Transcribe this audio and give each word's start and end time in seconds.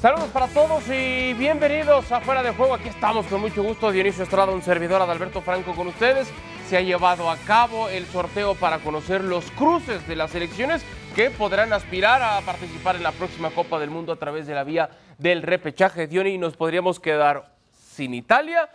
Saludos 0.00 0.28
para 0.28 0.46
todos 0.46 0.84
y 0.90 1.34
bienvenidos 1.34 2.12
a 2.12 2.20
Fuera 2.20 2.40
de 2.44 2.52
Juego. 2.52 2.74
Aquí 2.74 2.88
estamos 2.88 3.26
con 3.26 3.40
mucho 3.40 3.64
gusto. 3.64 3.90
Dionisio 3.90 4.22
Estrada, 4.22 4.52
un 4.52 4.62
servidor 4.62 5.02
Adalberto 5.02 5.42
Franco 5.42 5.74
con 5.74 5.88
ustedes. 5.88 6.28
Se 6.68 6.76
ha 6.76 6.80
llevado 6.80 7.28
a 7.28 7.36
cabo 7.38 7.88
el 7.88 8.06
sorteo 8.06 8.54
para 8.54 8.78
conocer 8.78 9.24
los 9.24 9.50
cruces 9.50 10.06
de 10.06 10.14
las 10.14 10.32
elecciones 10.36 10.84
que 11.16 11.30
podrán 11.30 11.72
aspirar 11.72 12.22
a 12.22 12.40
participar 12.42 12.94
en 12.94 13.02
la 13.02 13.10
próxima 13.10 13.50
Copa 13.50 13.80
del 13.80 13.90
Mundo 13.90 14.12
a 14.12 14.16
través 14.16 14.46
de 14.46 14.54
la 14.54 14.62
vía 14.62 14.88
del 15.18 15.42
repechaje. 15.42 16.06
Diony, 16.06 16.38
nos 16.38 16.56
podríamos 16.56 17.00
quedar 17.00 17.50
sin 17.72 18.14
Italia 18.14 18.70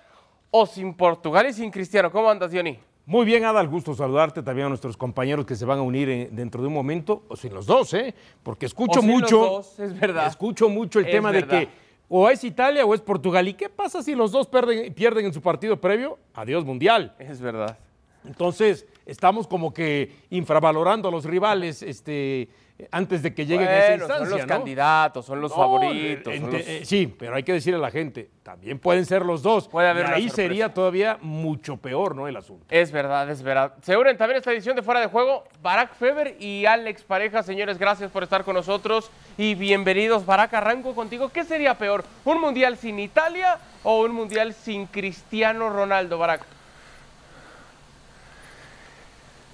o 0.51 0.65
sin 0.65 0.93
Portugal 0.93 1.47
y 1.47 1.53
sin 1.53 1.71
Cristiano. 1.71 2.11
¿Cómo 2.11 2.29
andas, 2.29 2.51
Diony? 2.51 2.77
Muy 3.05 3.25
bien, 3.25 3.43
Adal, 3.43 3.67
gusto 3.67 3.93
saludarte 3.93 4.41
también 4.43 4.67
a 4.67 4.69
nuestros 4.69 4.95
compañeros 4.95 5.45
que 5.45 5.55
se 5.55 5.65
van 5.65 5.79
a 5.79 5.81
unir 5.81 6.29
dentro 6.31 6.61
de 6.61 6.67
un 6.69 6.73
momento, 6.73 7.23
o 7.27 7.35
sin 7.35 7.53
los 7.53 7.65
dos, 7.65 7.93
¿eh? 7.93 8.13
Porque 8.43 8.65
escucho 8.65 8.99
O 8.99 9.01
sin 9.01 9.11
los 9.11 9.21
mucho, 9.21 9.37
dos, 9.39 9.79
es 9.79 9.99
verdad. 9.99 10.27
escucho 10.27 10.69
mucho 10.69 10.99
el 10.99 11.05
Es 11.07 11.11
tema 11.11 11.31
verdad. 11.31 11.59
de 11.59 11.67
que 11.67 11.71
o 12.07 12.29
es 12.29 12.43
Italia 12.43 12.85
o 12.85 12.93
es 12.93 13.01
Portugal. 13.01 13.45
¿Y 13.47 13.55
qué 13.55 13.67
pasa 13.69 14.01
si 14.03 14.15
los 14.15 14.31
dos 14.31 14.47
pierden, 14.47 14.93
pierden 14.93 15.25
en 15.25 15.33
su 15.33 15.41
partido 15.41 15.81
previo? 15.81 16.17
Adiós 16.33 16.63
mundial. 16.63 17.13
Es 17.19 17.41
verdad. 17.41 17.77
Entonces, 18.25 18.85
estamos 19.05 19.47
como 19.47 19.73
que 19.73 20.15
infravalorando 20.29 21.09
a 21.09 21.11
los 21.11 21.25
rivales 21.25 21.81
este, 21.81 22.47
antes 22.91 23.21
de 23.21 23.33
que 23.33 23.45
lleguen 23.45 23.67
a 23.67 23.77
esa 23.77 23.87
Bueno, 23.89 24.03
instancia, 24.03 24.25
son 24.25 24.37
los 24.39 24.47
¿no? 24.47 24.47
candidatos, 24.47 25.25
son 25.25 25.39
los 25.41 25.51
No, 25.51 25.57
favoritos. 25.57 26.35
son 26.35 26.51
los- 26.51 26.61
eh, 26.67 26.81
sí, 26.83 27.07
pero 27.07 27.35
hay 27.35 27.43
que 27.43 27.53
decirle 27.53 27.77
a 27.77 27.81
la 27.81 27.91
gente, 27.91 28.29
también 28.41 28.77
pueden 28.79 29.05
ser 29.05 29.23
los 29.23 29.41
dos. 29.41 29.67
Puede 29.69 29.87
haber 29.87 30.05
y 30.07 30.09
ahí 30.09 30.13
sorpresa. 30.27 30.35
sería 30.35 30.73
todavía 30.73 31.17
mucho 31.21 31.77
peor, 31.77 32.15
¿no? 32.15 32.27
El 32.27 32.35
asunto. 32.35 32.65
Es 32.69 32.91
verdad, 32.91 33.29
es 33.29 33.41
verdad. 33.43 33.73
Se 33.83 33.95
unen 33.95 34.17
también 34.17 34.37
esta 34.39 34.51
edición 34.51 34.75
de 34.75 34.81
Fuera 34.81 34.99
de 34.99 35.07
Juego 35.07 35.43
Barack 35.61 35.93
Feber 35.95 36.35
y 36.39 36.65
Alex 36.65 37.03
Pareja. 37.03 37.41
Señores, 37.43 37.77
gracias 37.77 38.11
por 38.11 38.23
estar 38.23 38.43
con 38.43 38.55
nosotros 38.55 39.11
y 39.37 39.55
bienvenidos. 39.55 40.25
Barack, 40.25 40.53
arranco 40.55 40.93
contigo. 40.95 41.29
¿Qué 41.29 41.43
sería 41.45 41.77
peor? 41.77 42.03
¿Un 42.25 42.41
mundial 42.41 42.75
sin 42.77 42.99
Italia 42.99 43.59
o 43.83 44.01
un 44.01 44.11
mundial 44.11 44.53
sin 44.53 44.87
Cristiano 44.87 45.69
Ronaldo, 45.69 46.17
Barack? 46.17 46.41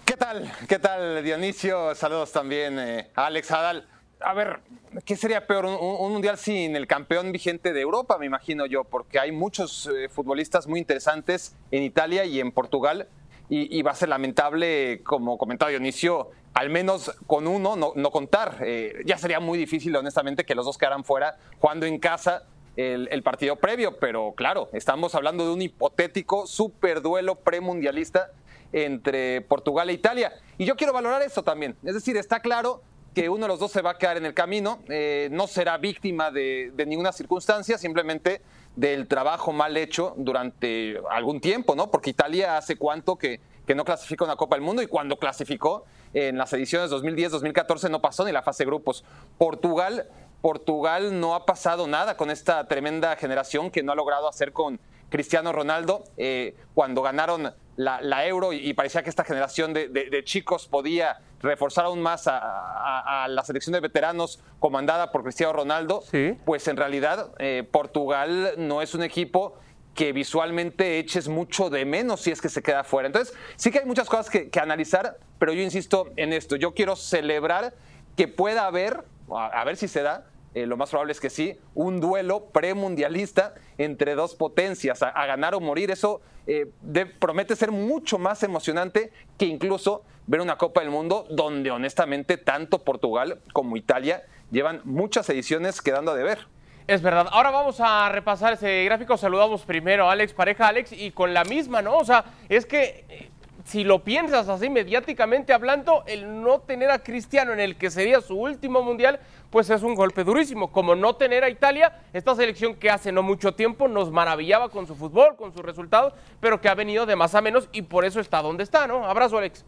¿Qué 0.06 0.09
tal? 0.20 0.52
¿Qué 0.68 0.80
tal, 0.80 1.24
Dionisio? 1.24 1.96
Saludos 1.96 2.32
también 2.32 2.78
eh, 2.80 3.10
Alex 3.16 3.52
Adal. 3.52 3.88
A 4.20 4.34
ver, 4.34 4.60
¿qué 5.06 5.16
sería 5.16 5.48
peor? 5.48 5.66
Un, 5.66 5.74
un- 5.74 5.96
un 6.00 6.12
mundial 6.12 6.38
sin 6.38 6.76
el 6.76 6.88
campeón 6.88 7.32
vigente 7.32 7.72
de 7.74 7.82
Europa, 7.82 8.18
me 8.18 8.26
imagino 8.26 8.66
yo, 8.66 8.84
porque 8.84 9.18
hay 9.20 9.32
muchos 9.32 9.88
eh, 9.88 10.10
futbolistas 10.10 10.68
muy 10.68 10.80
interesantes 10.80 11.56
en 11.72 11.84
Italia 11.84 12.26
y 12.26 12.40
en 12.40 12.52
Portugal, 12.52 13.08
y, 13.52 13.82
va 13.82 13.92
a 13.92 13.96
ser 13.96 14.10
lamentable, 14.10 15.02
como 15.04 15.40
comentaba 15.40 15.72
Dionisio, 15.72 16.30
al 16.54 16.70
menos 16.70 17.12
con 17.26 17.48
uno 17.48 17.76
no, 17.76 17.94
no 17.96 18.12
contar. 18.12 18.58
Eh, 18.62 19.02
ya 19.08 19.18
sería 19.18 19.40
muy 19.40 19.58
difícil, 19.58 19.96
honestamente, 19.96 20.46
que 20.46 20.54
los 20.54 20.66
dos 20.66 20.78
quedaran 20.78 21.04
fuera 21.04 21.38
jugando 21.60 21.88
en 21.88 21.98
casa 21.98 22.44
el, 22.76 23.08
el 23.12 23.24
partido 23.24 23.56
previo, 23.56 23.98
pero 23.98 24.34
claro, 24.38 24.70
estamos 24.74 25.16
hablando 25.16 25.46
de 25.48 25.54
un 25.54 25.64
hipotético 25.64 26.46
superduelo 26.46 27.36
premundialista 27.40 28.30
entre 28.72 29.42
Portugal 29.42 29.90
e 29.90 29.94
Italia. 29.94 30.34
Y 30.58 30.66
yo 30.66 30.76
quiero 30.76 30.94
valorar 30.94 31.22
eso 31.22 31.44
también. 31.44 31.76
Es 31.84 31.94
decir, 31.94 32.18
está 32.18 32.42
claro 32.42 32.82
que 33.14 33.30
uno 33.30 33.44
de 33.44 33.48
los 33.48 33.60
dos 33.60 33.72
se 33.72 33.82
va 33.82 33.92
a 33.92 33.98
quedar 33.98 34.18
en 34.18 34.26
el 34.26 34.34
camino, 34.34 34.80
eh, 34.88 35.30
no 35.32 35.48
será 35.48 35.78
víctima 35.78 36.32
de, 36.32 36.72
ninguna 36.88 37.12
circunstancia, 37.12 37.78
simplemente 37.78 38.42
del 38.76 39.08
trabajo 39.08 39.52
mal 39.52 39.76
hecho 39.78 40.14
durante 40.18 41.02
algún 41.10 41.42
tiempo, 41.42 41.76
¿no? 41.76 41.90
Porque 41.90 42.12
Italia 42.12 42.58
hace 42.58 42.76
cuánto 42.78 43.18
que, 43.18 43.42
que 43.66 43.76
no 43.76 43.84
clasifica 43.84 44.26
una 44.26 44.36
Copa 44.36 44.56
del 44.56 44.64
Mundo 44.64 44.82
y 44.82 44.88
cuando 44.88 45.18
clasificó 45.18 45.86
en 46.14 46.38
las 46.38 46.54
ediciones 46.54 46.92
2010-2014 46.92 47.90
no 47.90 48.02
pasó 48.02 48.26
ni 48.26 48.32
la 48.32 48.42
fase 48.42 48.64
de 48.64 48.68
grupos. 48.68 49.04
Portugal, 49.38 50.08
Portugal 50.42 51.20
no 51.20 51.36
ha 51.36 51.46
pasado 51.46 51.88
nada 51.88 52.16
con 52.16 52.30
esta 52.30 52.68
tremenda 52.68 53.16
generación 53.16 53.72
que 53.72 53.84
no 53.84 53.92
ha 53.92 53.96
logrado 53.96 54.30
hacer 54.30 54.54
con 54.54 54.80
Cristiano 55.10 55.52
Ronaldo 55.52 56.04
eh, 56.18 56.56
cuando 56.74 57.02
ganaron 57.02 57.54
la, 57.80 58.02
la 58.02 58.28
Euro 58.28 58.52
y, 58.52 58.58
y 58.58 58.74
parecía 58.74 59.04
que 59.04 59.10
esta 59.10 59.24
generación 59.24 59.72
de, 59.74 59.88
de- 59.88 60.10
de 60.10 60.24
chicos 60.26 60.68
podía 60.68 61.20
reforzar 61.42 61.86
aún 61.86 62.02
más 62.02 62.28
a, 62.28 62.38
a- 62.38 63.24
a 63.24 63.28
la 63.30 63.44
selección 63.46 63.72
de 63.74 63.80
veteranos 63.80 64.42
comandada 64.60 65.14
por 65.14 65.24
Cristiano 65.24 65.54
Ronaldo, 65.54 66.02
Sí. 66.02 66.38
pues 66.46 66.68
en 66.68 66.76
realidad 66.76 67.32
eh, 67.40 67.64
Portugal 67.72 68.54
no 68.58 68.82
es 68.82 68.94
un 68.96 69.04
equipo 69.04 69.54
que 69.96 70.12
visualmente 70.12 71.00
eches 71.00 71.30
mucho 71.30 71.70
de 71.70 71.86
menos 71.86 72.20
si 72.22 72.32
es 72.32 72.42
que 72.42 72.50
se 72.50 72.62
queda 72.62 72.84
fuera. 72.84 73.08
Entonces, 73.08 73.34
sí 73.56 73.72
que 73.72 73.80
hay 73.80 73.86
muchas 73.86 74.10
cosas 74.10 74.30
que, 74.30 74.50
que 74.50 74.60
analizar, 74.60 75.18
pero 75.40 75.54
yo 75.54 75.62
insisto 75.62 76.10
en 76.18 76.34
esto. 76.34 76.58
Yo 76.58 76.74
quiero 76.74 76.96
celebrar 76.98 77.74
que 78.18 78.28
pueda 78.28 78.66
haber, 78.66 79.04
a, 79.34 79.46
a 79.48 79.64
ver 79.64 79.78
si 79.78 79.88
se 79.88 80.02
da, 80.02 80.26
eh, 80.56 80.66
lo 80.66 80.78
más 80.78 80.90
probable 80.90 81.12
es 81.12 81.20
que 81.20 81.30
sí, 81.30 81.58
un 81.76 82.00
duelo 82.00 82.46
premundialista 82.46 83.54
entre 83.78 84.16
dos 84.16 84.36
potencias, 84.36 85.04
a, 85.04 85.12
ganar 85.26 85.54
o 85.56 85.60
morir. 85.60 85.92
Eso 85.92 86.22
eh, 86.48 86.68
de- 86.82 87.06
promete 87.06 87.56
ser 87.56 87.72
mucho 87.72 88.18
más 88.18 88.42
emocionante 88.44 89.12
que 89.38 89.46
incluso 89.46 90.04
ver 90.28 90.42
una 90.42 90.58
Copa 90.58 90.82
del 90.82 90.90
Mundo 90.90 91.26
donde 91.30 91.72
honestamente 91.72 92.38
tanto 92.38 92.84
Portugal 92.84 93.42
como 93.54 93.78
Italia 93.78 94.24
llevan 94.52 94.82
muchas 94.84 95.30
ediciones 95.30 95.82
quedando 95.82 96.12
a 96.12 96.16
deber. 96.16 96.48
Es 96.88 97.04
verdad. 97.04 97.28
Ahora 97.32 97.52
vamos 97.52 97.80
a 97.80 98.10
repasar 98.10 98.54
ese 98.54 98.84
gráfico. 98.86 99.16
Saludamos 99.16 99.62
primero 99.62 100.10
a 100.10 100.14
Alex 100.14 100.34
Pareja, 100.34 100.68
Alex, 100.68 100.92
y 100.92 101.12
con 101.12 101.36
la 101.36 101.44
misma, 101.44 101.84
¿no? 101.84 101.98
O 101.98 102.04
sea, 102.04 102.26
es 102.50 102.66
que 102.66 103.06
eh, 103.10 103.30
si 103.70 103.84
lo 103.84 104.04
piensas 104.04 104.50
así 104.50 104.68
mediáticamente 104.68 105.54
hablando, 105.54 106.04
el 106.08 106.42
no 106.42 106.60
tener 106.62 106.90
a 106.90 107.04
Cristiano 107.04 107.54
en 107.54 107.60
el 107.60 107.76
que 107.78 107.92
sería 107.92 108.20
su 108.20 108.36
último 108.36 108.82
mundial, 108.82 109.20
pues 109.52 109.70
es 109.70 109.84
un 109.84 109.94
golpe 109.94 110.24
durísimo. 110.24 110.72
Como 110.72 110.96
no 110.96 111.16
tener 111.18 111.44
a 111.44 111.50
Italia, 111.50 112.02
esta 112.12 112.34
selección 112.34 112.74
que 112.74 112.90
hace 112.90 113.12
no 113.12 113.22
mucho 113.22 113.54
tiempo 113.54 113.88
nos 113.88 114.10
maravillaba 114.12 114.70
con 114.70 114.88
su 114.88 114.96
fútbol, 114.96 115.36
con 115.36 115.54
sus 115.54 115.62
resultados, 115.62 116.14
pero 116.40 116.60
que 116.60 116.68
ha 116.68 116.74
venido 116.74 117.06
de 117.06 117.16
más 117.16 117.36
a 117.36 117.42
menos 117.42 117.70
y 117.72 117.84
por 117.84 118.06
eso 118.06 118.20
está 118.20 118.42
donde 118.42 118.64
está, 118.64 118.88
¿no? 118.88 119.06
Abrazo, 119.06 119.38
Alex. 119.38 119.64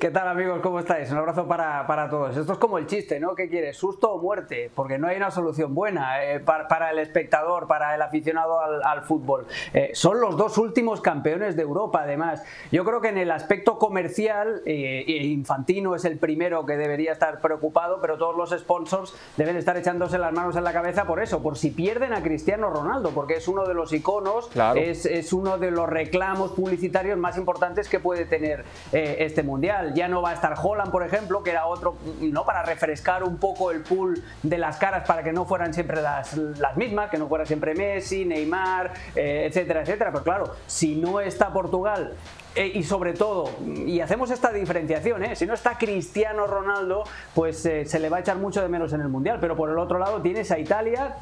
¿Qué 0.00 0.10
tal 0.10 0.26
amigos? 0.26 0.60
¿Cómo 0.62 0.78
estáis? 0.78 1.10
Un 1.10 1.18
abrazo 1.18 1.46
para, 1.46 1.86
para 1.86 2.08
todos. 2.08 2.34
Esto 2.34 2.54
es 2.54 2.58
como 2.58 2.78
el 2.78 2.86
chiste, 2.86 3.20
¿no? 3.20 3.34
¿Qué 3.34 3.48
quieres? 3.50 3.76
¿Susto 3.76 4.10
o 4.10 4.18
muerte? 4.18 4.70
Porque 4.74 4.96
no 4.98 5.06
hay 5.06 5.18
una 5.18 5.30
solución 5.30 5.74
buena 5.74 6.24
eh, 6.24 6.40
para, 6.40 6.66
para 6.66 6.90
el 6.90 6.98
espectador, 6.98 7.66
para 7.66 7.94
el 7.94 8.00
aficionado 8.00 8.58
al, 8.58 8.82
al 8.82 9.02
fútbol. 9.02 9.46
Eh, 9.74 9.90
son 9.92 10.18
los 10.20 10.38
dos 10.38 10.56
últimos 10.56 11.02
campeones 11.02 11.56
de 11.56 11.62
Europa, 11.62 12.00
además. 12.04 12.42
Yo 12.72 12.84
creo 12.86 13.02
que 13.02 13.08
en 13.08 13.18
el 13.18 13.30
aspecto 13.30 13.78
comercial, 13.78 14.62
eh, 14.64 15.04
eh, 15.06 15.24
Infantino 15.26 15.94
es 15.94 16.06
el 16.06 16.16
primero 16.18 16.64
que 16.64 16.76
debería 16.78 17.12
estar 17.12 17.40
preocupado, 17.42 18.00
pero 18.00 18.16
todos 18.16 18.34
los 18.36 18.58
sponsors 18.58 19.14
deben 19.36 19.56
estar 19.56 19.76
echándose 19.76 20.16
las 20.16 20.32
manos 20.32 20.56
en 20.56 20.64
la 20.64 20.72
cabeza 20.72 21.04
por 21.04 21.20
eso, 21.22 21.42
por 21.42 21.58
si 21.58 21.70
pierden 21.70 22.14
a 22.14 22.22
Cristiano 22.22 22.70
Ronaldo, 22.70 23.10
porque 23.10 23.34
es 23.34 23.46
uno 23.46 23.66
de 23.66 23.74
los 23.74 23.92
iconos, 23.92 24.48
Claro. 24.48 24.80
es, 24.80 25.04
es 25.04 25.34
uno 25.34 25.58
de 25.58 25.70
los 25.70 25.86
reclamos 25.88 26.52
publicitarios 26.52 27.18
más 27.18 27.36
importantes 27.36 27.88
que 27.90 28.00
puede 28.00 28.24
tener 28.24 28.64
eh, 28.92 29.16
este 29.20 29.42
Ya 29.60 30.08
no 30.08 30.22
va 30.22 30.30
a 30.30 30.34
estar 30.34 30.54
Holland, 30.62 30.90
por 30.90 31.02
ejemplo, 31.02 31.42
que 31.42 31.50
era 31.50 31.66
otro, 31.66 31.96
¿no? 32.20 32.44
Para 32.44 32.62
refrescar 32.62 33.22
un 33.24 33.36
poco 33.38 33.70
el 33.70 33.82
pool 33.82 34.22
de 34.42 34.58
las 34.58 34.76
caras 34.76 35.06
para 35.06 35.22
que 35.22 35.32
no 35.32 35.44
fueran 35.44 35.74
siempre 35.74 36.00
las, 36.00 36.36
las 36.36 36.76
mismas, 36.76 37.10
que 37.10 37.18
no 37.18 37.28
fuera 37.28 37.44
siempre 37.46 37.74
Messi, 37.74 38.24
Neymar, 38.24 38.92
eh, 39.14 39.46
etcétera, 39.48 39.82
etcétera. 39.82 40.10
Pero 40.12 40.24
claro, 40.24 40.52
si 40.66 40.96
no 40.96 41.20
está 41.20 41.52
Portugal. 41.52 42.14
eh, 42.54 42.72
y 42.74 42.82
sobre 42.82 43.12
todo, 43.12 43.50
y 43.64 44.00
hacemos 44.00 44.30
esta 44.30 44.50
diferenciación, 44.52 45.22
¿eh? 45.24 45.36
si 45.36 45.46
no 45.46 45.54
está 45.54 45.78
Cristiano 45.78 46.46
Ronaldo, 46.46 47.04
pues 47.34 47.58
se 47.60 47.98
le 48.00 48.08
va 48.08 48.16
a 48.16 48.20
echar 48.20 48.38
mucho 48.38 48.60
de 48.60 48.68
menos 48.68 48.92
en 48.92 49.00
el 49.00 49.08
Mundial, 49.08 49.38
pero 49.40 49.56
por 49.56 49.70
el 49.70 49.78
otro 49.78 49.98
lado 49.98 50.20
tienes 50.20 50.50
a 50.50 50.58
Italia, 50.58 51.16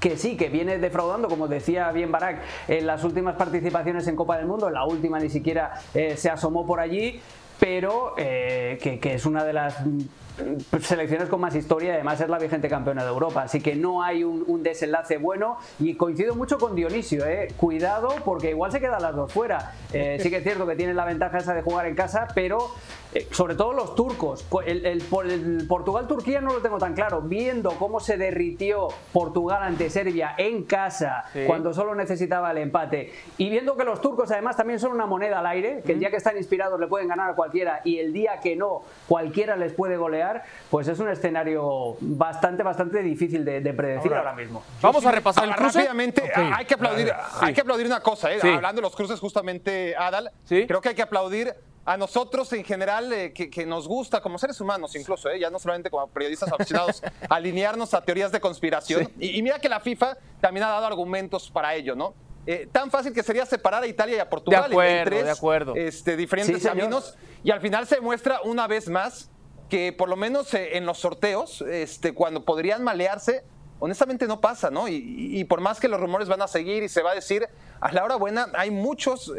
que 0.00 0.16
sí, 0.16 0.36
que 0.36 0.48
viene 0.48 0.78
defraudando, 0.78 1.28
como 1.28 1.46
decía 1.46 1.92
bien 1.92 2.10
Barak, 2.10 2.40
en 2.66 2.86
las 2.86 3.04
últimas 3.04 3.36
participaciones 3.36 4.08
en 4.08 4.16
Copa 4.16 4.36
del 4.36 4.46
Mundo, 4.46 4.66
en 4.66 4.74
la 4.74 4.84
última 4.84 5.20
ni 5.20 5.28
siquiera 5.28 5.74
se 5.92 6.30
asomó 6.30 6.66
por 6.66 6.80
allí, 6.80 7.20
pero 7.58 8.14
eh, 8.16 8.78
que, 8.82 8.98
que 8.98 9.14
es 9.14 9.26
una 9.26 9.44
de 9.44 9.52
las 9.52 9.84
mm, 9.84 10.00
selecciones 10.80 11.28
con 11.28 11.40
más 11.40 11.54
historia 11.54 11.90
y 11.90 11.94
además 11.94 12.20
es 12.20 12.28
la 12.28 12.38
vigente 12.38 12.68
campeona 12.68 13.04
de 13.04 13.10
Europa, 13.10 13.42
así 13.42 13.60
que 13.60 13.76
no 13.76 14.02
hay 14.02 14.24
un, 14.24 14.44
un 14.46 14.62
desenlace 14.62 15.16
bueno 15.18 15.58
y 15.78 15.94
coincido 15.94 16.34
mucho 16.34 16.58
con 16.58 16.74
Dionisio, 16.74 17.24
eh. 17.26 17.48
cuidado 17.56 18.08
porque 18.24 18.50
igual 18.50 18.72
se 18.72 18.80
quedan 18.80 19.00
las 19.02 19.14
dos 19.14 19.32
fuera, 19.32 19.72
Eh, 19.92 20.18
sí 20.20 20.30
que 20.30 20.38
es 20.38 20.42
cierto 20.42 20.66
que 20.66 20.74
tienen 20.74 20.96
la 20.96 21.04
ventaja 21.04 21.38
esa 21.38 21.54
de 21.54 21.62
jugar 21.62 21.86
en 21.86 21.94
casa, 21.94 22.26
pero 22.34 22.58
sobre 23.30 23.54
todo 23.54 23.72
los 23.72 23.94
turcos, 23.94 24.46
el, 24.66 24.84
el- 24.86 25.02
por- 25.04 25.26
el 25.26 25.66
Portugal-Turquía 25.68 26.40
no 26.40 26.52
lo 26.54 26.60
tengo 26.60 26.78
tan 26.78 26.94
claro, 26.94 27.20
viendo 27.22 27.70
cómo 27.78 28.00
se 28.00 28.16
derritió 28.16 28.88
Portugal 29.12 29.62
ante 29.62 29.90
Serbia 29.90 30.34
en 30.38 30.64
casa 30.64 31.24
Sí. 31.32 31.44
cuando 31.46 31.72
solo 31.74 31.94
necesitaba 31.94 32.50
el 32.50 32.58
empate 32.58 33.12
y 33.38 33.50
viendo 33.50 33.76
que 33.76 33.84
los 33.84 34.00
turcos 34.00 34.30
además 34.30 34.56
también 34.56 34.78
son 34.78 34.92
una 34.92 35.06
moneda 35.06 35.38
al 35.38 35.46
aire, 35.46 35.82
que 35.84 35.92
el 35.92 35.98
día 36.00 36.10
que 36.10 36.16
están 36.16 36.36
inspirados 36.36 36.78
le 36.80 36.86
pueden 36.86 37.08
ganar 37.08 37.30
a 37.30 37.34
cualquiera 37.34 37.80
y 37.84 37.98
el 37.98 38.12
día 38.12 38.40
que 38.42 38.56
no 38.56 38.82
cualquiera 39.08 39.56
les 39.56 39.72
puede 39.72 39.96
golear, 39.96 40.44
pues 40.70 40.88
es 40.88 40.98
un 40.98 41.08
escenario 41.08 41.96
bastante, 42.00 42.62
bastante 42.62 43.02
difícil 43.02 43.44
de, 43.44 43.60
de 43.60 43.72
predecir 43.74 44.12
ahora, 44.14 44.32
mismo. 44.32 44.62
Vamos 44.82 45.04
a 45.06 45.10
repasar 45.12 45.44
el 45.44 45.50
Ahora, 45.50 45.62
cruce. 45.62 45.78
Rápidamente, 45.78 46.22
ah, 46.34 46.52
hay 46.56 46.64
que 46.64 46.74
aplaudir, 46.74 47.12
hay 47.40 47.54
que 47.54 47.60
aplaudir 47.60 47.86
una 47.86 48.00
cosa, 48.00 48.32
¿eh? 48.32 48.38
Sí. 48.40 48.48
hablando 48.48 48.80
de 48.80 48.82
los 48.82 48.94
cruces 48.96 49.20
justamente, 49.20 49.94
Adal, 49.96 50.30
creo 50.48 50.80
que 50.80 50.90
hay 50.90 50.94
que 50.94 51.02
aplaudir 51.02 51.54
a 51.86 51.96
nosotros 51.96 52.52
en 52.52 52.64
general, 52.64 53.12
eh, 53.12 53.32
que, 53.32 53.66
nos 53.66 53.86
gusta 53.86 54.20
como 54.22 54.38
seres 54.38 54.60
humanos 54.60 54.94
incluso, 54.96 55.28
eh, 55.28 55.38
ya 55.38 55.50
no 55.50 55.58
solamente 55.58 55.90
como 55.90 56.06
periodistas 56.08 56.50
aficionados, 56.50 57.02
alinearnos 57.28 57.92
a 57.94 58.02
teorías 58.02 58.32
de 58.32 58.40
conspiración. 58.40 59.10
Y, 59.18 59.42
mira 59.42 59.58
que 59.58 59.68
la 59.68 59.80
FIFA 59.80 60.16
también 60.40 60.64
ha 60.64 60.70
dado 60.70 60.86
argumentos 60.86 61.50
para 61.50 61.74
ello, 61.74 61.94
¿no? 61.94 62.14
Eh, 62.46 62.68
tan 62.70 62.90
fácil 62.90 63.12
que 63.12 63.22
sería 63.22 63.46
separar 63.46 63.82
a 63.82 63.86
Italia 63.86 64.16
y 64.16 64.18
a 64.18 64.28
Portugal 64.28 64.70
en 64.72 65.04
tres 65.04 65.24
de 65.24 65.30
acuerdo. 65.30 65.74
Este, 65.76 66.16
diferentes 66.16 66.62
caminos. 66.62 67.16
Y 67.42 67.50
al 67.50 67.60
final 67.60 67.86
se 67.86 68.00
muestra 68.00 68.40
una 68.42 68.66
vez 68.66 68.88
más 68.88 69.30
que 69.68 69.92
por 69.92 70.08
lo 70.08 70.16
menos 70.16 70.52
en 70.52 70.84
los 70.84 70.98
sorteos, 70.98 71.62
este, 71.62 72.12
cuando 72.12 72.44
podrían 72.44 72.84
malearse, 72.84 73.44
honestamente 73.78 74.26
no 74.26 74.40
pasa, 74.40 74.70
¿no? 74.70 74.88
Y, 74.88 75.42
por 75.44 75.60
más 75.60 75.80
que 75.80 75.88
los 75.88 75.98
rumores 76.00 76.28
van 76.28 76.42
a 76.42 76.48
seguir 76.48 76.82
y 76.82 76.88
se 76.88 77.02
va 77.02 77.12
a 77.12 77.14
decir, 77.14 77.48
a 77.80 77.92
la 77.92 78.04
hora 78.04 78.16
buena 78.16 78.48
hay 78.54 78.70
muchos 78.70 79.32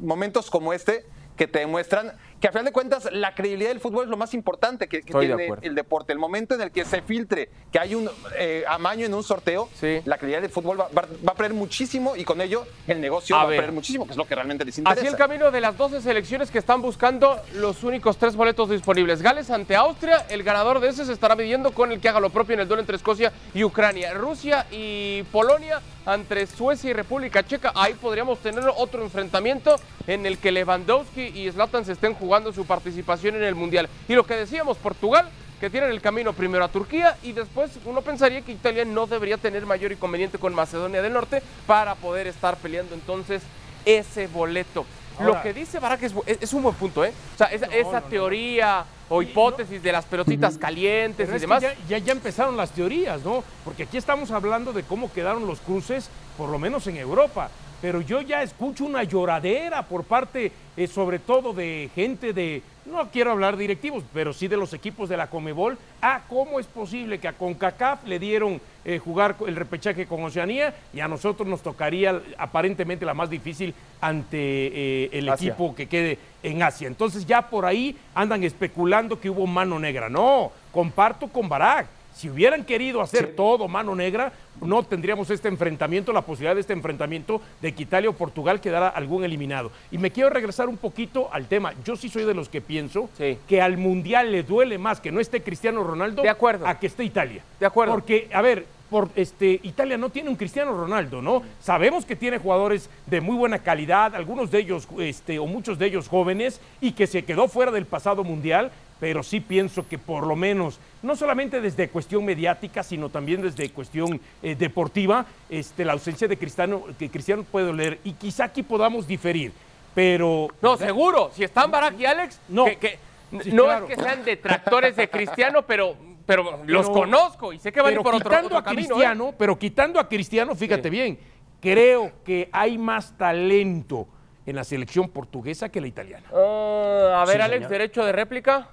momentos 0.00 0.50
como 0.50 0.72
este 0.72 1.06
que 1.42 1.48
te 1.48 1.58
demuestran 1.58 2.12
que 2.40 2.46
a 2.46 2.52
final 2.52 2.66
de 2.66 2.72
cuentas 2.72 3.08
la 3.12 3.34
credibilidad 3.34 3.70
del 3.70 3.80
fútbol 3.80 4.04
es 4.04 4.10
lo 4.10 4.16
más 4.16 4.32
importante 4.32 4.88
que, 4.88 5.00
tiene 5.02 5.48
el 5.62 5.74
deporte. 5.74 6.12
El 6.12 6.20
momento 6.20 6.54
en 6.54 6.60
el 6.60 6.70
que 6.70 6.84
se 6.84 7.02
filtre 7.02 7.48
que 7.72 7.80
hay 7.80 7.96
un 7.96 8.08
eh, 8.36 8.64
amaño 8.68 9.06
en 9.06 9.14
un 9.14 9.24
sorteo, 9.24 9.68
la 10.04 10.18
credibilidad 10.18 10.42
del 10.42 10.50
fútbol 10.50 10.80
va, 10.80 10.86
a 10.86 11.34
perder 11.34 11.54
muchísimo 11.54 12.14
y 12.14 12.24
con 12.24 12.40
ello 12.40 12.64
el 12.86 13.00
negocio 13.00 13.34
va 13.34 13.42
a 13.42 13.48
perder 13.48 13.72
muchísimo, 13.72 14.06
que 14.06 14.12
es 14.12 14.16
lo 14.16 14.24
que 14.24 14.36
realmente 14.36 14.64
les 14.64 14.78
interesa. 14.78 15.00
Así 15.00 15.08
el 15.08 15.16
camino 15.16 15.50
de 15.50 15.60
las 15.60 15.76
12 15.76 16.00
selecciones 16.00 16.52
que 16.52 16.58
están 16.58 16.80
buscando 16.80 17.40
los 17.54 17.82
únicos 17.82 18.16
tres 18.18 18.36
boletos 18.36 18.70
disponibles. 18.70 19.20
Gales 19.20 19.50
ante 19.50 19.74
Austria, 19.74 20.26
el 20.28 20.44
ganador 20.44 20.78
de 20.78 20.90
ese 20.90 21.04
se 21.04 21.12
estará 21.12 21.34
midiendo 21.34 21.72
con 21.72 21.90
el 21.90 22.00
que 22.00 22.08
haga 22.08 22.20
lo 22.20 22.30
propio 22.30 22.54
en 22.54 22.60
el 22.60 22.68
duelo 22.68 22.80
entre 22.80 22.96
Escocia 22.96 23.32
y 23.52 23.64
Ucrania. 23.64 24.14
Rusia 24.14 24.66
y 24.70 25.24
Polonia 25.32 25.80
entre 26.06 26.46
Suecia 26.46 26.90
y 26.90 26.92
República 26.92 27.44
Checa. 27.44 27.72
Ahí 27.74 27.94
podríamos 27.94 28.38
tener 28.38 28.64
otro 28.76 29.02
enfrentamiento 29.02 29.76
en 30.06 30.26
el 30.26 30.38
que 30.38 30.52
Lewandowski 30.52 31.22
y 31.22 31.50
Zlatan 31.50 31.84
se 31.84 31.92
estén 31.92 32.14
jugando 32.14 32.52
su 32.52 32.64
participación 32.64 33.36
en 33.36 33.44
el 33.44 33.54
Mundial. 33.54 33.88
Y 34.08 34.14
lo 34.14 34.24
que 34.24 34.36
decíamos, 34.36 34.76
Portugal, 34.78 35.28
que 35.62 35.70
tienen 35.70 35.90
el 35.90 36.00
camino 36.00 36.32
primero 36.32 36.64
a 36.64 36.68
Turquía 36.68 37.16
y 37.22 37.30
después 37.30 37.70
uno 37.84 38.02
pensaría 38.02 38.42
que 38.42 38.50
Italia 38.50 38.84
no 38.84 39.06
debería 39.06 39.36
tener 39.36 39.64
mayor 39.64 39.92
inconveniente 39.92 40.36
con 40.36 40.52
Macedonia 40.54 41.00
del 41.02 41.12
Norte 41.12 41.40
para 41.68 41.94
poder 41.94 42.26
estar 42.26 42.56
peleando 42.56 42.94
entonces 42.94 43.42
ese 43.84 44.26
boleto. 44.26 44.84
lo 45.20 45.40
que 45.40 45.52
dice 45.52 45.78
Barak 45.78 46.02
es, 46.02 46.52
un 46.52 46.62
buen 46.64 46.74
punto, 46.74 47.04
¿eh? 47.04 47.12
O 47.34 47.38
sea, 47.38 47.46
esa, 47.46 48.00
teoría 48.00 48.84
o 49.14 49.20
hipótesis 49.20 49.82
de 49.82 49.92
las 49.92 50.06
pelotitas 50.06 50.56
calientes 50.56 51.28
y 51.28 51.38
demás. 51.38 51.62
ya, 51.86 51.98
ya, 51.98 52.12
empezaron 52.12 52.56
las 52.56 52.70
teorías, 52.70 53.22
¿no? 53.22 53.44
Porque 53.62 53.82
aquí 53.82 53.98
estamos 53.98 54.30
hablando 54.30 54.72
de 54.72 54.84
cómo 54.84 55.12
quedaron 55.12 55.46
los 55.46 55.60
cruces, 55.60 56.08
por 56.38 56.48
lo 56.48 56.58
menos 56.58 56.86
en 56.86 56.96
Europa 56.96 57.50
pero 57.82 58.00
yo 58.00 58.20
ya 58.20 58.44
escucho 58.44 58.84
una 58.84 59.02
lloradera 59.02 59.82
por 59.82 60.04
parte, 60.04 60.52
eh, 60.76 60.86
sobre 60.86 61.18
todo 61.18 61.52
de 61.52 61.90
gente 61.96 62.32
de, 62.32 62.62
no 62.86 63.10
quiero 63.10 63.32
hablar 63.32 63.56
directivos, 63.56 64.04
pero 64.14 64.32
sí 64.32 64.46
de 64.46 64.56
los 64.56 64.72
equipos 64.72 65.08
de 65.08 65.16
la 65.16 65.26
Comebol, 65.26 65.76
a 66.00 66.22
cómo 66.28 66.60
es 66.60 66.66
posible 66.66 67.18
que 67.18 67.26
a 67.26 67.32
CONCACAF 67.32 68.04
le 68.06 68.20
dieron 68.20 68.60
eh, 68.84 69.00
jugar 69.00 69.34
el 69.44 69.56
repechaje 69.56 70.06
con 70.06 70.22
Oceanía 70.22 70.72
y 70.94 71.00
a 71.00 71.08
nosotros 71.08 71.48
nos 71.48 71.60
tocaría 71.60 72.22
aparentemente 72.38 73.04
la 73.04 73.14
más 73.14 73.28
difícil 73.28 73.74
ante 74.00 74.38
eh, 74.38 75.10
el 75.12 75.28
equipo 75.28 75.74
que 75.74 75.88
quede 75.88 76.18
en 76.44 76.62
Asia. 76.62 76.86
Entonces 76.86 77.26
ya 77.26 77.42
por 77.42 77.66
ahí 77.66 77.96
andan 78.14 78.44
especulando 78.44 79.18
que 79.18 79.28
hubo 79.28 79.44
mano 79.48 79.80
negra. 79.80 80.08
No, 80.08 80.52
comparto 80.70 81.26
con 81.26 81.48
Barak 81.48 81.88
si 82.14 82.30
hubieran 82.30 82.64
querido 82.64 83.00
hacer 83.00 83.34
todo 83.34 83.68
mano 83.68 83.94
negra, 83.94 84.32
no 84.60 84.82
tendríamos 84.82 85.30
este 85.30 85.48
enfrentamiento, 85.48 86.12
la 86.12 86.22
posibilidad 86.22 86.54
de 86.54 86.60
este 86.60 86.72
enfrentamiento 86.72 87.40
de 87.60 87.74
que 87.74 87.82
Italia 87.82 88.10
o 88.10 88.12
Portugal 88.12 88.60
quedara 88.60 88.88
algún 88.88 89.24
eliminado. 89.24 89.72
Y 89.90 89.98
me 89.98 90.10
quiero 90.10 90.30
regresar 90.30 90.68
un 90.68 90.76
poquito 90.76 91.28
al 91.32 91.46
tema. 91.46 91.72
Yo 91.84 91.96
sí 91.96 92.08
soy 92.08 92.24
de 92.24 92.34
los 92.34 92.48
que 92.48 92.60
pienso 92.60 93.08
que 93.48 93.62
al 93.62 93.76
Mundial 93.76 94.30
le 94.30 94.42
duele 94.42 94.78
más 94.78 95.00
que 95.00 95.12
no 95.12 95.20
esté 95.20 95.42
Cristiano 95.42 95.82
Ronaldo 95.82 96.22
a 96.64 96.78
que 96.78 96.86
esté 96.86 97.04
Italia. 97.04 97.42
De 97.58 97.66
acuerdo. 97.66 97.92
Porque, 97.92 98.28
a 98.32 98.42
ver, 98.42 98.66
por, 98.92 99.08
este, 99.16 99.58
Italia 99.62 99.96
no 99.96 100.10
tiene 100.10 100.28
un 100.28 100.36
Cristiano 100.36 100.76
Ronaldo, 100.76 101.22
¿no? 101.22 101.42
Sabemos 101.60 102.04
que 102.04 102.14
tiene 102.14 102.38
jugadores 102.38 102.90
de 103.06 103.22
muy 103.22 103.36
buena 103.36 103.60
calidad, 103.60 104.14
algunos 104.14 104.50
de 104.50 104.58
ellos, 104.58 104.86
este, 104.98 105.38
o 105.38 105.46
muchos 105.46 105.78
de 105.78 105.86
ellos 105.86 106.08
jóvenes, 106.08 106.60
y 106.80 106.92
que 106.92 107.06
se 107.06 107.24
quedó 107.24 107.48
fuera 107.48 107.72
del 107.72 107.86
pasado 107.86 108.22
mundial, 108.22 108.70
pero 109.02 109.24
sí 109.24 109.40
pienso 109.40 109.88
que 109.88 109.98
por 109.98 110.28
lo 110.28 110.36
menos, 110.36 110.78
no 111.02 111.16
solamente 111.16 111.60
desde 111.60 111.88
cuestión 111.88 112.24
mediática, 112.24 112.84
sino 112.84 113.08
también 113.08 113.42
desde 113.42 113.68
cuestión 113.70 114.20
eh, 114.44 114.54
deportiva, 114.54 115.26
este, 115.50 115.84
la 115.84 115.94
ausencia 115.94 116.28
de 116.28 116.36
Cristiano, 116.36 116.84
que 116.96 117.10
Cristiano 117.10 117.42
puede 117.42 117.72
leer, 117.72 117.98
y 118.04 118.12
quizá 118.12 118.44
aquí 118.44 118.62
podamos 118.62 119.08
diferir, 119.08 119.50
pero... 119.92 120.46
No, 120.60 120.76
seguro, 120.76 121.32
si 121.34 121.42
están 121.42 121.68
Barak 121.72 121.98
y 121.98 122.06
Alex, 122.06 122.40
no, 122.48 122.66
que, 122.66 123.00
no 123.46 123.72
es 123.72 123.82
que 123.88 123.96
sean 123.96 124.24
detractores 124.24 124.94
de 124.94 125.10
Cristiano, 125.10 125.62
pero 125.66 125.96
pero, 126.24 126.60
los 126.64 126.88
conozco 126.88 127.52
y 127.52 127.58
sé 127.58 127.72
que 127.72 127.80
van 127.80 127.94
a 127.94 127.96
ir 127.96 128.02
por 128.02 128.14
otro, 128.14 128.30
otro 128.38 128.56
a 128.56 128.62
camino, 128.62 128.82
¿eh? 128.82 128.86
Cristiano, 128.86 129.34
Pero 129.36 129.58
quitando 129.58 129.98
a 129.98 130.08
Cristiano, 130.08 130.54
fíjate 130.54 130.88
bien, 130.88 131.18
creo 131.60 132.12
que 132.24 132.48
hay 132.52 132.78
más 132.78 133.18
talento 133.18 134.06
en 134.46 134.54
la 134.54 134.62
selección 134.62 135.08
portuguesa 135.08 135.70
que 135.70 135.80
la 135.80 135.88
italiana. 135.88 136.28
Ah, 136.32 137.20
a 137.20 137.24
ver, 137.26 137.42
Alex, 137.42 137.68
derecho 137.68 138.04
de 138.04 138.12
réplica. 138.12 138.68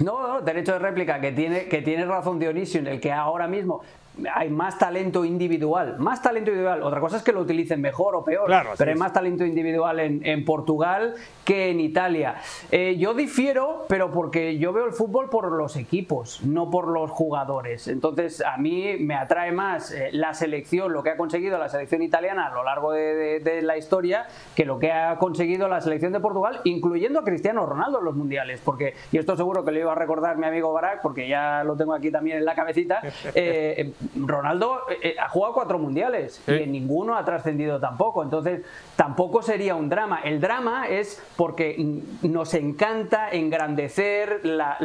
No, 0.00 0.40
derecho 0.40 0.72
de 0.72 0.78
réplica, 0.78 1.20
que 1.20 1.32
tiene, 1.32 1.68
que 1.68 1.82
tiene 1.82 2.06
razón 2.06 2.38
Dionisio, 2.38 2.80
en 2.80 2.86
el 2.86 3.00
que 3.00 3.12
ahora 3.12 3.46
mismo 3.46 3.82
hay 4.32 4.50
más 4.50 4.78
talento 4.78 5.24
individual, 5.24 5.96
más 5.98 6.20
talento 6.20 6.50
individual. 6.50 6.82
Otra 6.82 7.00
cosa 7.00 7.16
es 7.16 7.22
que 7.22 7.32
lo 7.32 7.40
utilicen 7.40 7.80
mejor 7.80 8.14
o 8.14 8.24
peor, 8.24 8.50
pero 8.76 8.90
hay 8.90 8.96
más 8.96 9.12
talento 9.12 9.44
individual 9.44 10.00
en, 10.00 10.44
Portugal 10.44 11.14
que 11.44 11.70
en 11.70 11.80
Italia. 11.80 12.36
Eh, 12.70 12.96
yo 12.98 13.14
difiero, 13.14 13.86
pero 13.88 14.10
porque 14.10 14.58
yo 14.58 14.72
veo 14.72 14.86
el 14.86 14.92
fútbol 14.92 15.30
por 15.30 15.50
los 15.52 15.76
equipos, 15.76 16.42
no 16.42 16.70
por 16.70 16.88
los 16.88 17.10
jugadores. 17.10 17.88
Entonces, 17.88 18.42
a 18.42 18.56
mí 18.56 18.96
me 18.98 19.14
atrae 19.14 19.52
más 19.52 19.92
eh, 19.92 20.10
la 20.12 20.34
selección, 20.34 20.92
lo 20.92 21.02
que 21.02 21.10
ha 21.10 21.16
conseguido 21.16 21.58
la 21.58 21.68
selección 21.68 22.02
italiana 22.02 22.48
a 22.48 22.54
lo 22.54 22.64
largo 22.64 22.92
de, 22.92 23.60
la 23.62 23.76
historia, 23.76 24.26
que 24.56 24.64
lo 24.64 24.78
que 24.78 24.92
ha 24.92 25.16
conseguido 25.18 25.68
la 25.68 25.80
selección 25.80 26.12
de 26.12 26.20
Portugal, 26.20 26.60
incluyendo 26.64 27.20
a 27.20 27.24
Cristiano 27.24 27.64
Ronaldo 27.64 28.00
en 28.00 28.04
los 28.04 28.16
mundiales. 28.16 28.60
Porque, 28.64 28.94
y 29.10 29.18
esto 29.18 29.36
seguro 29.36 29.64
que 29.64 29.72
le 29.72 29.80
iba 29.80 29.92
a 29.92 29.94
recordar 29.94 30.36
mi 30.36 30.46
amigo 30.46 30.72
Barak, 30.72 31.02
porque 31.02 31.28
ya 31.28 31.62
lo 31.64 31.76
tengo 31.76 31.94
aquí 31.94 32.10
también 32.10 32.38
en 32.38 32.44
la 32.44 32.54
cabecita. 32.54 33.00
Eh, 33.34 33.92
Ronaldo 34.14 34.82
eh, 34.90 34.98
eh, 35.02 35.16
ha 35.20 35.28
jugado 35.28 35.54
cuatro 35.54 35.78
mundiales 35.78 36.42
y 36.46 36.52
en 36.52 36.72
ninguno 36.72 37.16
ha 37.16 37.24
trascendido 37.24 37.80
tampoco. 37.80 38.22
Entonces, 38.22 38.62
tampoco 38.96 39.42
sería 39.42 39.74
un 39.74 39.88
drama. 39.88 40.20
El 40.24 40.40
drama 40.40 40.88
es 40.88 41.22
porque 41.36 41.76
nos 42.22 42.54
encanta 42.54 43.30
engrandecer 43.30 44.44
la, 44.44 44.76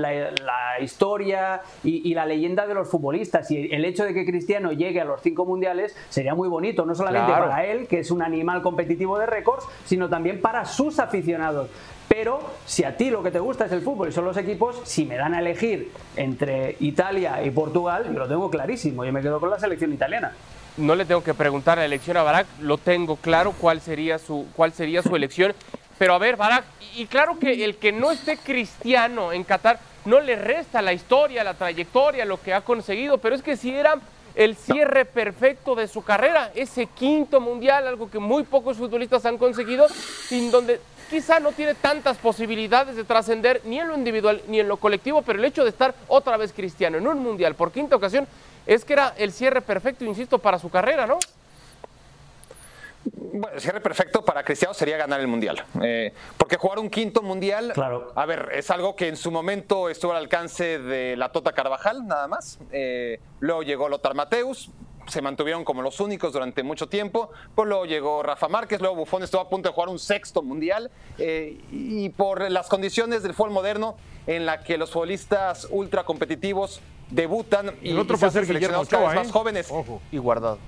historia 0.79 1.61
y, 1.83 2.13
la 2.13 2.25
leyenda 2.25 2.67
de 2.67 2.73
los 2.73 2.89
futbolistas. 2.89 3.49
Y 3.51 3.71
el 3.71 3.85
hecho 3.85 4.03
de 4.03 4.13
que 4.13 4.25
Cristiano 4.25 4.71
llegue 4.71 5.01
a 5.01 5.05
los 5.05 5.21
cinco 5.21 5.45
mundiales 5.45 5.95
sería 6.09 6.35
muy 6.35 6.49
bonito, 6.49 6.85
no 6.85 6.95
solamente 6.95 7.31
para 7.31 7.65
él, 7.65 7.87
que 7.87 7.99
es 7.99 8.11
un 8.11 8.21
animal 8.21 8.61
competitivo 8.61 9.17
de 9.19 9.25
récords, 9.25 9.65
sino 9.85 10.09
también 10.09 10.41
para 10.41 10.65
sus 10.65 10.99
aficionados. 10.99 11.69
Pero 12.07 12.39
si 12.65 12.83
a 12.83 12.95
ti 12.95 13.09
lo 13.09 13.21
que 13.21 13.31
te 13.31 13.39
gusta 13.39 13.65
es 13.65 13.71
el 13.71 13.81
fútbol 13.81 14.09
y 14.09 14.11
son 14.11 14.25
los 14.25 14.37
equipos, 14.37 14.81
si 14.83 15.05
me 15.05 15.15
dan 15.15 15.33
a 15.33 15.39
elegir 15.39 15.91
entre 16.15 16.77
Italia 16.79 17.43
y 17.43 17.51
Portugal, 17.51 18.05
yo 18.05 18.19
lo 18.19 18.27
tengo 18.27 18.49
clarísimo, 18.49 19.03
yo 19.03 19.11
me 19.11 19.21
quedo 19.21 19.39
con 19.39 19.49
la 19.49 19.59
selección 19.59 19.93
italiana. 19.93 20.31
No 20.77 20.95
le 20.95 21.05
tengo 21.05 21.23
que 21.23 21.33
preguntar 21.33 21.77
la 21.79 21.85
elección 21.85 22.17
a 22.17 22.23
Barak, 22.23 22.47
lo 22.61 22.77
tengo 22.77 23.15
claro 23.17 23.53
cuál 23.59 23.81
sería 23.81 24.19
su, 24.19 24.47
cuál 24.55 24.73
sería 24.73 25.01
su 25.01 25.15
elección. 25.15 25.53
Pero 25.97 26.13
a 26.13 26.19
ver, 26.19 26.37
Barak, 26.37 26.63
y 26.95 27.07
claro 27.07 27.39
que 27.39 27.65
el 27.65 27.77
que 27.77 27.91
no 27.91 28.11
esté 28.11 28.37
cristiano 28.37 29.33
en 29.33 29.43
Qatar 29.43 29.79
no 30.05 30.19
le 30.19 30.35
resta 30.35 30.81
la 30.81 30.93
historia, 30.93 31.43
la 31.43 31.55
trayectoria, 31.55 32.23
lo 32.25 32.39
que 32.39 32.53
ha 32.53 32.61
conseguido, 32.61 33.17
pero 33.17 33.35
es 33.35 33.41
que 33.41 33.57
si 33.57 33.71
era 33.71 33.95
el 34.37 34.55
cierre 34.55 35.05
perfecto 35.05 35.73
de 35.73 35.87
su 35.87 36.03
carrera, 36.03 36.51
ese 36.53 36.85
quinto 36.85 37.41
mundial, 37.41 37.87
algo 37.87 38.09
que 38.09 38.19
muy 38.19 38.43
pocos 38.43 38.77
futbolistas 38.77 39.25
han 39.25 39.39
conseguido, 39.39 39.87
sin 39.89 40.51
donde 40.51 40.79
quizá 41.09 41.39
no 41.39 41.53
tiene 41.53 41.73
tantas 41.73 42.17
posibilidades 42.17 42.95
de 42.95 43.03
trascender 43.03 43.61
ni 43.65 43.79
en 43.79 43.87
lo 43.87 43.95
individual 43.97 44.43
ni 44.47 44.59
en 44.59 44.67
lo 44.67 44.77
colectivo, 44.77 45.23
pero 45.23 45.39
el 45.39 45.45
hecho 45.45 45.63
de 45.63 45.71
estar 45.71 45.95
otra 46.07 46.37
vez 46.37 46.53
cristiano 46.53 46.99
en 46.99 47.07
un 47.07 47.17
mundial 47.17 47.55
por 47.55 47.71
quinta 47.71 47.95
ocasión 47.95 48.27
es 48.67 48.85
que 48.85 48.93
era 48.93 49.15
el 49.17 49.31
cierre 49.31 49.61
perfecto, 49.61 50.05
insisto, 50.05 50.37
para 50.37 50.59
su 50.59 50.69
carrera, 50.69 51.07
¿no? 51.07 51.17
Bueno, 53.13 53.49
el 53.55 53.61
cierre 53.61 53.81
perfecto 53.81 54.23
para 54.23 54.43
Cristiano 54.43 54.73
sería 54.73 54.97
ganar 54.97 55.19
el 55.19 55.27
Mundial. 55.27 55.63
Eh, 55.81 56.13
porque 56.37 56.57
jugar 56.57 56.79
un 56.79 56.89
quinto 56.89 57.21
Mundial, 57.21 57.71
claro. 57.73 58.11
a 58.15 58.25
ver, 58.25 58.49
es 58.53 58.71
algo 58.71 58.95
que 58.95 59.07
en 59.07 59.17
su 59.17 59.31
momento 59.31 59.89
estuvo 59.89 60.11
al 60.11 60.17
alcance 60.17 60.79
de 60.79 61.15
la 61.15 61.31
Tota 61.31 61.53
Carvajal, 61.53 62.07
nada 62.07 62.27
más. 62.27 62.59
Eh, 62.71 63.19
luego 63.39 63.63
llegó 63.63 63.89
Lothar 63.89 64.15
Mateus, 64.15 64.69
se 65.07 65.21
mantuvieron 65.21 65.63
como 65.63 65.81
los 65.81 65.99
únicos 65.99 66.33
durante 66.33 66.63
mucho 66.63 66.87
tiempo. 66.87 67.29
Pues 67.55 67.67
luego 67.67 67.85
llegó 67.85 68.23
Rafa 68.23 68.47
Márquez, 68.47 68.81
luego 68.81 68.95
Buffon 68.95 69.23
estuvo 69.23 69.41
a 69.41 69.49
punto 69.49 69.69
de 69.69 69.73
jugar 69.73 69.89
un 69.89 69.99
sexto 69.99 70.41
mundial. 70.41 70.91
Eh, 71.17 71.57
y 71.71 72.09
por 72.09 72.49
las 72.51 72.67
condiciones 72.67 73.23
del 73.23 73.33
fútbol 73.33 73.51
moderno, 73.51 73.95
en 74.25 74.45
la 74.45 74.63
que 74.63 74.77
los 74.77 74.91
futbolistas 74.91 75.67
ultra 75.71 76.03
competitivos 76.03 76.81
debutan 77.09 77.71
y, 77.81 77.91
el 77.91 77.99
otro 77.99 78.17
y 78.17 78.19
se 78.19 78.31
seleccionados 78.31 78.89
cada 78.89 79.07
vez 79.07 79.15
más 79.15 79.31
jóvenes. 79.31 79.71
Y 80.11 80.17
guardado. 80.17 80.59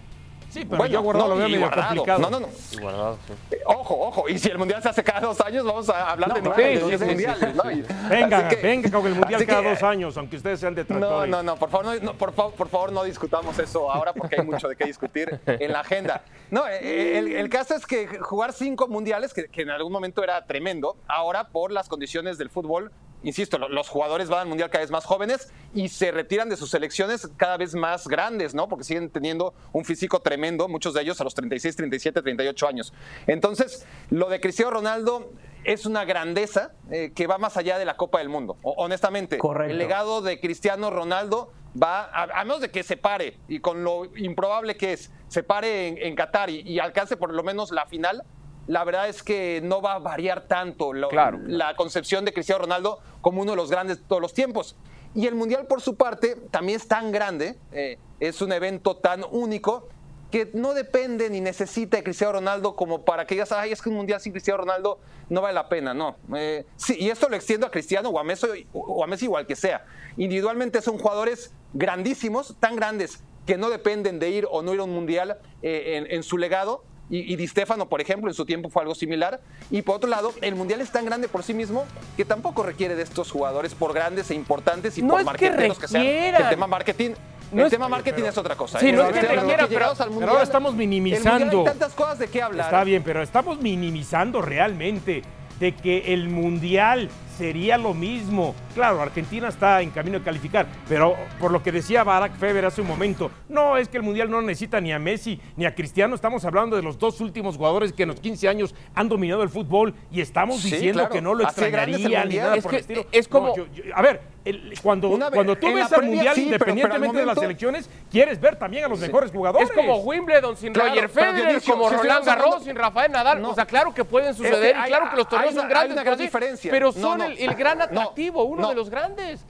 Sí, 0.49 0.65
pero 0.65 0.85
yo 0.87 1.01
guardado 1.01 1.27
lo 1.29 1.35
veo 1.37 1.47
medio 1.47 1.59
guardado. 1.61 1.87
complicado. 1.89 2.19
No, 2.21 2.29
no, 2.31 2.39
no. 2.39 2.47
Y 2.71 2.77
guardado, 2.77 3.17
sí. 3.27 3.33
Eh, 3.51 3.59
Ojo, 3.65 3.99
ojo. 4.07 4.27
Y 4.29 4.39
si 4.39 4.49
el 4.49 4.57
mundial 4.57 4.81
se 4.81 4.89
hace 4.89 5.03
cada 5.03 5.19
dos 5.21 5.39
años, 5.41 5.63
vamos 5.63 5.87
a 5.89 6.09
hablar 6.11 6.29
No, 6.29 6.35
de 6.35 6.41
nueve 6.41 6.79
sí, 6.81 6.89
de 6.89 6.97
sí, 6.97 7.03
sí, 7.03 7.09
mundiales, 7.11 7.55
¿no? 7.55 7.71
Y- 7.71 7.85
Venga, 8.09 8.47
que- 8.49 8.55
venga 8.55 8.89
con 8.91 9.05
el 9.05 9.13
mundial 9.15 9.45
cada 9.45 9.61
que- 9.61 9.69
dos 9.69 9.83
años, 9.83 10.17
aunque 10.17 10.37
ustedes 10.37 10.59
sean 10.59 10.73
No, 10.73 10.77
detractores. 10.77 11.29
no, 11.29 11.43
no, 11.43 11.55
por 11.55 11.69
favor, 11.69 11.85
no, 11.85 11.95
no, 12.01 12.13
por, 12.15 12.33
favor, 12.33 12.53
por 12.53 12.67
favor 12.69 12.91
no 12.91 13.03
discutamos 13.03 13.57
eso 13.59 13.91
ahora 13.91 14.11
porque 14.13 14.37
hay 14.39 14.45
mucho 14.45 14.67
de 14.67 14.75
qué 14.75 14.85
discutir 14.85 15.39
en 15.45 15.71
la 15.71 15.81
agenda. 15.81 16.23
No, 16.49 16.67
eh, 16.67 17.19
el, 17.19 17.27
el 17.33 17.49
caso 17.49 17.75
es 17.75 17.85
que 17.85 18.07
jugar 18.19 18.51
cinco 18.53 18.87
mundiales, 18.87 19.33
que, 19.35 19.49
que 19.49 19.61
en 19.61 19.69
algún 19.69 19.91
momento 19.93 20.23
era 20.23 20.43
tremendo, 20.45 20.97
ahora 21.07 21.49
por 21.49 21.71
las 21.71 21.87
condiciones 21.87 22.37
del 22.39 22.49
fútbol, 22.49 22.91
insisto, 23.23 23.57
lo- 23.57 23.69
los 23.69 23.89
jugadores 23.89 24.29
van 24.29 24.39
al 24.41 24.47
mundial 24.47 24.69
cada 24.69 24.83
vez 24.83 24.91
más 24.91 25.05
jóvenes 25.05 25.51
y 25.73 25.89
se 25.89 26.11
retiran 26.11 26.49
de 26.49 26.57
sus 26.57 26.69
selecciones 26.71 27.27
cada 27.37 27.57
vez 27.57 27.75
más 27.75 28.07
grandes, 28.07 28.53
¿no? 28.55 28.67
Porque 28.69 28.83
siguen 28.85 29.09
teniendo 29.09 29.53
un 29.73 29.85
físico 29.85 30.21
tremendo, 30.21 30.67
muchos 30.67 30.93
de 30.93 31.01
ellos 31.01 31.19
a 31.21 31.23
los 31.23 31.33
36, 31.35 31.75
37, 31.75 32.21
38 32.21 32.67
años. 32.67 32.93
Entonces, 33.27 33.85
lo 34.09 34.29
de 34.29 34.39
Cristiano 34.39 34.71
Ronaldo 34.71 35.31
es 35.65 35.85
una 35.85 36.05
grandeza 36.05 36.71
eh, 36.89 37.11
que 37.13 37.27
va 37.27 37.37
más 37.37 37.57
allá 37.57 37.77
de 37.77 37.85
la 37.85 37.97
Copa 37.97 38.19
del 38.19 38.29
Mundo. 38.29 38.57
Honestamente, 38.63 39.37
Correcto. 39.37 39.71
el 39.71 39.77
legado 39.77 40.21
de 40.21 40.39
Cristiano 40.39 40.89
Ronaldo 40.89 41.51
va, 41.81 42.05
a, 42.05 42.23
a 42.39 42.43
menos 42.45 42.61
de 42.61 42.71
que 42.71 42.81
se 42.83 42.97
pare, 42.97 43.37
y 43.47 43.59
con 43.59 43.83
lo 43.83 44.05
improbable 44.15 44.75
que 44.77 44.93
es, 44.93 45.11
se 45.27 45.43
pare 45.43 45.87
en, 45.87 45.97
en 45.99 46.15
Qatar 46.15 46.49
y, 46.49 46.61
y 46.61 46.79
alcance 46.79 47.17
por 47.17 47.33
lo 47.33 47.43
menos 47.43 47.71
la 47.71 47.85
final, 47.85 48.23
la 48.69 48.83
verdad 48.83 49.09
es 49.09 49.23
que 49.23 49.61
no 49.63 49.81
va 49.81 49.93
a 49.95 49.99
variar 49.99 50.47
tanto 50.47 50.93
lo- 50.93 51.09
Claro. 51.09 51.39
la 51.47 51.75
concepción 51.75 52.23
de 52.23 52.33
Cristiano 52.33 52.61
Ronaldo 52.61 52.99
como 53.21 53.41
uno 53.41 53.51
de 53.53 53.57
los 53.57 53.71
grandes 53.71 53.97
de 53.97 54.03
todos 54.07 54.21
los 54.21 54.33
tiempos. 54.33 54.75
Y 55.15 55.25
el 55.25 55.33
Mundial, 55.33 55.65
por 55.65 55.81
su 55.81 55.95
parte, 55.95 56.35
también 56.51 56.77
es 56.77 56.87
tan 56.87 57.11
grande, 57.11 57.57
eh, 57.71 57.97
es 58.19 58.41
un 58.43 58.51
evento 58.51 58.95
tan 58.95 59.23
único, 59.31 59.87
que 60.29 60.51
no 60.53 60.75
depende 60.75 61.31
ni 61.31 61.41
necesita 61.41 61.97
de 61.97 62.03
Cristiano 62.03 62.33
Ronaldo 62.33 62.75
como 62.75 63.03
para 63.03 63.25
que 63.25 63.33
digas, 63.33 63.51
ay, 63.51 63.71
es 63.71 63.81
que 63.81 63.89
un 63.89 63.95
Mundial 63.95 64.21
sin 64.21 64.31
Cristiano 64.33 64.59
Ronaldo 64.59 64.99
no 65.29 65.41
vale 65.41 65.55
la 65.55 65.67
pena, 65.67 65.95
no. 65.95 66.17
Eh, 66.35 66.67
sí, 66.75 66.95
y 66.99 67.09
esto 67.09 67.27
lo 67.27 67.35
extiendo 67.35 67.65
a 67.65 67.71
Cristiano 67.71 68.09
o 68.09 68.19
a 68.19 68.23
Messi, 68.23 68.67
o 68.71 69.03
a 69.03 69.07
Messi 69.07 69.25
igual 69.25 69.47
que 69.47 69.55
sea. 69.55 69.83
Individualmente 70.17 70.83
son 70.83 70.99
jugadores 70.99 71.51
grandísimos, 71.73 72.55
tan 72.59 72.75
grandes 72.75 73.23
que 73.47 73.57
no 73.57 73.71
dependen 73.71 74.19
de 74.19 74.29
ir 74.29 74.47
o 74.51 74.61
no 74.61 74.75
ir 74.75 74.79
a 74.79 74.83
un 74.83 74.91
Mundial 74.93 75.39
eh, 75.63 75.95
en, 75.97 76.11
en 76.11 76.21
su 76.21 76.37
legado. 76.37 76.83
Y, 77.09 77.33
y 77.33 77.35
Di 77.35 77.47
Stefano, 77.47 77.89
por 77.89 78.01
ejemplo, 78.01 78.29
en 78.29 78.33
su 78.35 78.45
tiempo 78.45 78.69
fue 78.69 78.83
algo 78.83 78.93
similar. 78.95 79.41
Y 79.71 79.81
por 79.81 79.95
otro 79.95 80.09
lado, 80.09 80.31
el 80.41 80.55
Mundial 80.55 80.81
es 80.81 80.91
tan 80.91 81.05
grande 81.05 81.27
por 81.27 81.43
sí 81.43 81.53
mismo 81.53 81.85
que 82.15 82.25
tampoco 82.25 82.63
requiere 82.63 82.95
de 82.95 83.03
estos 83.03 83.31
jugadores 83.31 83.73
por 83.75 83.93
grandes 83.93 84.29
e 84.31 84.35
importantes 84.35 84.97
y 84.97 85.01
No 85.01 85.09
por 85.13 85.21
es 85.21 85.25
que 85.25 85.49
marqueteros 85.49 85.79
que, 85.79 85.87
sean. 85.87 86.05
El 86.05 86.49
tema 86.49 86.67
marketing, 86.67 87.11
No 87.51 87.61
el 87.61 87.65
es- 87.67 87.71
tema 87.71 87.89
marketing 87.89 88.23
es 88.23 88.37
otra 88.37 88.55
cosa. 88.55 88.79
Sí, 88.79 88.89
¿eh? 88.89 88.91
no 88.93 89.03
es 89.07 89.13
que 89.13 89.21
requiera, 89.21 89.67
pero 89.67 89.85
ahora 90.29 90.43
estamos 90.43 90.75
minimizando. 90.75 91.59
Hay 91.59 91.65
tantas 91.65 91.93
cosas 91.93 92.19
de 92.19 92.27
qué 92.27 92.41
hablar. 92.43 92.65
Está 92.67 92.83
bien, 92.83 93.01
pero 93.03 93.23
estamos 93.23 93.59
minimizando 93.59 94.41
realmente 94.41 95.23
de 95.59 95.75
que 95.75 96.13
el 96.13 96.29
mundial 96.29 97.09
sería 97.39 97.77
lo 97.77 97.93
mismo. 97.93 98.53
Claro, 98.75 99.01
Argentina 99.01 99.47
está 99.47 99.81
en 99.81 99.91
camino 99.91 100.19
de 100.19 100.25
calificar, 100.25 100.65
pero 100.89 101.15
por 101.39 101.51
lo 101.51 101.63
que 101.63 101.71
decía 101.71 102.03
Barack 102.03 102.35
Feber 102.37 102.65
hace 102.65 102.81
un 102.81 102.87
momento, 102.87 103.31
no 103.47 103.77
es 103.77 103.87
que 103.87 103.95
el 103.95 104.03
mundial 104.03 104.29
no 104.29 104.41
necesita 104.41 104.81
ni 104.81 104.91
a 104.91 104.99
Messi 104.99 105.39
ni 105.55 105.65
a 105.65 105.73
Cristiano, 105.73 106.15
estamos 106.15 106.43
hablando 106.43 106.75
de 106.75 106.81
los 106.83 106.99
dos 106.99 107.21
últimos 107.21 107.55
jugadores 107.55 107.93
que 107.93 108.03
en 108.03 108.09
los 108.09 108.19
15 108.19 108.49
años 108.49 108.75
han 108.93 109.07
dominado 109.07 109.41
el 109.41 109.49
fútbol 109.49 109.93
y 110.11 110.19
estamos 110.19 110.57
Sí, 110.59 110.69
diciendo 110.71 110.99
claro. 110.99 111.13
que 111.13 111.21
no 111.21 111.33
lo 111.33 111.43
extrañarían 111.45 112.27
ni 112.27 112.35
nada 112.35 112.55
Es 112.57 112.63
por 112.63 112.71
que 112.71 112.75
el 112.77 112.81
estilo. 112.81 113.05
es 113.11 113.27
como- 113.29 113.47
No, 113.47 113.55
yo- 113.55 113.67
yo- 113.73 113.83
a 113.95 114.01
ver, 114.01 114.19
el- 114.43 114.73
cuando, 114.83 115.09
vez- 115.17 115.29
cuando 115.33 115.55
tú 115.55 115.73
ves 115.73 115.91
al 115.93 116.03
mundial, 116.03 116.35
sí, 116.35 116.47
pero- 116.49 116.59
pero 116.65 116.71
al 116.71 116.77
independientemente 116.77 117.17
de 117.19 117.25
las 117.25 117.39
selecciones, 117.39 117.89
quieres 118.11 118.39
ver 118.41 118.57
también 118.57 118.83
a 118.83 118.87
los 118.89 118.99
mejores 118.99 119.31
jugadores. 119.31 119.69
Es 119.69 119.75
como 119.75 119.97
Wimbledon 119.99 120.57
sin 120.57 120.73
Claro, 120.73 120.89
Roger 120.89 121.09
pero 121.09 121.31
Federer, 121.31 121.61
como 121.63 121.89
si 121.89 121.95
Roland 121.95 122.25
Garros 122.25 122.63
sin 122.65 122.75
Rafael 122.75 123.11
Nadal. 123.11 123.41
No. 123.41 123.49
O 123.51 123.55
sea, 123.55 123.65
claro 123.65 123.93
que 123.93 124.03
pueden 124.03 124.31
Es 124.31 124.37
que 124.37 124.47
suceder 124.49 124.75
y 124.77 124.87
claro 124.87 125.09
que 125.09 125.15
los 125.15 125.29
torneos 125.29 125.53
son 125.53 125.69
grandes, 125.69 125.89
hay 125.91 125.93
una 125.93 126.01
pero 126.01 126.05
gran 126.11 126.17
sí, 126.17 126.23
diferencia. 126.25 126.71
pero 126.71 126.87
No, 126.87 126.91
son 126.93 127.17
no. 127.19 127.28
El, 127.31 127.49
el 127.49 127.55
gran 127.55 127.77
No, 127.77 127.83
atractivo, 127.85 128.43
uno 128.43 128.63
no. 128.63 128.69
de 128.69 128.75
los 128.75 128.89
grandes. 128.89 129.41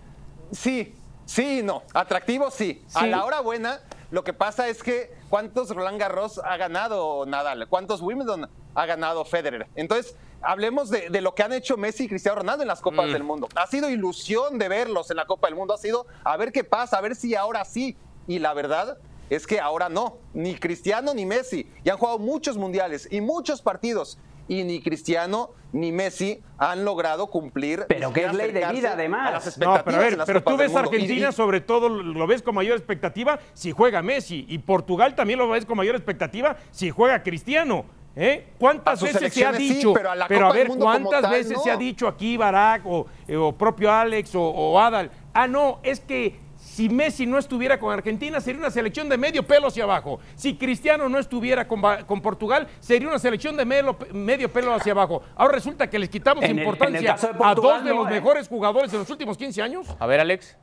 Sí, 0.51 0.95
sí 1.25 1.59
y 1.59 1.63
no. 1.63 1.83
Atractivo, 1.93 2.49
sí. 2.51 2.83
A 2.93 3.05
la 3.07 3.23
hora 3.25 3.39
buena, 3.41 3.79
lo 4.11 4.23
que 4.23 4.33
pasa 4.33 4.67
es 4.67 4.81
que 4.83 5.13
¿cuántos 5.29 5.69
Roland 5.69 5.99
Garros 5.99 6.39
ha 6.43 6.57
ganado 6.57 7.25
Nadal? 7.25 7.67
¿Cuántos 7.67 8.01
Wimbledon 8.01 8.49
ha 8.75 8.85
ganado 8.85 9.23
Federer? 9.25 9.67
Entonces, 9.75 10.15
hablemos 10.41 10.89
de, 10.89 11.09
de 11.09 11.21
lo 11.21 11.35
que 11.35 11.43
han 11.43 11.53
hecho 11.53 11.77
Messi 11.77 12.05
y 12.05 12.07
Cristiano 12.07 12.37
Ronaldo 12.39 12.63
en 12.63 12.67
las 12.67 12.81
Copas 12.81 13.07
Mm. 13.07 13.11
del 13.13 13.23
Mundo. 13.23 13.47
Ha 13.55 13.67
sido 13.67 13.89
ilusión 13.89 14.57
de 14.57 14.67
verlos 14.69 15.11
en 15.11 15.17
la 15.17 15.25
Copa 15.25 15.47
del 15.47 15.55
Mundo. 15.55 15.73
Ha 15.73 15.77
sido 15.77 16.07
a 16.23 16.35
ver 16.37 16.51
qué 16.51 16.63
pasa, 16.63 16.97
a 16.97 17.01
ver 17.01 17.15
si 17.15 17.35
ahora 17.35 17.63
sí. 17.65 17.95
Y 18.27 18.39
la 18.39 18.53
verdad 18.53 18.97
es 19.29 19.45
que 19.45 19.59
ahora 19.59 19.89
no. 19.89 20.17
Ni 20.33 20.55
Cristiano 20.55 21.13
ni 21.13 21.25
Messi. 21.25 21.71
Y 21.83 21.89
han 21.89 21.97
jugado 21.97 22.17
muchos 22.17 22.57
mundiales 22.57 23.07
y 23.11 23.21
muchos 23.21 23.61
partidos. 23.61 24.17
Y 24.49 24.63
ni 24.65 24.81
Cristiano 24.81 25.51
ni 25.71 25.91
Messi 25.93 26.41
han 26.57 26.83
logrado 26.83 27.27
cumplir. 27.27 27.85
Pero 27.87 28.11
que 28.11 28.25
es 28.25 28.33
ley 28.33 28.51
de 28.51 28.65
vida, 28.71 28.93
además. 28.93 29.27
a 29.27 29.31
las 29.31 29.57
No, 29.59 29.81
pero 29.85 29.97
a 29.97 29.99
ver, 30.01 30.13
en 30.13 30.17
las 30.19 30.27
pero 30.27 30.43
tú 30.43 30.57
ves 30.57 30.75
Argentina, 30.75 31.29
y- 31.29 31.33
sobre 31.33 31.61
todo, 31.61 31.87
lo 31.87 32.27
ves 32.27 32.41
con 32.41 32.55
mayor 32.55 32.75
expectativa 32.75 33.39
si 33.53 33.71
juega 33.71 34.01
Messi. 34.01 34.45
Y 34.49 34.57
Portugal 34.57 35.15
también 35.15 35.39
lo 35.39 35.47
ves 35.47 35.65
con 35.65 35.77
mayor 35.77 35.95
expectativa 35.95 36.57
si 36.71 36.89
juega 36.89 37.23
Cristiano. 37.23 37.85
¿Eh? 38.15 38.47
A 38.55 38.57
¿Cuántas 38.57 39.01
veces 39.01 39.11
se 39.11 39.45
ha 39.45 39.51
selecciones 39.53 39.57
sí, 39.61 39.73
dicho? 39.75 39.93
pero 39.93 40.09
a 40.11 40.15
la 40.15 40.25
a 40.25 40.27
Copa 40.27 40.47
del 40.47 40.53
ver, 40.57 40.67
Mundo 40.69 40.83
¿cuántas 40.85 41.21
tal, 41.21 41.31
veces 41.31 41.53
no. 41.53 41.63
se 41.63 41.71
ha 41.71 41.77
dicho 41.77 42.07
aquí 42.07 42.35
Barack 42.35 42.81
o, 42.85 43.05
eh, 43.27 43.37
o 43.37 43.55
propio 43.55 43.91
Alex 43.93 44.33
o, 44.35 44.41
o 44.41 44.79
Adal? 44.79 45.11
Ah, 45.31 45.47
no, 45.47 45.79
es 45.83 45.99
que 46.01 46.37
si 46.79 46.87
Messi 46.87 47.25
no 47.25 47.37
estuviera 47.37 47.77
con 47.77 47.91
Argentina, 47.91 48.39
sería 48.39 48.61
una 48.61 48.71
selección 48.71 49.09
de 49.09 49.17
medio 49.17 49.43
pelo 49.43 49.67
hacia 49.67 49.83
abajo. 49.83 50.21
Si 50.35 50.55
Cristiano 50.55 51.09
no 51.09 51.19
estuviera 51.19 51.67
con, 51.67 51.81
con 52.07 52.21
Portugal, 52.21 52.69
sería 52.79 53.09
una 53.09 53.19
selección 53.19 53.57
de 53.57 53.65
medio 53.65 54.47
pelo 54.49 54.73
hacia 54.73 54.93
abajo. 54.93 55.21
Ahora 55.35 55.55
resulta 55.55 55.89
que 55.89 55.99
les 55.99 56.07
quitamos 56.07 56.41
En 56.41 56.51
el- 56.51 56.55
en 56.55 56.59
el 56.59 56.63
importancia 56.65 57.17
a 57.43 57.53
dos 57.53 57.83
de 57.83 57.89
no, 57.89 58.03
los 58.03 58.07
¿eh? 58.07 58.11
mejores 58.11 58.47
jugadores 58.47 58.93
de 58.93 58.97
los 58.97 59.09
últimos 59.09 59.37
15 59.37 59.61
años. 59.61 59.87
A 59.99 60.05
ver, 60.07 60.21
Alex. 60.21 60.55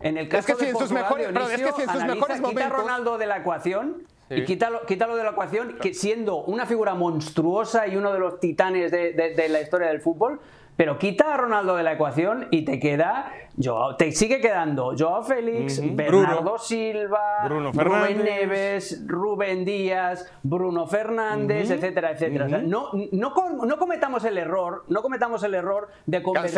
En 0.00 0.16
el 0.16 0.26
Es 0.26 0.30
caso 0.30 0.46
que 0.46 0.54
si 0.54 0.60
de 0.66 0.70
en 0.70 0.76
sus 0.78 0.88
Portugal, 0.90 1.02
mejores- 1.02 1.26
perdón, 1.26 1.42
es 1.42 1.48
que 1.50 1.56
Dionisio, 1.56 1.76
si 1.76 1.82
en 1.82 1.88
sus 1.88 1.96
analiza, 2.02 2.14
mejores 2.14 2.36
quita 2.36 2.48
momentos- 2.48 2.78
Ronaldo 2.78 3.18
de 3.18 3.26
la 3.26 3.36
ecuación 3.38 4.02
Sí. 4.28 4.34
y 4.36 4.44
quítalo, 4.44 4.86
quítalo 4.86 5.16
de 5.16 5.24
la 5.24 5.30
ecuación, 5.30 5.76
que 5.82 5.92
siendo 5.92 6.36
una 6.44 6.66
figura 6.66 6.94
monstruosa 6.94 7.88
y 7.88 7.96
uno 7.96 8.12
de 8.12 8.20
los 8.20 8.38
titanes 8.38 8.92
de, 8.92 9.12
de- 9.12 9.34
de 9.34 9.48
la 9.48 9.60
historia 9.60 9.88
del 9.88 10.00
fútbol, 10.00 10.40
pero 10.76 10.98
quita 10.98 11.34
a 11.34 11.36
Ronaldo 11.36 11.74
de 11.76 11.82
la 11.84 11.92
ecuación 11.92 12.46
y 12.50 12.64
te 12.64 12.78
queda, 12.80 13.32
Joao- 13.56 13.96
te 13.96 14.10
sigue 14.12 14.40
quedando 14.40 14.94
Joao 14.98 15.22
Félix, 15.22 15.80
Bernardo 15.94 16.40
Bruno. 16.42 16.58
Silva, 16.58 17.20
Bruno 17.44 17.72
Rubén. 17.72 18.24
Neves, 18.24 19.04
Rubén 19.06 19.64
Díaz, 19.64 20.30
Bruno 20.42 20.86
Fernández, 20.86 21.70
etcétera, 21.70 22.10
etcétera. 22.12 22.46
O 22.46 22.48
sea, 22.48 22.58
no, 22.58 22.90
no, 23.12 23.32
com- 23.32 23.66
no 23.66 23.78
cometamos 23.78 24.24
el 24.24 24.38
error, 24.38 24.84
no 24.88 25.02
cometamos 25.02 25.42
el 25.44 25.54
error 25.54 25.88
de 26.06 26.22
convertir 26.22 26.54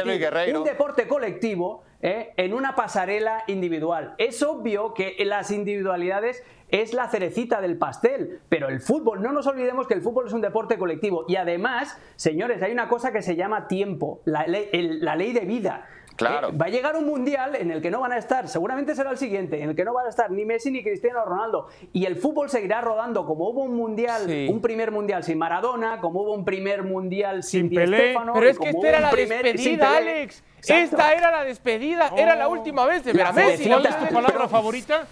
un 0.58 0.64
deporte 0.64 1.06
colectivo 1.06 1.82
¿eh? 2.00 2.32
en 2.36 2.54
una 2.54 2.74
pasarela 2.74 3.44
individual. 3.46 4.14
Es 4.18 4.42
obvio 4.42 4.94
que 4.94 5.16
las 5.24 5.50
individualidades 5.50 6.42
es 6.68 6.94
la 6.94 7.08
cerecita 7.08 7.60
del 7.60 7.78
pastel, 7.78 8.40
pero 8.48 8.68
el 8.68 8.80
fútbol, 8.80 9.22
no 9.22 9.30
nos 9.32 9.46
olvidemos 9.46 9.86
que 9.86 9.94
el 9.94 10.02
fútbol 10.02 10.26
es 10.26 10.32
un 10.32 10.40
deporte 10.40 10.78
colectivo 10.78 11.24
y 11.28 11.36
además, 11.36 11.96
señores, 12.16 12.60
hay 12.62 12.72
una 12.72 12.88
cosa 12.88 13.12
que 13.12 13.22
se 13.22 13.36
llama 13.36 13.68
tiempo, 13.68 14.20
la 14.24 14.46
ley, 14.46 14.68
el- 14.72 15.04
la 15.04 15.14
ley 15.14 15.32
de 15.32 15.40
vida. 15.42 15.86
Claro. 16.16 16.48
Eh, 16.48 16.52
va 16.56 16.66
a 16.66 16.68
llegar 16.68 16.96
un 16.96 17.06
mundial 17.06 17.54
en 17.56 17.70
el 17.70 17.80
que 17.82 17.90
no 17.90 18.00
van 18.00 18.12
a 18.12 18.18
estar, 18.18 18.48
seguramente 18.48 18.94
será 18.94 19.10
el 19.10 19.18
siguiente, 19.18 19.62
en 19.62 19.70
el 19.70 19.76
que 19.76 19.84
no 19.84 19.92
van 19.94 20.06
a 20.06 20.08
estar 20.08 20.30
ni 20.30 20.44
Messi 20.44 20.70
ni 20.70 20.82
Cristiano 20.82 21.24
Ronaldo. 21.24 21.68
Y 21.92 22.04
el 22.06 22.16
fútbol 22.16 22.50
seguirá 22.50 22.80
rodando, 22.80 23.26
como 23.26 23.48
hubo 23.48 23.62
un 23.62 23.74
mundial, 23.74 24.22
Sí. 24.26 24.48
un 24.50 24.60
primer 24.60 24.90
mundial 24.90 25.22
sin 25.24 25.38
Maradona, 25.38 26.00
como 26.00 26.22
hubo 26.22 26.32
un 26.32 26.44
primer 26.44 26.82
mundial 26.82 27.42
sin, 27.42 27.62
Sin 27.62 27.68
Di 27.70 27.76
Pelé. 27.76 27.96
Stéfano, 27.98 28.32
Pero 28.34 28.48
es 28.48 28.58
que 28.58 28.68
esta 28.70 28.88
era 28.88 29.00
la 29.00 29.10
primer- 29.10 29.42
despedida. 29.44 29.96
Alex. 29.96 30.42
Exacto. 30.58 30.82
Esta 30.96 31.12
era 31.14 31.30
la 31.30 31.44
despedida. 31.44 32.10
Era 32.16 32.34
la 32.34 32.48
última 32.48 32.84
vez 32.86 33.04
de 33.04 33.12
ver 33.12 33.26
a 33.26 33.32
Messi. 33.32 33.68
¿Cuál 33.68 33.86
es 33.86 33.98
tu 33.98 34.06
palabra 34.14 34.48
favorita? 34.48 35.06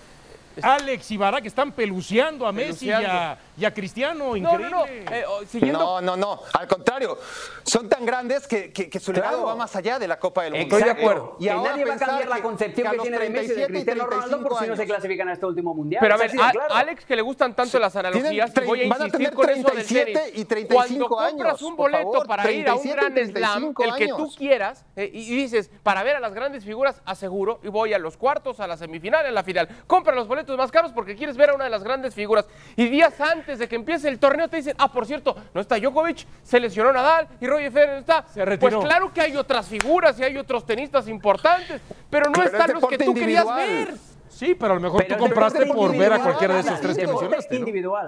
Alex 0.62 1.10
y 1.10 1.16
Barak 1.16 1.44
están 1.46 1.72
peluceando 1.72 2.46
a 2.46 2.52
Messi 2.52 2.86
y 2.86 2.92
a. 2.92 3.36
y 3.56 3.64
a 3.64 3.72
Cristiano, 3.74 4.24
No, 4.30 4.36
increíble. 4.36 4.70
no, 4.70 4.80
no. 4.80 4.86
eh, 4.86 5.24
oh, 5.28 5.44
siguiendo 5.44 5.78
No, 5.78 6.00
no, 6.00 6.16
no. 6.16 6.40
Al 6.52 6.66
contrario, 6.66 7.18
son 7.64 7.88
tan 7.88 8.04
grandes 8.04 8.46
que, 8.48 8.72
que- 8.72 8.90
que 8.90 9.00
su 9.00 9.12
legado 9.12 9.36
Claro. 9.38 9.46
va 9.46 9.56
más 9.56 9.74
allá 9.76 9.98
de 9.98 10.08
la 10.08 10.18
Copa 10.18 10.42
del 10.42 10.54
Mundo. 10.54 10.76
Estoy 10.76 10.82
de 10.94 11.00
acuerdo. 11.00 11.36
Y 11.38 11.44
que 11.44 11.50
ahora 11.50 11.70
nadie 11.70 11.84
va 11.84 11.94
a 11.94 11.98
cambiar 11.98 12.28
la 12.28 12.42
concepción 12.42 12.90
que 12.92 12.98
tiene 12.98 13.18
de 13.18 13.30
Messi 13.30 13.44
y 13.44 13.48
de 13.48 13.54
37 13.66 13.72
Cristiano 13.72 14.06
Ronaldo 14.06 14.36
por 14.42 14.56
35 14.58 14.64
si 14.64 14.70
no 14.70 14.76
se 14.76 14.86
clasifican 14.86 15.28
a 15.28 15.32
este 15.34 15.46
último 15.46 15.74
mundial. 15.74 16.00
Pero 16.00 16.14
a 16.14 16.18
ver, 16.18 16.30
a- 16.40 16.50
claro. 16.50 16.74
Alex, 16.74 17.04
que 17.04 17.16
le 17.16 17.22
gustan 17.22 17.54
tanto 17.54 17.78
las 17.78 17.94
analogías, 17.96 18.52
Tienen 18.52 18.68
voy 18.68 18.80
a 18.82 18.86
tre- 18.86 18.88
van 18.88 19.02
a 19.02 19.04
insistir 19.06 19.28
tener 19.30 19.34
con 19.34 19.50
eso 19.50 19.68
del 19.68 19.86
37 19.86 20.12
tenis. 20.12 20.38
y 20.40 20.44
35 20.44 21.08
Cuando 21.08 21.08
compras 21.08 21.48
años, 21.54 21.62
un 21.62 21.76
boleto 21.76 22.12
favor, 22.12 22.26
para 22.26 22.50
ir 22.50 22.68
a 22.68 22.74
un 22.74 22.82
37 22.82 22.96
gran 22.96 23.12
slam, 23.32 23.74
35 23.74 23.84
el 23.84 23.94
que 23.94 24.08
tú 24.08 24.34
quieras, 24.36 24.84
eh, 24.96 25.10
y 25.12 25.34
y 25.34 25.36
dices, 25.36 25.70
para 25.82 26.02
ver 26.02 26.16
a 26.16 26.20
las 26.20 26.34
grandes 26.34 26.64
figuras, 26.64 27.00
aseguro, 27.04 27.60
y 27.62 27.68
voy 27.68 27.92
a 27.94 27.98
los 27.98 28.16
cuartos, 28.16 28.60
a 28.60 28.66
la 28.66 28.76
semifinal, 28.76 29.24
a 29.26 29.30
la 29.30 29.42
final. 29.42 29.68
Compra 29.86 30.14
los 30.14 30.28
boletos 30.28 30.56
más 30.56 30.70
caros 30.70 30.92
porque 30.92 31.16
quieres 31.16 31.36
ver 31.36 31.50
a 31.50 31.54
una 31.54 31.64
de 31.64 31.70
las 31.70 31.82
grandes 31.82 32.14
figuras. 32.14 32.46
Y 32.76 32.88
días 32.88 33.20
antes 33.20 33.43
de 33.46 33.68
que 33.68 33.76
empiece 33.76 34.08
el 34.08 34.18
torneo 34.18 34.48
te 34.48 34.56
dicen, 34.56 34.74
ah, 34.78 34.90
por 34.90 35.06
cierto, 35.06 35.36
no 35.52 35.60
está 35.60 35.78
Djokovic, 35.78 36.26
se 36.42 36.58
lesionó 36.58 36.92
Nadal 36.92 37.28
y 37.40 37.46
Roger 37.46 37.70
Federer 37.70 37.98
está. 37.98 38.24
Se 38.32 38.44
retiró. 38.44 38.78
Pues 38.80 38.88
claro 38.88 39.12
que 39.12 39.20
hay 39.20 39.36
otras 39.36 39.66
figuras 39.68 40.18
y 40.18 40.24
hay 40.24 40.36
otros 40.36 40.64
tenistas 40.64 41.06
importantes, 41.08 41.80
pero 42.10 42.26
no 42.26 42.32
Pero 42.32 42.44
están 42.46 42.72
los 42.72 42.86
que 42.88 42.98
tú 42.98 43.14
querías 43.14 43.44
individual. 43.44 43.86
ver. 43.86 43.94
Sí, 44.28 44.54
pero 44.54 44.72
a 44.72 44.74
lo 44.76 44.80
mejor 44.80 45.04
Pero 45.04 45.16
tú 45.16 45.24
es 45.24 45.28
compraste 45.30 45.66
por 45.66 45.74
ver 45.92 46.12
a 46.12 46.16
individual, 46.16 46.22
cualquiera 46.22 46.54
de 46.54 46.60
esos 46.60 46.80
tres 46.80 46.96
que 46.98 47.06
mencionaste. 47.06 47.58
¿no? 47.60 48.04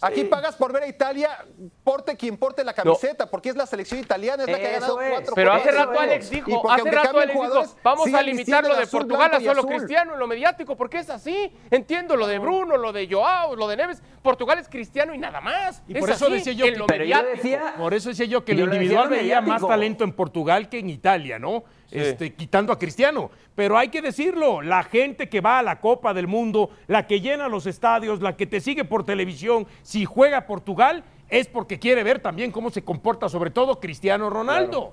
Aquí 0.00 0.24
pagas 0.24 0.54
por 0.56 0.72
ver 0.72 0.84
a 0.84 0.86
Italia, 0.86 1.44
porte 1.82 2.16
quien 2.16 2.36
porte 2.36 2.62
la 2.62 2.72
camiseta, 2.72 3.28
porque 3.28 3.48
es 3.48 3.56
la 3.56 3.66
selección 3.66 3.98
italiana, 4.00 4.44
es 4.44 4.50
la 4.50 4.58
que 4.58 4.66
ha 4.68 4.70
ganado 4.72 5.00
es. 5.00 5.10
cuatro 5.10 5.34
Pero 5.34 5.52
hace 5.52 5.70
rato. 5.72 5.98
Alex 5.98 6.30
dijo, 6.30 6.70
hace 6.70 6.90
rato 6.90 7.18
Alex 7.18 7.32
dijo, 7.40 7.64
vamos 7.82 8.14
a 8.14 8.22
limitar 8.22 8.64
lo 8.64 8.76
de 8.76 8.82
azul, 8.84 9.00
Portugal 9.00 9.34
a 9.34 9.40
solo 9.40 9.66
cristiano 9.66 10.12
en 10.14 10.18
lo 10.20 10.26
mediático, 10.26 10.76
porque 10.76 10.98
es 10.98 11.10
así. 11.10 11.52
Entiendo 11.70 12.16
lo 12.16 12.26
de 12.26 12.38
Bruno, 12.38 12.76
lo 12.76 12.92
de 12.92 13.08
Joao, 13.10 13.56
lo 13.56 13.66
de 13.66 13.76
Neves. 13.76 14.02
Portugal 14.22 14.58
es 14.58 14.68
cristiano 14.68 15.14
y 15.14 15.18
nada 15.18 15.40
más. 15.40 15.82
Y 15.88 15.94
Es 15.94 16.00
por 16.00 16.10
eso 16.10 16.26
así, 16.26 16.34
decía 16.34 16.52
yo 16.52 16.64
que- 16.66 16.76
lo 16.76 16.86
decía, 16.86 17.74
Por 17.76 17.94
eso 17.94 18.08
decía 18.10 18.26
yo 18.26 18.44
que 18.44 18.54
lo 18.54 18.64
individual 18.64 19.08
veía 19.08 19.40
más 19.40 19.66
talento 19.66 20.04
en 20.04 20.12
Portugal 20.12 20.68
que 20.68 20.78
en 20.78 20.90
Italia, 20.90 21.38
¿no? 21.38 21.64
Este, 21.90 22.34
quitando 22.34 22.72
a 22.72 22.78
Cristiano. 22.78 23.30
Pero 23.54 23.78
hay 23.78 23.88
que 23.88 24.02
decirlo, 24.02 24.60
la 24.62 24.82
gente 24.82 25.28
que 25.28 25.40
va 25.40 25.58
a 25.58 25.62
la 25.62 25.80
Copa 25.80 26.12
del 26.14 26.26
Mundo, 26.26 26.70
la 26.86 27.06
que 27.06 27.20
llena 27.20 27.48
los 27.48 27.66
estadios, 27.66 28.20
la 28.20 28.36
que 28.36 28.46
te 28.46 28.60
sigue 28.60 28.84
por 28.84 29.04
televisión, 29.04 29.66
si 29.82 30.04
juega 30.04 30.46
Portugal, 30.46 31.04
es 31.28 31.48
porque 31.48 31.78
quiere 31.78 32.02
ver 32.04 32.20
también 32.20 32.52
cómo 32.52 32.70
se 32.70 32.82
comporta, 32.84 33.28
sobre 33.28 33.50
todo 33.50 33.80
Cristiano 33.80 34.30
Ronaldo. 34.30 34.92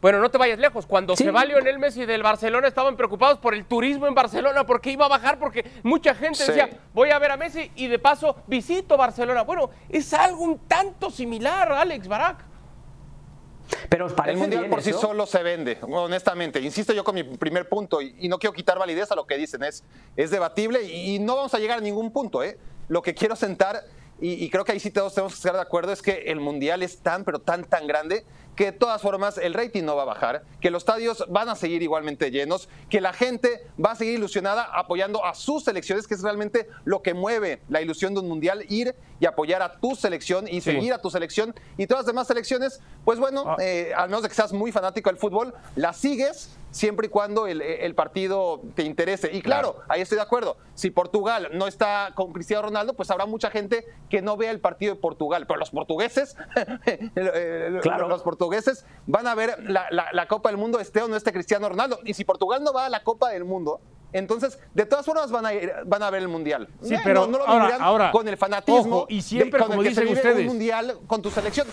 Bueno, 0.00 0.18
no 0.18 0.30
te 0.30 0.38
vayas 0.38 0.58
lejos. 0.58 0.86
Cuando 0.86 1.14
Sí. 1.14 1.24
se 1.24 1.30
va 1.30 1.44
Lionel 1.44 1.78
Messi 1.78 2.06
del 2.06 2.22
Barcelona, 2.22 2.66
estaban 2.68 2.96
preocupados 2.96 3.38
por 3.38 3.54
el 3.54 3.66
turismo 3.66 4.06
en 4.06 4.14
Barcelona, 4.14 4.64
porque 4.64 4.90
iba 4.90 5.04
a 5.04 5.08
bajar, 5.08 5.38
porque 5.38 5.70
mucha 5.82 6.14
gente 6.14 6.38
Sí. 6.38 6.46
decía, 6.52 6.70
voy 6.94 7.10
a 7.10 7.18
ver 7.18 7.32
a 7.32 7.36
Messi 7.36 7.70
y 7.76 7.86
de 7.86 7.98
paso 7.98 8.36
visito 8.46 8.96
Barcelona. 8.96 9.42
Bueno, 9.42 9.68
es 9.90 10.14
algo 10.14 10.42
un 10.42 10.58
tanto 10.66 11.10
similar, 11.10 11.70
Alex 11.72 12.08
Barak. 12.08 12.49
Pero 13.88 14.06
os 14.06 14.12
parece 14.12 14.34
El 14.34 14.38
mundial 14.38 14.62
bien 14.62 14.70
por 14.70 14.82
sí 14.82 14.92
solo 14.92 15.26
se 15.26 15.42
vende, 15.42 15.78
honestamente. 15.82 16.60
Insisto 16.60 16.92
yo 16.92 17.04
con 17.04 17.14
mi 17.14 17.22
primer 17.24 17.68
punto 17.68 18.00
y, 18.02 18.14
y 18.18 18.28
no 18.28 18.38
quiero 18.38 18.52
quitar 18.52 18.78
validez 18.78 19.10
a 19.10 19.14
lo 19.14 19.26
que 19.26 19.36
dicen. 19.36 19.62
Es, 19.62 19.84
es 20.16 20.30
debatible 20.30 20.82
y, 20.82 21.16
y 21.16 21.18
no 21.18 21.36
vamos 21.36 21.54
a 21.54 21.58
llegar 21.58 21.78
a 21.78 21.80
ningún 21.80 22.12
punto. 22.12 22.42
¿eh? 22.42 22.58
Lo 22.88 23.02
que 23.02 23.14
quiero 23.14 23.36
sentar, 23.36 23.84
y, 24.20 24.44
y 24.44 24.50
creo 24.50 24.64
que 24.64 24.72
ahí 24.72 24.80
sí 24.80 24.90
todos 24.90 25.14
tenemos 25.14 25.32
que 25.32 25.38
estar 25.38 25.54
de 25.54 25.60
acuerdo, 25.60 25.92
es 25.92 26.02
que 26.02 26.24
el 26.26 26.40
mundial 26.40 26.82
es 26.82 26.98
tan, 26.98 27.24
pero 27.24 27.38
tan, 27.38 27.64
tan 27.64 27.86
grande 27.86 28.24
que 28.60 28.66
de 28.66 28.72
todas 28.72 29.00
formas 29.00 29.38
el 29.38 29.54
rating 29.54 29.84
no 29.84 29.96
va 29.96 30.02
a 30.02 30.04
bajar, 30.04 30.42
que 30.60 30.70
los 30.70 30.82
estadios 30.82 31.24
van 31.30 31.48
a 31.48 31.56
seguir 31.56 31.80
igualmente 31.82 32.30
llenos, 32.30 32.68
que 32.90 33.00
la 33.00 33.14
gente 33.14 33.66
va 33.82 33.92
a 33.92 33.94
seguir 33.94 34.16
ilusionada 34.18 34.64
apoyando 34.74 35.24
a 35.24 35.34
sus 35.34 35.64
selecciones, 35.64 36.06
que 36.06 36.12
es 36.12 36.20
realmente 36.22 36.68
lo 36.84 37.00
que 37.00 37.14
mueve 37.14 37.62
la 37.70 37.80
ilusión 37.80 38.12
de 38.12 38.20
un 38.20 38.28
mundial, 38.28 38.66
ir 38.68 38.94
y 39.18 39.24
apoyar 39.24 39.62
a 39.62 39.80
tu 39.80 39.94
selección 39.96 40.46
y 40.46 40.60
seguir 40.60 40.92
a 40.92 41.00
tu 41.00 41.08
selección 41.08 41.54
y 41.78 41.86
todas 41.86 42.00
las 42.04 42.08
demás 42.12 42.26
selecciones, 42.26 42.80
pues 43.02 43.18
bueno, 43.18 43.44
Ah. 43.46 43.56
eh, 43.60 43.94
al 43.96 44.10
menos 44.10 44.24
de 44.24 44.28
que 44.28 44.34
seas 44.34 44.52
muy 44.52 44.72
fanático 44.72 45.08
del 45.08 45.16
fútbol, 45.18 45.54
la 45.74 45.94
sigues 45.94 46.50
siempre 46.70 47.06
y 47.06 47.10
cuando 47.10 47.46
el, 47.46 47.60
el 47.62 47.94
partido 47.94 48.60
te 48.74 48.82
interese. 48.84 49.30
Y 49.32 49.42
claro, 49.42 49.76
ahí 49.88 50.00
estoy 50.00 50.16
de 50.16 50.22
acuerdo. 50.22 50.56
Si 50.74 50.90
Portugal 50.90 51.48
no 51.52 51.66
está 51.66 52.12
con 52.14 52.32
Cristiano 52.32 52.62
Ronaldo, 52.62 52.94
pues 52.94 53.10
habrá 53.10 53.26
mucha 53.26 53.50
gente 53.50 53.84
que 54.08 54.22
no 54.22 54.36
vea 54.36 54.50
el 54.50 54.60
partido 54.60 54.94
de 54.94 55.00
Portugal. 55.00 55.46
Pero 55.46 55.58
los 55.58 55.70
portugueses, 55.70 56.36
eh, 56.86 57.78
Claro. 57.82 58.08
los 58.08 58.22
portugueses 58.22 58.84
van 59.06 59.26
a 59.26 59.34
ver 59.34 59.56
la, 59.68 59.86
la- 59.90 60.08
la 60.12 60.26
Copa 60.28 60.48
del 60.48 60.58
Mundo, 60.58 60.80
esté 60.80 61.02
o 61.02 61.08
no 61.08 61.16
esté 61.16 61.32
Cristiano 61.32 61.68
Ronaldo. 61.68 61.98
Y 62.04 62.14
si 62.14 62.24
Portugal 62.24 62.62
no 62.62 62.72
va 62.72 62.86
a 62.86 62.88
la 62.88 63.02
Copa 63.02 63.30
del 63.30 63.44
Mundo, 63.44 63.80
entonces 64.12 64.58
de 64.74 64.86
todas 64.86 65.06
formas 65.06 65.30
van 65.30 65.46
a, 65.46 65.54
ir- 65.54 65.72
van 65.86 66.02
a 66.02 66.10
ver 66.10 66.22
el 66.22 66.28
Mundial. 66.28 66.68
Sí, 66.82 66.94
Eh, 66.94 67.00
pero 67.04 67.26
no, 67.26 67.32
no 67.32 67.38
lo 67.38 67.46
ahora- 67.48 67.76
ahora, 67.80 68.10
con 68.12 68.26
el 68.28 68.36
fanatismo 68.36 68.96
ojo, 68.98 69.06
y 69.08 69.22
siempre, 69.22 69.58
de- 69.58 69.64
con 69.64 69.68
como 69.68 69.82
el 69.82 69.88
que 69.88 69.94
se 69.94 70.00
vive 70.02 70.14
ustedes. 70.14 70.38
un 70.40 70.46
Mundial 70.46 70.98
con 71.06 71.22
tu 71.22 71.30
selección. 71.30 71.66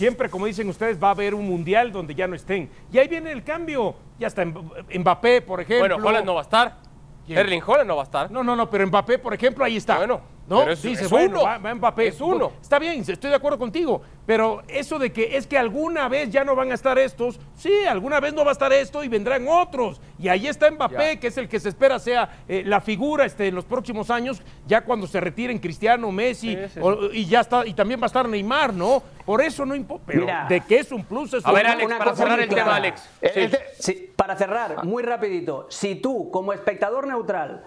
Siempre, 0.00 0.30
como 0.30 0.46
dicen 0.46 0.66
ustedes, 0.70 0.98
va 0.98 1.08
a 1.08 1.10
haber 1.10 1.34
un 1.34 1.46
mundial 1.46 1.92
donde 1.92 2.14
ya 2.14 2.26
no 2.26 2.34
estén. 2.34 2.70
Y 2.90 2.96
ahí 2.96 3.06
viene 3.06 3.32
el 3.32 3.44
cambio. 3.44 3.94
Ya 4.18 4.28
está 4.28 4.42
Mb- 4.46 4.98
Mbappé, 4.98 5.42
por 5.42 5.60
ejemplo. 5.60 5.88
Bueno, 5.94 6.08
Holland 6.08 6.24
no 6.24 6.32
va 6.32 6.40
a 6.40 6.44
estar. 6.44 6.78
¿Quién? 7.26 7.38
Erling 7.38 7.60
Holland 7.66 7.86
no 7.86 7.96
va 7.96 8.02
a 8.02 8.04
estar. 8.04 8.30
No, 8.30 8.42
no, 8.42 8.56
no, 8.56 8.70
pero 8.70 8.86
Mbappé, 8.86 9.18
por 9.18 9.34
ejemplo, 9.34 9.62
ahí 9.62 9.76
está. 9.76 9.98
Bueno, 9.98 10.22
¿no? 10.50 10.58
pero 10.60 10.72
es- 10.72 10.82
Dice, 10.82 11.04
es 11.04 11.10
bueno, 11.10 11.38
uno. 11.38 11.42
va, 11.44 11.56
va 11.58 11.74
Mbappé. 11.74 12.08
Es 12.08 12.20
uno. 12.20 12.52
Está 12.60 12.78
bien, 12.78 13.00
estoy 13.06 13.30
de 13.30 13.36
acuerdo 13.36 13.58
contigo. 13.58 14.02
Pero 14.26 14.62
eso 14.68 14.98
de 14.98 15.10
que 15.12 15.36
es 15.36 15.46
que 15.46 15.56
alguna 15.58 16.08
vez 16.08 16.30
ya 16.30 16.44
no 16.44 16.54
van 16.54 16.70
a 16.70 16.74
estar 16.74 16.98
estos, 16.98 17.40
sí, 17.56 17.72
alguna 17.88 18.20
vez 18.20 18.32
no 18.34 18.44
va 18.44 18.50
a 18.50 18.52
estar 18.52 18.72
esto 18.72 19.02
y 19.02 19.08
vendrán 19.08 19.46
otros. 19.48 20.00
Y 20.18 20.28
ahí 20.28 20.46
está 20.46 20.70
Mbappé, 20.70 21.14
Ya. 21.14 21.20
que 21.20 21.26
es 21.28 21.36
el 21.38 21.48
que 21.48 21.58
se 21.58 21.68
espera 21.70 21.98
sea 21.98 22.42
eh, 22.46 22.62
la 22.66 22.80
figura 22.80 23.24
este, 23.24 23.48
en 23.48 23.54
los 23.54 23.64
próximos 23.64 24.10
años, 24.10 24.40
ya 24.66 24.82
cuando 24.82 25.06
se 25.06 25.18
retiren 25.20 25.58
Cristiano, 25.58 26.12
Messi, 26.12 26.54
Sí, 26.56 26.62
sí, 26.74 26.80
o- 26.80 27.10
y 27.12 27.24
ya 27.26 27.40
está, 27.40 27.66
y 27.66 27.72
también 27.74 27.98
va 28.00 28.04
a 28.04 28.06
estar 28.06 28.28
Neymar, 28.28 28.74
¿no? 28.74 29.02
Por 29.24 29.40
eso 29.42 29.64
no 29.64 29.74
importa. 29.74 30.04
Pero 30.06 30.20
Mira. 30.22 30.46
de 30.48 30.60
que 30.60 30.78
es 30.78 30.92
un 30.92 31.04
plus, 31.04 31.34
es 31.34 31.46
A 31.46 31.52
ver, 31.52 31.66
Alex, 31.66 31.92
para 31.94 32.14
cerrar 32.14 32.40
el 32.40 32.48
tema. 32.48 32.76
Alex. 32.76 33.08
De- 33.20 33.58
Sí, 33.78 34.12
para 34.14 34.36
cerrar, 34.36 34.84
muy 34.84 35.02
rapidito, 35.02 35.66
si 35.70 35.94
tú 35.96 36.30
como 36.30 36.52
espectador 36.52 37.06
neutral 37.06 37.64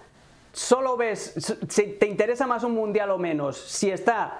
solo 0.53 0.95
ves, 0.95 1.33
si 1.67 1.83
te 1.87 2.07
interesa 2.07 2.47
más 2.47 2.63
un 2.63 2.73
mundial 2.73 3.09
o 3.11 3.17
menos, 3.17 3.57
si 3.57 3.89
está 3.91 4.39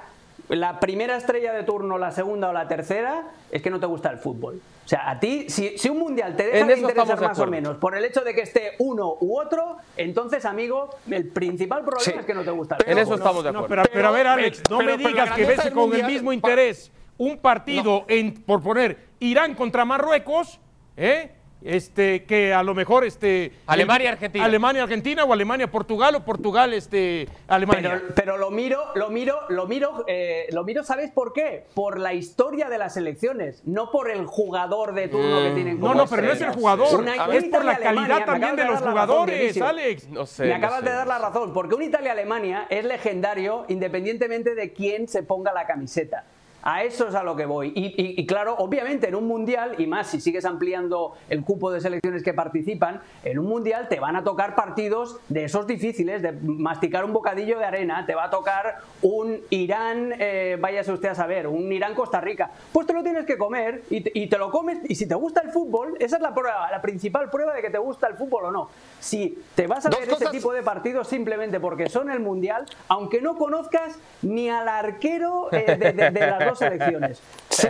la 0.50 0.80
primera 0.80 1.16
estrella 1.18 1.52
de 1.54 1.64
turno, 1.64 1.98
la 1.98 2.12
segunda 2.12 2.50
o 2.50 2.54
la 2.54 2.68
tercera, 2.68 3.32
es 3.50 3.62
que 3.62 3.70
no 3.70 3.80
te 3.80 3.86
gusta 3.88 4.10
el 4.12 4.18
fútbol. 4.20 4.62
O 4.86 4.88
sea, 4.88 5.10
a 5.10 5.20
ti, 5.20 5.46
si, 5.50 5.78
si 5.78 5.90
un 5.90 5.98
mundial 6.00 6.36
te 6.36 6.44
deja 6.44 6.58
En 6.60 6.68
de 6.68 6.74
interesar 6.74 6.90
estamos 7.04 7.20
de 7.22 7.28
más 7.28 7.40
o 7.40 7.42
acuerdo. 7.44 7.52
menos 7.52 7.78
por 7.78 7.96
el 7.96 8.04
hecho 8.04 8.22
de 8.22 8.36
que 8.36 8.42
esté 8.42 8.74
uno 8.80 9.16
u 9.22 9.40
otro, 9.40 9.78
entonces, 9.96 10.44
amigo, 10.46 10.90
el 11.10 11.30
principal 11.30 11.84
problema 11.86 12.04
Sí. 12.04 12.14
es 12.20 12.26
que 12.26 12.34
no 12.34 12.44
te 12.44 12.52
gusta 12.52 12.76
el 12.86 12.92
En 12.92 12.98
eso 12.98 13.06
fútbol. 13.06 13.18
estamos 13.20 13.44
de 13.46 13.52
No, 13.54 13.60
acuerdo. 13.60 13.84
pero, 13.84 13.94
pero 13.94 14.08
a 14.10 14.12
ver, 14.12 14.22
Pero- 14.24 14.30
Alex, 14.34 14.62
no 14.70 14.78
pero- 14.80 14.90
me 14.92 14.98
pero 14.98 15.10
digas 15.10 15.32
que 15.32 15.46
ves 15.46 15.72
con 15.72 15.94
el 15.96 16.04
mismo 16.06 16.34
interés 16.34 16.92
un 17.18 17.38
partido, 17.38 18.04
en, 18.10 18.34
por 18.44 18.62
poner, 18.62 18.98
Irán 19.20 19.56
contra 19.56 19.86
Marruecos, 19.86 20.60
¿eh? 20.98 21.32
Este, 21.66 22.24
que 22.26 22.54
a 22.54 22.62
lo 22.62 22.74
mejor 22.76 23.06
este 23.06 23.54
Alemania, 23.68 24.12
Argentina. 24.12 24.44
Alemania 24.46 24.84
Argentina 24.84 25.24
o 25.24 25.32
Alemania 25.32 25.72
Portugal 25.72 26.14
o 26.16 26.26
Portugal 26.26 26.74
este 26.74 27.28
Alemania 27.48 28.02
Pero, 28.02 28.14
pero 28.16 28.38
lo 28.38 28.52
miro, 28.52 28.84
lo 28.96 29.10
miro, 29.10 29.40
lo 29.50 29.66
miro, 29.66 30.04
eh, 30.08 30.48
lo 30.52 30.64
miro, 30.66 30.84
¿sabes 30.84 31.12
por 31.12 31.32
qué? 31.32 31.66
Por 31.74 32.00
la 32.00 32.14
historia 32.14 32.70
de 32.70 32.78
las 32.78 32.96
selecciones, 32.96 33.62
no 33.66 33.92
por 33.92 34.12
el 34.12 34.26
jugador 34.26 34.94
de 34.94 35.08
turno 35.08 35.42
que 35.42 35.52
tienen 35.52 35.78
Mm. 35.78 35.80
no 35.80 35.88
como 35.88 36.02
no 36.02 36.08
pero 36.08 36.22
no 36.24 36.32
es 36.34 36.42
el 36.42 36.52
jugador 36.52 37.00
Una- 37.00 37.14
es 37.34 37.46
por 37.46 37.64
la 37.64 37.78
calidad 37.78 38.20
me 38.20 38.26
también 38.26 38.52
acabas 38.52 38.56
de 38.58 38.62
dar 38.64 38.70
los 38.72 38.82
la 38.82 38.88
razón, 38.88 38.92
jugadores. 38.92 39.62
Alex 39.62 40.10
No 40.10 40.26
sé. 40.26 40.44
Me 40.44 40.50
no 40.50 40.56
acabas 40.58 40.80
sé. 40.82 40.86
de 40.90 40.92
dar 40.96 41.08
la 41.08 41.18
razón, 41.20 41.54
porque 41.54 41.76
un 41.76 41.84
Italia-Alemania 41.84 42.68
es 42.70 42.84
legendario 42.84 43.66
independientemente 43.70 44.54
de 44.56 44.74
quién 44.74 45.08
se 45.08 45.24
ponga 45.24 45.54
la 45.54 45.66
camiseta. 45.66 46.26
A 46.66 46.84
eso 46.84 47.08
es 47.10 47.16
a 47.16 47.24
lo 47.24 47.36
que 47.36 47.46
voy. 47.46 47.74
Y, 47.76 47.88
y- 48.02 48.22
y 48.22 48.26
claro, 48.26 48.56
obviamente 48.58 49.10
en 49.10 49.16
un 49.16 49.28
mundial, 49.28 49.76
y 49.78 49.86
más 49.86 50.08
si 50.08 50.22
sigues 50.22 50.46
ampliando 50.46 51.14
el 51.30 51.44
cupo 51.44 51.72
de 51.72 51.82
selecciones 51.82 52.24
que 52.24 52.34
participan, 52.34 53.02
en 53.24 53.38
un 53.40 53.46
mundial 53.48 53.88
te 53.90 54.00
van 54.00 54.16
a 54.16 54.24
tocar 54.24 54.56
partidos 54.56 55.18
de 55.28 55.44
esos 55.44 55.68
difíciles, 55.68 56.22
de 56.22 56.32
masticar 56.32 57.04
un 57.04 57.12
bocadillo 57.12 57.60
de 57.60 57.66
arena, 57.66 58.06
te 58.06 58.16
va 58.16 58.26
a 58.26 58.30
tocar 58.30 58.78
un 59.02 59.40
Irán, 59.50 60.14
eh, 60.20 60.58
váyase 60.60 60.94
usted 60.94 61.10
a 61.10 61.16
saber, 61.16 61.48
un 61.48 61.72
Irán-Costa 61.72 62.22
Rica. 62.22 62.50
Pues 62.72 62.88
te 62.88 62.94
lo 62.94 63.04
tienes 63.04 63.26
que 63.26 63.38
comer 63.38 63.84
y 63.90 64.02
te, 64.02 64.12
y 64.14 64.28
te 64.28 64.38
lo 64.38 64.50
comes. 64.50 64.80
Y 64.90 64.96
si 64.96 65.06
te 65.06 65.16
gusta 65.16 65.42
el 65.42 65.52
fútbol, 65.52 65.98
esa 66.00 66.16
es 66.16 66.22
la 66.22 66.34
prueba, 66.34 66.72
la 66.72 66.82
principal 66.82 67.30
prueba 67.30 67.54
de 67.54 67.62
que 67.62 67.70
te 67.70 67.78
gusta 67.78 68.08
el 68.08 68.14
fútbol 68.16 68.46
o 68.46 68.52
no. 68.52 68.70
Si 69.02 69.38
te 69.56 69.68
vas 69.68 69.86
a 69.86 69.90
Dos 69.90 70.00
ver 70.00 70.08
cosas- 70.08 70.22
ese 70.30 70.32
tipo 70.32 70.54
de 70.54 70.64
partidos 70.64 71.10
simplemente 71.10 71.60
porque 71.60 71.90
son 71.90 72.10
el 72.10 72.22
mundial, 72.22 72.66
aunque 72.88 73.22
no 73.22 73.38
conozcas 73.38 74.00
ni 74.22 74.50
al 74.50 74.70
arquero 74.70 75.50
eh, 75.52 75.76
de, 75.78 75.92
de- 75.92 76.10
de 76.12 76.20
las 76.28 76.46
dos 76.46 76.53
selecciones. 76.60 77.22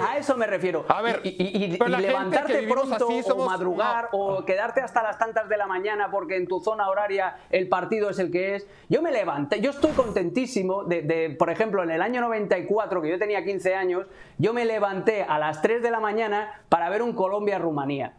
A 0.01 0.17
eso 0.17 0.35
me 0.37 0.47
refiero. 0.47 0.85
A 0.87 1.01
ver, 1.01 1.21
y, 1.23 1.77
levantarte 1.77 2.63
pronto 2.67 2.95
así 2.95 3.23
somos- 3.23 3.47
o 3.47 3.49
madrugar 3.49 4.09
o 4.11 4.45
quedarte 4.45 4.81
hasta 4.81 5.03
las 5.03 5.17
tantas 5.17 5.49
de 5.49 5.57
la 5.57 5.67
mañana 5.67 6.09
porque 6.11 6.35
en 6.37 6.47
tu 6.47 6.59
zona 6.59 6.89
horaria 6.89 7.35
el 7.49 7.67
partido 7.69 8.09
es 8.09 8.19
el 8.19 8.31
que 8.31 8.55
es. 8.55 8.67
Yo 8.89 9.01
me 9.01 9.11
levanté, 9.11 9.59
yo 9.61 9.71
estoy 9.71 9.91
contentísimo 9.91 10.83
de, 10.83 11.01
de, 11.01 11.29
por 11.31 11.49
ejemplo, 11.49 11.83
en 11.83 11.91
el 11.91 12.01
año 12.01 12.21
94, 12.21 13.01
que 13.01 13.09
yo 13.09 13.19
tenía 13.19 13.43
15 13.43 13.75
años, 13.75 14.07
yo 14.37 14.53
me 14.53 14.65
levanté 14.65 15.23
a 15.23 15.37
las 15.39 15.61
3 15.61 15.81
de 15.81 15.91
la 15.91 15.99
mañana 15.99 16.61
para 16.69 16.89
ver 16.89 17.01
un 17.01 17.13
Colombia-Rumanía. 17.13 18.13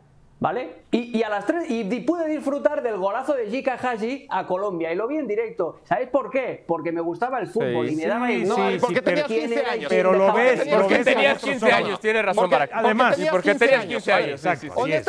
¿Vale? 0.44 0.82
Y, 0.90 1.16
y 1.18 1.22
a 1.22 1.30
las 1.30 1.46
3 1.46 1.70
y 1.70 1.84
di- 1.84 2.00
pude 2.00 2.28
disfrutar 2.28 2.82
del 2.82 2.98
golazo 2.98 3.32
de 3.32 3.46
Jika 3.48 3.78
Haji 3.82 4.26
a 4.28 4.44
Colombia 4.46 4.92
y 4.92 4.94
lo 4.94 5.08
vi 5.08 5.16
en 5.16 5.26
directo. 5.26 5.80
¿Sabéis 5.84 6.10
por 6.10 6.30
qué? 6.30 6.62
Porque 6.66 6.92
me 6.92 7.00
gustaba 7.00 7.38
el 7.40 7.46
fútbol 7.46 7.88
Sí. 7.88 7.94
y 7.94 7.96
me 7.96 8.06
daba 8.06 8.26
Sí, 8.26 8.32
igual 8.34 8.72
sí, 8.74 8.78
porque 8.78 8.96
sí, 8.96 9.00
tenías 9.02 9.26
quién 9.26 9.40
15 9.40 9.54
era 9.60 9.68
y 9.68 9.78
años. 9.78 9.88
Pero 9.88 10.12
lo 10.12 10.34
ves. 10.34 10.68
Porque 10.70 10.94
ves 10.96 11.04
tenías 11.06 11.38
como 11.40 11.52
15 11.52 11.66
persona. 11.66 11.76
años, 11.86 12.00
tienes 12.00 12.24
razón, 12.26 12.50
Porque- 12.50 12.68
Además, 12.74 13.14
tenías 13.16 13.32
porque 13.32 13.50
15 13.52 13.64
tenías 13.64 13.80
años, 13.84 14.02
15 14.04 14.12
años. 14.12 15.08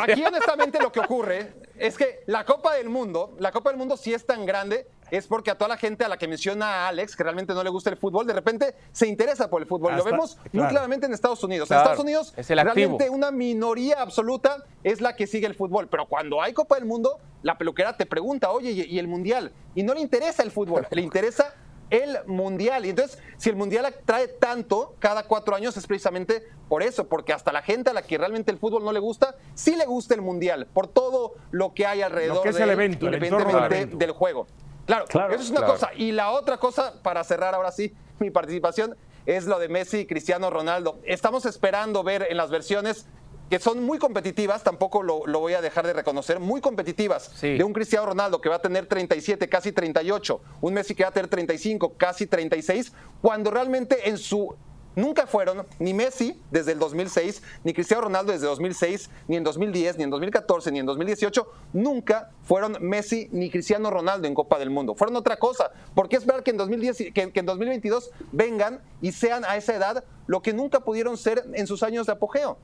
Aquí 0.00 0.24
honestamente 0.24 0.78
lo 0.80 0.90
que 0.92 1.00
ocurre 1.00 1.52
es 1.80 1.96
que 1.96 2.20
la 2.26 2.44
Copa 2.44 2.74
del 2.74 2.88
Mundo, 2.88 3.34
la 3.38 3.52
Copa 3.52 3.70
del 3.70 3.78
Mundo 3.78 3.96
sí 3.96 4.12
es 4.14 4.24
tan 4.26 4.46
grande, 4.46 4.86
es 5.10 5.26
porque 5.26 5.50
a 5.50 5.56
toda 5.56 5.68
la 5.68 5.76
gente 5.76 6.04
a 6.04 6.08
la 6.08 6.18
que 6.18 6.28
menciona 6.28 6.84
a 6.84 6.88
Alex, 6.88 7.16
que 7.16 7.22
realmente 7.22 7.54
no 7.54 7.62
le 7.64 7.70
gusta 7.70 7.88
el 7.90 7.96
fútbol, 7.96 8.26
de 8.26 8.34
repente 8.34 8.74
se 8.92 9.06
interesa 9.06 9.48
por 9.48 9.62
el 9.62 9.68
fútbol. 9.68 9.92
lo 9.92 9.98
Hasta- 9.98 10.10
vemos 10.10 10.36
muy 10.52 10.66
claramente 10.66 11.06
en 11.06 11.14
Estados 11.14 11.42
Unidos. 11.44 11.68
Claro, 11.68 11.80
en 11.80 11.84
Estados 11.86 12.04
Unidos 12.04 12.34
es 12.36 12.50
activo. 12.50 12.64
realmente 12.74 13.08
una 13.10 13.30
minoría 13.30 14.02
absoluta 14.02 14.64
es 14.84 15.00
la 15.00 15.16
que 15.16 15.26
sigue 15.26 15.46
el 15.46 15.54
fútbol. 15.54 15.88
Pero 15.88 16.06
cuando 16.06 16.42
hay 16.42 16.52
Copa 16.52 16.74
del 16.74 16.84
Mundo, 16.84 17.18
la 17.42 17.56
peluquera 17.56 17.96
te 17.96 18.04
pregunta, 18.06 18.50
oye, 18.50 18.70
¿y 18.70 18.82
y 18.82 18.98
el 18.98 19.08
Mundial? 19.08 19.52
Y 19.74 19.82
no 19.82 19.94
le 19.94 20.00
interesa 20.00 20.42
el 20.42 20.50
fútbol, 20.50 20.86
le 20.90 21.00
interesa 21.02 21.54
el 21.90 22.18
Mundial. 22.26 22.84
Y 22.86 22.90
entonces, 22.90 23.18
si 23.36 23.50
el 23.50 23.56
Mundial 23.56 23.86
atrae 23.86 24.28
tanto 24.28 24.94
cada 24.98 25.22
cuatro 25.24 25.54
años, 25.56 25.76
es 25.76 25.86
precisamente 25.86 26.42
por 26.68 26.82
eso, 26.82 27.08
porque 27.08 27.32
hasta 27.32 27.52
la 27.52 27.62
gente 27.62 27.90
a 27.90 27.92
la 27.94 28.02
que 28.02 28.18
realmente 28.18 28.50
el 28.50 28.58
fútbol 28.58 28.84
no 28.84 28.92
le 28.92 29.00
gusta, 29.00 29.36
sí 29.54 29.74
le 29.76 29.86
gusta 29.86 30.14
el 30.14 30.20
Mundial, 30.22 30.66
por 30.66 30.86
todo 30.88 31.34
lo 31.50 31.72
que 31.74 31.86
hay 31.86 32.02
alrededor 32.02 32.36
Lo 32.36 32.42
que 32.42 32.50
es 32.50 32.56
de 32.56 32.62
el 32.64 32.68
él, 32.70 32.74
evento, 32.74 33.06
el 33.06 33.14
independientemente 33.14 33.52
entorno 33.56 33.68
del 33.68 33.82
evento. 33.82 33.96
del 33.98 34.10
juego. 34.12 34.46
Claro, 34.86 35.04
Claro. 35.06 35.34
eso 35.34 35.42
es 35.42 35.50
una 35.50 35.60
Claro. 35.60 35.72
cosa. 35.74 35.90
Y 35.94 36.12
la 36.12 36.30
otra 36.30 36.58
cosa, 36.58 36.94
para 37.02 37.22
cerrar 37.24 37.54
ahora 37.54 37.72
sí 37.72 37.94
mi 38.18 38.30
participación, 38.30 38.96
es 39.26 39.46
lo 39.46 39.58
de 39.58 39.68
Messi 39.68 39.98
y 39.98 40.06
Cristiano 40.06 40.48
Ronaldo. 40.48 40.98
Estamos 41.04 41.44
esperando 41.44 42.02
ver 42.02 42.26
en 42.30 42.38
las 42.38 42.50
versiones 42.50 43.06
que 43.50 43.58
son 43.58 43.82
muy 43.84 43.98
competitivas, 43.98 44.62
tampoco 44.62 45.02
lo, 45.02 45.26
lo 45.26 45.40
voy 45.40 45.54
a 45.54 45.60
dejar 45.60 45.86
de 45.86 45.92
reconocer, 45.92 46.38
muy 46.40 46.60
competitivas, 46.60 47.30
Sí. 47.34 47.56
de 47.56 47.64
un 47.64 47.72
Cristiano 47.72 48.06
Ronaldo 48.06 48.40
que 48.40 48.48
va 48.48 48.56
a 48.56 48.62
tener 48.62 48.86
37, 48.86 49.48
casi 49.48 49.72
38, 49.72 50.40
un 50.60 50.74
Messi 50.74 50.94
que 50.94 51.02
va 51.02 51.08
a 51.10 51.12
tener 51.12 51.28
35, 51.30 51.94
casi 51.96 52.26
36, 52.26 52.92
cuando 53.22 53.50
realmente 53.50 54.08
en 54.08 54.18
su... 54.18 54.54
Nunca 54.96 55.28
fueron 55.28 55.64
ni 55.78 55.94
Messi 55.94 56.42
desde 56.50 56.72
el 56.72 56.80
2006, 56.80 57.40
ni 57.62 57.72
Cristiano 57.72 58.02
Ronaldo 58.02 58.32
desde 58.32 58.46
2006, 58.46 59.08
ni 59.28 59.36
en 59.36 59.44
2010, 59.44 59.96
ni 59.96 60.02
en 60.02 60.10
2014, 60.10 60.72
ni 60.72 60.80
en 60.80 60.86
2018. 60.86 61.46
Nunca 61.72 62.30
fueron 62.42 62.76
Messi 62.80 63.28
ni 63.30 63.48
Cristiano 63.48 63.90
Ronaldo 63.90 64.26
en 64.26 64.34
Copa 64.34 64.58
del 64.58 64.70
Mundo. 64.70 64.96
Fueron 64.96 65.14
otra 65.14 65.36
cosa. 65.36 65.70
¿Por 65.94 66.08
qué 66.08 66.16
esperar 66.16 66.42
que 66.42 66.50
en, 66.50 66.56
2010, 66.56 67.00
y- 67.00 67.12
que, 67.12 67.30
que 67.30 67.38
en 67.40 67.46
2022 67.46 68.10
vengan 68.32 68.80
y 69.00 69.12
sean 69.12 69.44
a 69.44 69.56
esa 69.56 69.76
edad 69.76 70.02
lo 70.26 70.42
que 70.42 70.52
nunca 70.52 70.80
pudieron 70.80 71.16
ser 71.16 71.44
en 71.54 71.68
sus 71.68 71.84
años 71.84 72.06
de 72.06 72.12
apogeo? 72.14 72.58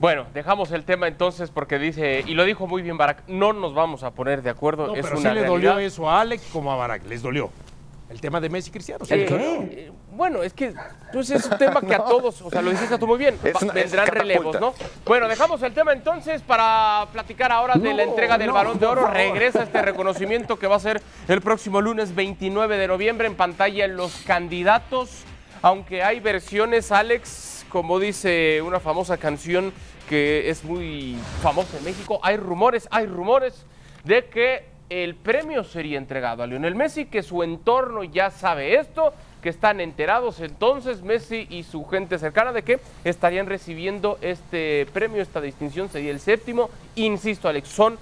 Bueno, 0.00 0.26
dejamos 0.32 0.70
el 0.70 0.84
tema 0.84 1.08
entonces 1.08 1.50
porque 1.50 1.78
dice, 1.78 2.22
y 2.26 2.34
lo 2.34 2.44
dijo 2.44 2.66
muy 2.68 2.82
bien 2.82 2.96
Barak, 2.96 3.24
no 3.26 3.52
nos 3.52 3.74
vamos 3.74 4.04
a 4.04 4.12
poner 4.12 4.42
de 4.42 4.50
acuerdo, 4.50 4.88
No, 4.88 4.94
es 4.94 5.02
pero 5.02 5.16
sí 5.16 5.22
una 5.22 5.34
le 5.34 5.40
realidad. 5.40 5.48
dolió 5.72 5.78
eso 5.86 6.08
a 6.08 6.20
Alex 6.20 6.44
como 6.52 6.72
a 6.72 6.76
Barak, 6.76 7.04
les 7.06 7.20
dolió. 7.22 7.50
El 8.08 8.20
tema 8.22 8.40
de 8.40 8.48
Messi 8.48 8.70
Cristiano. 8.70 9.04
sí 9.04 9.12
Eh, 9.12 9.26
eh, 9.30 9.92
bueno, 10.12 10.42
es 10.42 10.54
que 10.54 10.72
pues 11.12 11.28
es 11.30 11.44
un 11.44 11.58
tema 11.58 11.80
que 11.82 11.94
a 11.94 11.98
todos, 12.04 12.40
o 12.42 12.48
sea, 12.48 12.62
lo 12.62 12.70
dijiste 12.70 12.96
tú 12.96 13.06
muy 13.08 13.18
bien, 13.18 13.36
una- 13.60 13.72
vendrán 13.72 14.06
relevos, 14.06 14.58
¿no? 14.60 14.72
Bueno, 15.04 15.26
dejamos 15.28 15.60
el 15.62 15.74
tema 15.74 15.92
entonces 15.92 16.40
para 16.42 17.06
platicar 17.12 17.50
ahora 17.52 17.74
de 17.74 17.92
la 17.92 18.04
entrega 18.04 18.38
del 18.38 18.46
no, 18.48 18.54
Balón 18.54 18.78
de 18.78 18.86
Oro. 18.86 19.08
Regresa 19.08 19.64
este 19.64 19.82
reconocimiento 19.82 20.58
que 20.60 20.68
va 20.68 20.76
a 20.76 20.80
ser 20.80 21.02
el 21.26 21.42
próximo 21.42 21.80
lunes 21.82 22.14
29 22.14 22.78
de 22.78 22.86
noviembre 22.88 23.26
en 23.26 23.34
pantalla 23.34 23.84
en 23.84 23.96
los 23.96 24.12
candidatos, 24.24 25.24
aunque 25.60 26.02
hay 26.02 26.20
versiones, 26.20 26.90
Alex, 26.92 27.57
como 27.70 27.98
dice 27.98 28.62
una 28.62 28.80
famosa 28.80 29.16
canción 29.16 29.72
que 30.08 30.48
es 30.48 30.64
muy 30.64 31.16
famosa 31.42 31.78
en 31.78 31.84
México, 31.84 32.18
hay 32.22 32.36
rumores, 32.36 32.88
hay 32.90 33.06
rumores 33.06 33.64
de 34.04 34.26
que 34.26 34.64
el 34.90 35.14
premio 35.14 35.64
sería 35.64 35.98
entregado 35.98 36.42
a 36.42 36.46
Lionel 36.46 36.74
Messi, 36.74 37.04
que 37.04 37.22
su 37.22 37.42
entorno 37.42 38.04
ya 38.04 38.30
sabe 38.30 38.78
esto, 38.78 39.12
que 39.42 39.50
están 39.50 39.80
enterados 39.80 40.40
entonces 40.40 41.02
Messi 41.02 41.46
y 41.50 41.62
su 41.62 41.84
gente 41.84 42.18
cercana 42.18 42.52
de 42.52 42.62
que 42.62 42.80
estarían 43.04 43.46
recibiendo 43.46 44.18
este 44.22 44.86
premio, 44.92 45.22
esta 45.22 45.40
distinción 45.40 45.90
sería 45.90 46.10
el 46.10 46.20
séptimo. 46.20 46.70
Insisto, 46.94 47.48
Alex, 47.48 47.68
son 47.68 47.98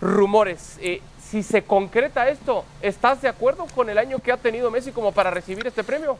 rumores. 0.00 0.78
Eh, 0.80 1.02
si 1.22 1.42
se 1.42 1.62
concreta 1.62 2.28
esto, 2.28 2.64
¿estás 2.82 3.22
de 3.22 3.28
acuerdo 3.28 3.66
con 3.74 3.90
el 3.90 3.98
año 3.98 4.18
que 4.18 4.32
ha 4.32 4.36
tenido 4.36 4.70
Messi 4.70 4.90
como 4.92 5.12
para 5.12 5.30
recibir 5.30 5.66
este 5.66 5.84
premio? 5.84 6.18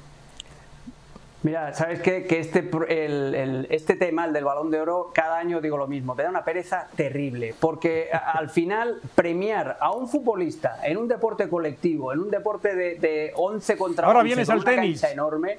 Mira, 1.43 1.73
sabes 1.73 2.01
qué? 2.03 2.25
que 2.27 2.39
este, 2.39 2.69
el- 2.89 3.35
el- 3.35 3.67
este 3.71 3.97
tema, 3.97 4.27
el 4.27 4.33
del 4.35 4.45
balón 4.45 4.71
de 4.71 4.79
oro, 4.79 5.11
cada 5.15 5.39
año 5.39 5.63
digo 5.63 5.79
lo 5.79 5.87
mismo, 5.87 6.15
me 6.15 6.23
da 6.23 6.29
una 6.29 6.45
pereza 6.45 6.89
terrible, 6.97 7.55
porque 7.59 8.11
al 8.13 8.51
final 8.51 9.01
premiar 9.15 9.79
a 9.81 9.91
un 9.93 10.07
futbolista 10.07 10.79
en 10.85 10.99
un 10.99 11.09
deporte 11.09 11.49
colectivo, 11.49 12.13
en 12.13 12.21
un 12.21 12.31
deporte 12.31 12.75
de, 12.75 12.97
de 12.97 13.33
11 13.37 13.79
contra 13.79 14.07
Ahora 14.07 14.19
11, 14.21 14.27
vienes 14.27 14.49
con 14.49 14.53
al 14.57 14.61
una 14.63 14.71
tenis. 14.71 15.01
cancha 15.01 15.13
enorme, 15.15 15.59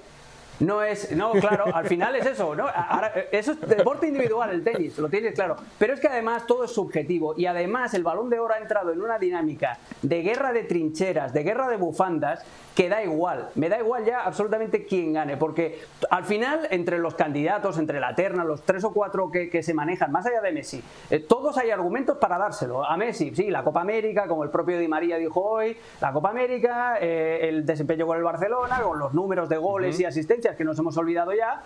no 0.59 0.83
es, 0.83 1.11
no, 1.15 1.31
claro, 1.31 1.75
al 1.75 1.87
final 1.87 2.15
es 2.15 2.27
eso, 2.27 2.53
¿no? 2.53 2.67
Ahora, 2.67 3.11
eso 3.31 3.53
es 3.53 3.61
deporte 3.61 4.05
individual, 4.07 4.51
el 4.51 4.63
tenis, 4.63 4.95
lo 4.99 5.09
tienes 5.09 5.33
claro. 5.33 5.55
Pero 5.79 5.95
es 5.95 5.99
que 5.99 6.07
además 6.07 6.45
todo 6.45 6.65
es 6.65 6.71
subjetivo 6.71 7.33
y 7.35 7.47
además 7.47 7.95
el 7.95 8.03
balón 8.03 8.29
de 8.29 8.37
oro 8.39 8.53
ha 8.53 8.59
entrado 8.59 8.91
en 8.91 9.01
una 9.01 9.17
dinámica 9.17 9.79
de 10.03 10.21
guerra 10.21 10.53
de 10.53 10.61
trincheras, 10.65 11.33
de 11.33 11.41
guerra 11.41 11.67
de 11.67 11.77
bufandas, 11.77 12.45
que 12.81 12.89
da 12.89 13.03
igual, 13.03 13.49
me 13.53 13.69
da 13.69 13.77
igual 13.77 14.03
ya 14.05 14.21
absolutamente 14.21 14.87
quién 14.87 15.13
gane, 15.13 15.37
porque 15.37 15.83
al 16.09 16.23
final 16.23 16.67
entre 16.71 16.97
los 16.97 17.13
candidatos, 17.13 17.77
entre 17.77 17.99
la 17.99 18.15
terna, 18.15 18.43
los 18.43 18.63
tres 18.63 18.83
o 18.83 18.91
cuatro 18.91 19.29
que, 19.29 19.51
que 19.51 19.61
se 19.61 19.75
manejan, 19.75 20.11
más 20.11 20.25
allá 20.25 20.41
de 20.41 20.51
Messi, 20.51 20.83
eh, 21.11 21.19
todos 21.19 21.59
hay 21.59 21.69
argumentos 21.69 22.17
para 22.17 22.39
dárselo. 22.39 22.83
A 22.83 22.97
Messi, 22.97 23.35
sí, 23.35 23.51
la 23.51 23.63
Copa 23.63 23.81
América, 23.81 24.27
como 24.27 24.43
el 24.43 24.49
propio 24.49 24.79
Di 24.79 24.87
María 24.87 25.17
dijo 25.17 25.41
hoy, 25.41 25.77
la 26.01 26.11
Copa 26.11 26.31
América, 26.31 26.97
eh, 26.99 27.49
el 27.49 27.67
desempeño 27.67 28.07
con 28.07 28.17
el 28.17 28.23
Barcelona, 28.23 28.81
con 28.81 28.97
los 28.97 29.13
números 29.13 29.47
de 29.47 29.57
goles 29.57 29.99
y 29.99 30.05
asistencias 30.05 30.55
que 30.55 30.63
nos 30.63 30.79
hemos 30.79 30.97
olvidado 30.97 31.33
ya. 31.33 31.61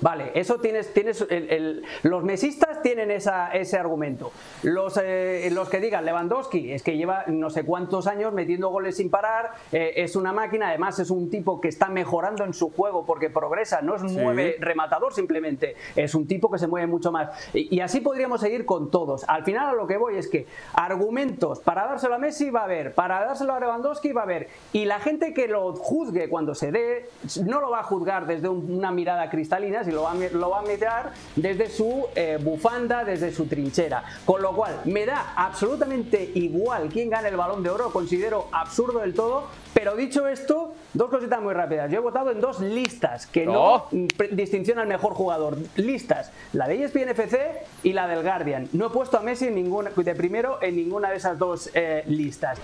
Vale, 0.00 0.32
eso 0.34 0.58
tienes, 0.58 0.92
tienes 0.92 1.20
el- 1.28 1.50
el- 1.50 1.82
los 2.02 2.24
mesistas 2.24 2.82
tienen 2.82 3.10
esa, 3.10 3.52
ese 3.52 3.76
argumento. 3.78 4.32
Los, 4.62 4.98
eh, 5.02 5.48
los 5.52 5.68
que 5.68 5.80
digan 5.80 6.04
Lewandowski 6.04 6.72
es 6.72 6.82
que 6.82 6.96
lleva 6.96 7.24
no 7.28 7.50
sé 7.50 7.64
cuántos 7.64 8.06
años 8.06 8.32
metiendo 8.32 8.70
goles 8.70 8.96
sin 8.96 9.10
parar, 9.10 9.52
eh, 9.70 9.92
es 9.96 10.16
una 10.16 10.32
máquina, 10.32 10.68
además 10.70 10.98
es 10.98 11.10
un 11.10 11.30
tipo 11.30 11.60
que 11.60 11.68
está 11.68 11.88
mejorando 11.88 12.44
en 12.44 12.52
su 12.54 12.70
juego 12.70 13.06
porque 13.06 13.30
progresa, 13.30 13.80
no 13.82 13.94
es 13.94 14.02
un 14.02 14.14
nueve 14.14 14.56
rematador 14.58 15.12
simplemente, 15.14 15.76
es 15.94 16.14
un 16.14 16.26
tipo 16.26 16.50
que 16.50 16.58
se 16.58 16.66
mueve 16.66 16.86
mucho 16.86 17.12
más. 17.12 17.28
Y, 17.54 17.76
y 17.76 17.80
así 17.80 18.00
podríamos 18.00 18.40
seguir 18.40 18.64
con 18.66 18.90
todos. 18.90 19.24
Al 19.28 19.44
final 19.44 19.68
a 19.68 19.72
lo 19.74 19.86
que 19.86 19.98
voy 19.98 20.16
es 20.16 20.26
que 20.28 20.46
argumentos 20.74 21.60
para 21.60 21.86
dárselo 21.86 22.14
a 22.14 22.18
Messi 22.18 22.50
va 22.50 22.60
a 22.60 22.64
haber, 22.64 22.94
para 22.94 23.24
dárselo 23.24 23.52
a 23.54 23.60
Lewandowski 23.60 24.12
va 24.12 24.22
a 24.22 24.24
haber, 24.24 24.48
y 24.72 24.84
la 24.84 24.98
gente 25.00 25.32
que 25.32 25.48
lo 25.48 25.74
juzgue 25.74 26.28
cuando 26.28 26.54
se 26.54 26.72
dé, 26.72 27.08
no 27.46 27.60
lo 27.60 27.70
va 27.70 27.80
a 27.80 27.84
juzgar 27.84 28.26
desde 28.26 28.48
un- 28.48 28.70
una 28.72 28.90
mirada 28.90 29.30
cristalina, 29.30 29.81
sino 29.84 29.96
lo 29.96 30.02
va 30.02 30.10
a, 30.12 30.14
mi- 30.14 30.28
lo 30.28 30.50
va 30.50 30.60
a 30.60 30.62
mirar 30.62 31.12
desde 31.36 31.68
su 31.70 32.06
eh, 32.14 32.38
bufanda, 32.40 33.04
desde 33.04 33.32
su 33.32 33.46
trinchera. 33.46 34.02
Con 34.24 34.42
lo 34.42 34.52
cual, 34.54 34.80
me 34.84 35.06
da 35.06 35.34
absolutamente 35.36 36.30
igual 36.34 36.88
quién 36.88 37.10
gane 37.10 37.28
el 37.28 37.36
balón 37.36 37.62
de 37.62 37.70
oro, 37.70 37.90
considero 37.92 38.48
absurdo 38.52 39.00
del 39.00 39.14
todo, 39.14 39.48
pero 39.74 39.96
dicho 39.96 40.26
esto, 40.28 40.74
dos 40.92 41.08
cositas 41.10 41.40
muy 41.40 41.54
rápidas. 41.54 41.90
Yo 41.90 41.98
he 41.98 42.00
votado 42.00 42.30
en 42.30 42.40
dos 42.40 42.60
listas 42.60 43.26
que 43.26 43.46
no, 43.46 43.62
Oh. 43.74 43.88
mm, 43.90 44.06
pre- 44.16 44.28
distinción 44.28 44.78
al 44.78 44.86
mejor 44.86 45.14
jugador. 45.14 45.56
Listas, 45.76 46.30
la 46.52 46.68
de 46.68 46.82
ESPN 46.84 47.08
FC 47.10 47.38
y 47.82 47.92
la 47.92 48.06
del 48.08 48.22
Guardian. 48.22 48.68
No 48.72 48.86
he 48.86 48.90
puesto 48.90 49.16
a 49.16 49.20
Messi 49.20 49.46
en 49.48 49.54
ninguna, 49.54 49.90
de 49.96 50.14
primero 50.14 50.58
en 50.62 50.76
ninguna 50.76 51.10
de 51.10 51.16
esas 51.16 51.38
dos 51.38 51.70
eh, 51.74 52.02
listas. 52.06 52.58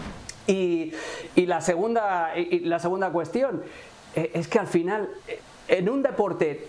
Y, 0.47 0.93
y 1.35 1.47
la, 1.47 1.61
segunda, 1.61 2.33
y- 2.37 2.57
y 2.57 2.61
la 2.61 2.79
segunda 2.79 3.11
cuestión 3.11 3.63
eh, 4.15 4.31
es 4.35 4.49
que 4.49 4.59
al 4.59 4.67
final, 4.67 5.09
en 5.69 5.89
un 5.89 6.03
deporte 6.03 6.67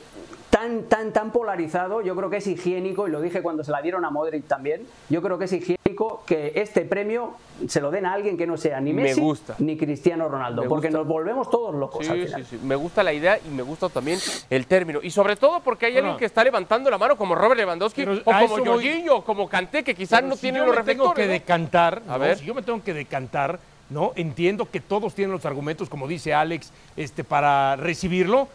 tan, 0.49 0.83
tan, 0.83 1.13
tan 1.13 1.31
polarizado, 1.31 2.01
yo 2.01 2.15
creo 2.15 2.29
que 2.29 2.37
es 2.37 2.47
higiénico, 2.47 3.07
y 3.07 3.11
lo 3.11 3.21
dije 3.21 3.41
cuando 3.41 3.63
se 3.63 3.71
la 3.71 3.81
dieron 3.81 4.03
a 4.05 4.09
Modric 4.09 4.45
también, 4.47 4.85
yo 5.09 5.21
creo 5.21 5.37
que 5.37 5.45
es 5.45 5.53
higiénico 5.53 6.23
que 6.25 6.53
este 6.55 6.81
premio 6.81 7.33
se 7.67 7.81
lo 7.81 7.91
den 7.91 8.05
a 8.05 8.13
alguien 8.13 8.37
que 8.37 8.47
no 8.47 8.57
sea 8.57 8.79
ni 8.81 8.93
Me 8.93 9.03
Messi 9.03 9.19
gusta. 9.21 9.55
ni 9.59 9.77
Cristiano 9.77 10.27
Ronaldo, 10.29 10.63
Me 10.63 10.67
porque 10.69 10.87
gusta. 10.87 10.97
nos 10.99 11.07
volvemos 11.07 11.49
todos 11.49 11.75
locos 11.75 12.07
al 12.09 12.19
Sí, 12.19 12.25
final. 12.25 12.45
sí, 12.45 12.57
sí. 12.57 12.65
Me 12.65 12.75
gusta 12.75 13.03
la 13.03 13.13
idea 13.13 13.37
y 13.45 13.49
me 13.49 13.61
gusta 13.63 13.89
también 13.89 14.17
el 14.49 14.65
término. 14.65 14.99
Y 15.03 15.11
sobre 15.11 15.35
todo 15.35 15.59
porque 15.59 15.87
hay 15.87 15.93
Bueno. 15.93 16.07
alguien 16.09 16.19
que 16.19 16.25
está 16.25 16.43
levantando 16.43 16.89
la 16.89 16.97
mano 16.97 17.15
como 17.17 17.35
Robert 17.35 17.59
Lewandowski 17.59 18.05
Pero 18.05 18.21
o 18.23 18.31
a 18.31 18.39
como 18.39 18.57
voy. 18.57 18.67
Jorginho 18.67 19.15
o 19.17 19.23
como 19.23 19.47
Kanté, 19.49 19.83
que 19.83 19.93
quizás 19.93 20.19
Pero 20.19 20.29
no 20.29 20.35
si 20.35 20.41
tienen 20.41 20.61
yo 20.61 20.67
los 20.67 20.75
me 20.77 20.83
tengo 20.83 21.03
reflectores. 21.13 21.15
que 21.15 21.27
¿no? 21.27 21.33
decantar, 21.33 22.01
A 22.07 22.13
¿no? 22.13 22.19
ver. 22.19 22.37
si 22.37 22.45
yo 22.45 22.55
me 22.55 22.61
tengo 22.61 22.81
que 22.83 22.93
decantar, 22.93 23.59
¿no? 23.89 24.13
Entiendo 24.15 24.69
que 24.71 24.79
todos 24.79 25.13
tienen 25.13 25.31
los 25.33 25.45
argumentos, 25.45 25.89
como 25.89 26.07
dice 26.07 26.33
Alex, 26.33 26.71
este, 26.95 27.23
para 27.23 27.75
recibirlo, 27.75 28.47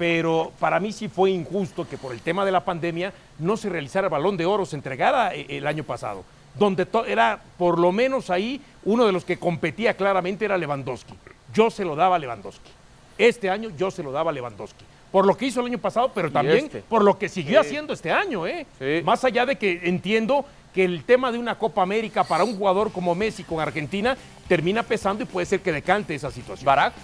pero 0.00 0.50
para 0.58 0.80
mí 0.80 0.92
sí 0.94 1.08
fue 1.08 1.30
injusto 1.30 1.86
que 1.86 1.98
por 1.98 2.12
el 2.14 2.22
tema 2.22 2.46
de 2.46 2.50
la 2.50 2.64
pandemia 2.64 3.12
no 3.38 3.58
se 3.58 3.68
realizara 3.68 4.06
el 4.06 4.10
balón 4.10 4.38
de 4.38 4.46
oro, 4.46 4.64
se 4.64 4.74
entregara 4.76 5.34
eh, 5.34 5.44
el 5.50 5.66
año 5.66 5.84
pasado, 5.84 6.24
donde 6.58 6.86
era 7.06 7.38
por 7.58 7.78
lo 7.78 7.92
menos 7.92 8.30
ahí 8.30 8.62
uno 8.86 9.04
de 9.04 9.12
los 9.12 9.26
que 9.26 9.36
competía 9.38 9.92
claramente 9.92 10.46
era 10.46 10.56
Lewandowski. 10.56 11.12
Yo 11.52 11.70
se 11.70 11.84
lo 11.84 11.96
daba 11.96 12.16
a 12.16 12.18
Lewandowski. 12.18 12.70
Este 13.18 13.50
año 13.50 13.68
yo 13.76 13.90
se 13.90 14.02
lo 14.02 14.10
daba 14.10 14.30
a 14.30 14.32
Lewandowski. 14.32 14.86
Por 15.12 15.26
lo 15.26 15.36
que 15.36 15.44
hizo 15.44 15.60
el 15.60 15.66
año 15.66 15.76
pasado, 15.78 16.10
pero 16.14 16.32
también 16.32 16.64
este. 16.64 16.80
por 16.80 17.04
lo 17.04 17.18
que 17.18 17.28
siguió 17.28 17.62
Sí. 17.62 17.68
haciendo 17.68 17.92
este 17.92 18.10
año, 18.10 18.46
¿eh? 18.46 18.66
Sí. 18.78 19.02
Más 19.04 19.22
allá 19.26 19.44
de 19.44 19.56
que 19.56 19.80
entiendo 19.82 20.46
que 20.72 20.82
el 20.82 21.04
tema 21.04 21.30
de 21.30 21.36
una 21.36 21.58
Copa 21.58 21.82
América 21.82 22.24
para 22.24 22.42
un 22.44 22.56
jugador 22.56 22.90
como 22.90 23.14
Messi 23.14 23.44
con 23.44 23.60
Argentina 23.60 24.16
termina 24.48 24.82
pesando 24.82 25.24
y 25.24 25.26
puede 25.26 25.44
ser 25.44 25.60
que 25.60 25.72
decante 25.72 26.14
esa 26.14 26.30
situación. 26.30 26.64
Barak. 26.64 26.94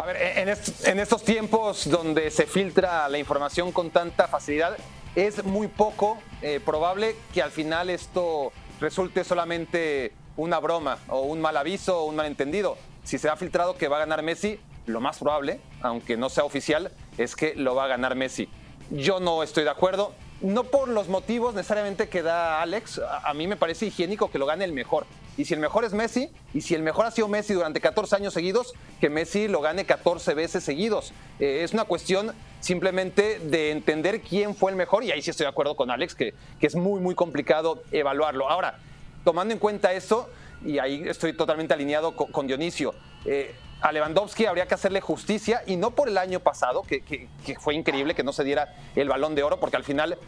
A 0.00 0.06
ver, 0.06 0.16
en, 0.38 0.48
est- 0.48 0.86
en 0.86 1.00
estos 1.00 1.24
tiempos 1.24 1.90
donde 1.90 2.30
se 2.30 2.46
filtra 2.46 3.08
la 3.08 3.18
información 3.18 3.72
con 3.72 3.90
tanta 3.90 4.28
facilidad, 4.28 4.76
es 5.16 5.42
muy 5.44 5.66
poco 5.66 6.18
eh, 6.40 6.60
probable 6.64 7.16
que 7.34 7.42
al 7.42 7.50
final 7.50 7.90
esto 7.90 8.52
resulte 8.80 9.24
solamente 9.24 10.12
una 10.36 10.60
broma 10.60 10.98
o 11.08 11.22
un 11.22 11.40
mal 11.40 11.56
aviso 11.56 12.00
o 12.00 12.04
un 12.04 12.14
malentendido. 12.14 12.76
Si 13.02 13.18
se 13.18 13.28
ha 13.28 13.36
filtrado 13.36 13.76
que 13.76 13.88
va 13.88 13.96
a 13.96 14.00
ganar 14.00 14.22
Messi, 14.22 14.60
lo 14.86 15.00
más 15.00 15.18
probable, 15.18 15.60
aunque 15.82 16.16
no 16.16 16.28
sea 16.28 16.44
oficial, 16.44 16.92
es 17.16 17.34
que 17.34 17.54
lo 17.56 17.74
va 17.74 17.84
a 17.84 17.88
ganar 17.88 18.14
Messi. 18.14 18.48
Yo 18.90 19.18
no 19.18 19.42
estoy 19.42 19.64
de 19.64 19.70
acuerdo, 19.70 20.12
no 20.42 20.62
por 20.64 20.88
los 20.88 21.08
motivos 21.08 21.54
necesariamente 21.54 22.08
que 22.08 22.22
da 22.22 22.62
Alex, 22.62 23.00
a, 23.00 23.28
a 23.28 23.34
mí 23.34 23.48
me 23.48 23.56
parece 23.56 23.86
higiénico 23.86 24.30
que 24.30 24.38
lo 24.38 24.46
gane 24.46 24.64
el 24.64 24.72
mejor. 24.72 25.06
Y 25.38 25.44
si 25.46 25.54
el 25.54 25.60
mejor 25.60 25.84
es 25.84 25.94
Messi, 25.94 26.30
y 26.52 26.60
si 26.60 26.74
el 26.74 26.82
mejor 26.82 27.06
ha 27.06 27.10
sido 27.10 27.28
Messi 27.28 27.54
durante 27.54 27.80
14 27.80 28.16
años 28.16 28.34
seguidos, 28.34 28.74
que 29.00 29.08
Messi 29.08 29.48
lo 29.48 29.60
gane 29.60 29.86
14 29.86 30.34
veces 30.34 30.64
seguidos. 30.64 31.12
Eh, 31.38 31.60
es 31.62 31.72
una 31.72 31.84
cuestión 31.84 32.32
simplemente 32.60 33.38
de 33.38 33.70
entender 33.70 34.20
quién 34.20 34.54
fue 34.54 34.72
el 34.72 34.76
mejor, 34.76 35.04
y 35.04 35.12
ahí 35.12 35.22
sí 35.22 35.30
estoy 35.30 35.44
de 35.44 35.50
acuerdo 35.50 35.76
con 35.76 35.90
Alex, 35.90 36.14
que, 36.14 36.34
que 36.60 36.66
es 36.66 36.74
muy, 36.74 37.00
muy 37.00 37.14
complicado 37.14 37.82
evaluarlo. 37.92 38.50
Ahora, 38.50 38.78
tomando 39.24 39.54
en 39.54 39.60
cuenta 39.60 39.92
eso, 39.92 40.28
y 40.64 40.78
ahí 40.80 41.04
estoy 41.06 41.32
totalmente 41.32 41.72
alineado 41.72 42.16
con, 42.16 42.32
con 42.32 42.46
Dionisio, 42.48 42.94
eh, 43.24 43.54
a 43.80 43.92
Lewandowski 43.92 44.44
habría 44.46 44.66
que 44.66 44.74
hacerle 44.74 45.00
justicia, 45.00 45.62
y 45.66 45.76
no 45.76 45.92
por 45.92 46.08
el 46.08 46.18
año 46.18 46.40
pasado, 46.40 46.82
que, 46.82 47.00
que- 47.02 47.28
que 47.46 47.54
fue 47.60 47.74
increíble 47.76 48.16
que 48.16 48.24
no 48.24 48.32
se 48.32 48.42
diera 48.42 48.74
el 48.96 49.08
balón 49.08 49.36
de 49.36 49.44
oro, 49.44 49.60
porque 49.60 49.76
al 49.76 49.84
final 49.84 50.18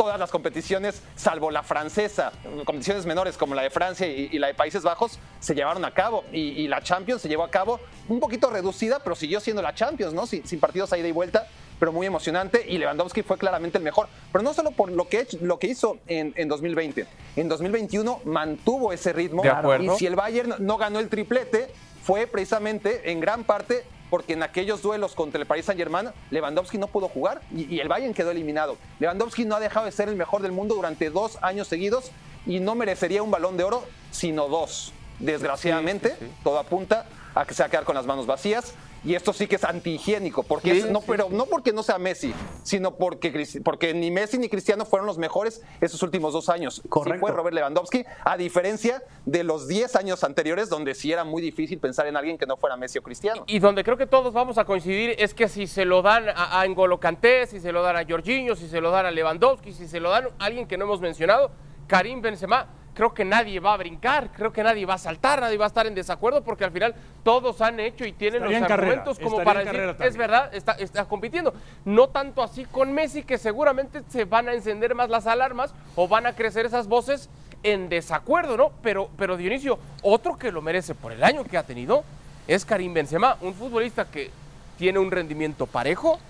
todas 0.00 0.18
las 0.18 0.30
competiciones, 0.30 1.02
salvo 1.14 1.50
la 1.50 1.62
francesa, 1.62 2.32
competiciones 2.64 3.04
menores 3.04 3.36
como 3.36 3.54
la 3.54 3.60
de 3.60 3.68
Francia 3.68 4.06
y, 4.06 4.30
y 4.32 4.38
la 4.38 4.46
de 4.46 4.54
Países 4.54 4.82
Bajos, 4.82 5.18
se 5.40 5.54
llevaron 5.54 5.84
a 5.84 5.92
cabo. 5.92 6.24
Y, 6.32 6.52
y 6.52 6.68
la 6.68 6.80
Champions 6.80 7.20
se 7.20 7.28
llevó 7.28 7.44
a 7.44 7.50
cabo 7.50 7.78
un 8.08 8.18
poquito 8.18 8.48
reducida, 8.48 9.00
pero 9.00 9.14
siguió 9.14 9.40
siendo 9.40 9.60
la 9.60 9.74
Champions, 9.74 10.14
¿no? 10.14 10.26
Sin, 10.26 10.46
sin 10.46 10.58
partidos 10.58 10.90
a 10.94 10.96
ida 10.96 11.06
y 11.06 11.12
vuelta, 11.12 11.46
pero 11.78 11.92
muy 11.92 12.06
emocionante. 12.06 12.64
Y 12.66 12.78
Lewandowski 12.78 13.22
fue 13.22 13.36
claramente 13.36 13.76
el 13.76 13.84
mejor. 13.84 14.08
Pero 14.32 14.42
no 14.42 14.54
solo 14.54 14.70
por 14.70 14.90
lo 14.90 15.06
que, 15.06 15.26
lo 15.42 15.58
que 15.58 15.66
hizo 15.66 15.98
en, 16.06 16.32
en 16.34 16.48
2020. 16.48 17.06
En 17.36 17.48
2021 17.50 18.22
mantuvo 18.24 18.94
ese 18.94 19.12
ritmo. 19.12 19.42
De 19.42 19.50
acuerdo. 19.50 19.96
Y 19.96 19.98
si 19.98 20.06
el 20.06 20.16
Bayern 20.16 20.54
no 20.60 20.78
ganó 20.78 20.98
el 20.98 21.10
triplete, 21.10 21.68
fue 22.02 22.26
precisamente 22.26 23.12
en 23.12 23.20
gran 23.20 23.44
parte 23.44 23.84
porque 24.10 24.32
en 24.34 24.42
aquellos 24.42 24.82
duelos 24.82 25.14
contra 25.14 25.40
el 25.40 25.46
Paris 25.46 25.66
Saint-Germain, 25.66 26.10
Lewandowski 26.30 26.76
no 26.78 26.88
pudo 26.88 27.08
jugar 27.08 27.40
y, 27.54 27.72
y 27.74 27.80
el 27.80 27.88
Bayern 27.88 28.12
quedó 28.12 28.32
eliminado. 28.32 28.76
Lewandowski 28.98 29.44
no 29.44 29.54
ha 29.56 29.60
dejado 29.60 29.86
de 29.86 29.92
ser 29.92 30.08
el 30.08 30.16
mejor 30.16 30.42
del 30.42 30.52
mundo 30.52 30.74
durante 30.74 31.08
dos 31.10 31.38
años 31.42 31.68
seguidos 31.68 32.10
y 32.46 32.58
no 32.60 32.74
merecería 32.74 33.22
un 33.22 33.30
balón 33.30 33.56
de 33.56 33.64
oro, 33.64 33.84
sino 34.10 34.48
dos. 34.48 34.92
Desgraciadamente, 35.20 36.10
Sí, 36.10 36.16
sí, 36.20 36.26
sí. 36.26 36.32
todo 36.42 36.58
apunta 36.58 37.06
a 37.34 37.44
que 37.44 37.54
se 37.54 37.62
va 37.62 37.66
a 37.68 37.70
quedar 37.70 37.84
con 37.84 37.94
las 37.94 38.06
manos 38.06 38.26
vacías. 38.26 38.74
Y 39.04 39.14
esto 39.14 39.32
sí 39.32 39.46
que 39.46 39.56
es 39.56 39.64
antihigiénico, 39.64 40.42
porque 40.42 40.72
Sí, 40.72 40.78
es- 40.80 40.90
no, 40.90 41.00
sí, 41.00 41.06
pero 41.08 41.28
sí. 41.28 41.34
no 41.34 41.46
porque 41.46 41.72
no 41.72 41.82
sea 41.82 41.98
Messi, 41.98 42.34
sino 42.62 42.96
porque, 42.96 43.46
porque 43.64 43.94
ni 43.94 44.10
Messi 44.10 44.36
ni 44.38 44.48
Cristiano 44.50 44.84
fueron 44.84 45.06
los 45.06 45.16
mejores 45.16 45.62
estos 45.80 46.02
últimos 46.02 46.32
dos 46.34 46.48
años. 46.50 46.76
Sí 46.82 46.88
Correcto. 46.88 47.20
fue 47.20 47.30
Robert 47.32 47.54
Lewandowski, 47.54 48.04
a 48.24 48.36
diferencia 48.36 49.02
de 49.24 49.42
los 49.42 49.66
10 49.68 49.96
años 49.96 50.22
anteriores, 50.22 50.68
donde 50.68 50.94
sí 50.94 51.10
era 51.12 51.24
muy 51.24 51.40
difícil 51.40 51.78
pensar 51.78 52.06
en 52.08 52.16
alguien 52.16 52.36
que 52.36 52.44
no 52.46 52.56
fuera 52.58 52.76
Messi 52.76 52.98
o 52.98 53.02
Cristiano. 53.02 53.44
Y 53.46 53.58
donde 53.58 53.84
creo 53.84 53.96
que 53.96 54.06
todos 54.06 54.34
vamos 54.34 54.58
a 54.58 54.64
coincidir 54.66 55.14
es 55.18 55.32
que 55.32 55.48
si 55.48 55.66
se 55.66 55.84
lo 55.86 56.02
dan 56.02 56.28
a, 56.28 56.60
a 56.60 56.66
N'Golo 56.66 57.00
Kanté, 57.00 57.46
si 57.46 57.58
se 57.60 57.72
lo 57.72 57.82
dan 57.82 57.96
a 57.96 58.04
Jorginho, 58.06 58.54
si 58.54 58.68
se 58.68 58.80
lo 58.82 58.90
dan 58.90 59.06
a 59.06 59.10
Lewandowski, 59.10 59.72
si 59.72 59.88
se 59.88 59.98
lo 60.00 60.10
dan 60.10 60.26
a 60.38 60.44
alguien 60.44 60.66
que 60.66 60.76
no 60.76 60.84
hemos 60.84 61.00
mencionado, 61.00 61.50
Karim 61.86 62.20
Benzema, 62.20 62.66
creo 63.00 63.14
que 63.14 63.24
nadie 63.24 63.60
va 63.60 63.72
a 63.72 63.76
brincar, 63.78 64.28
creo 64.30 64.52
que 64.52 64.62
nadie 64.62 64.84
va 64.84 64.92
a 64.92 64.98
saltar, 64.98 65.40
nadie 65.40 65.56
va 65.56 65.64
a 65.64 65.68
estar 65.68 65.86
en 65.86 65.94
desacuerdo 65.94 66.44
porque 66.44 66.64
al 66.64 66.70
final 66.70 66.94
todos 67.24 67.62
han 67.62 67.80
hecho 67.80 68.04
y 68.04 68.12
tienen 68.12 68.42
Estaría 68.42 68.58
los 68.60 68.68
carrera, 68.68 68.92
argumentos 68.92 69.18
como 69.18 69.42
para 69.42 69.60
decir, 69.60 69.80
es 69.80 69.96
también". 69.96 70.18
verdad, 70.18 70.54
está, 70.54 70.72
está 70.72 71.06
compitiendo. 71.06 71.54
No 71.86 72.10
tanto 72.10 72.42
así 72.42 72.66
con 72.66 72.92
Messi 72.92 73.22
que 73.22 73.38
seguramente 73.38 74.02
se 74.10 74.26
van 74.26 74.50
a 74.50 74.52
encender 74.52 74.94
más 74.94 75.08
las 75.08 75.26
alarmas 75.26 75.72
o 75.96 76.08
van 76.08 76.26
a 76.26 76.34
crecer 76.34 76.66
esas 76.66 76.88
voces 76.88 77.30
en 77.62 77.88
desacuerdo, 77.88 78.58
¿no? 78.58 78.70
Pero, 78.82 79.08
pero 79.16 79.38
Dionisio, 79.38 79.78
otro 80.02 80.36
que 80.36 80.52
lo 80.52 80.60
merece 80.60 80.94
por 80.94 81.12
el 81.12 81.24
año 81.24 81.42
que 81.44 81.56
ha 81.56 81.62
tenido 81.62 82.04
es 82.48 82.66
Karim 82.66 82.92
Benzema, 82.92 83.38
un 83.40 83.54
futbolista 83.54 84.10
que 84.10 84.30
tiene 84.76 84.98
un 84.98 85.10
rendimiento 85.10 85.64
parejo, 85.66 86.20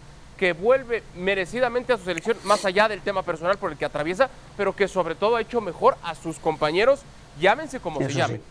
que 0.41 0.55
vuelve 0.55 1.03
merecidamente 1.17 1.93
a 1.93 1.99
su 1.99 2.05
selección, 2.05 2.35
más 2.45 2.65
allá 2.65 2.89
del 2.89 3.03
tema 3.03 3.23
personal 3.23 3.59
por 3.59 3.73
el 3.73 3.77
que 3.77 3.85
atraviesa, 3.85 4.31
pero 4.61 4.77
que 4.77 4.89
sobre 4.89 5.15
todo 5.15 5.37
ha 5.37 5.41
hecho 5.41 5.63
mejor 5.63 5.97
a 6.03 6.15
sus 6.15 6.39
compañeros, 6.39 7.01
llámense 7.41 7.81
como 7.81 7.99
se 7.99 8.09
Eso 8.09 8.19
llamen. 8.19 8.37
Sí, 8.37 8.43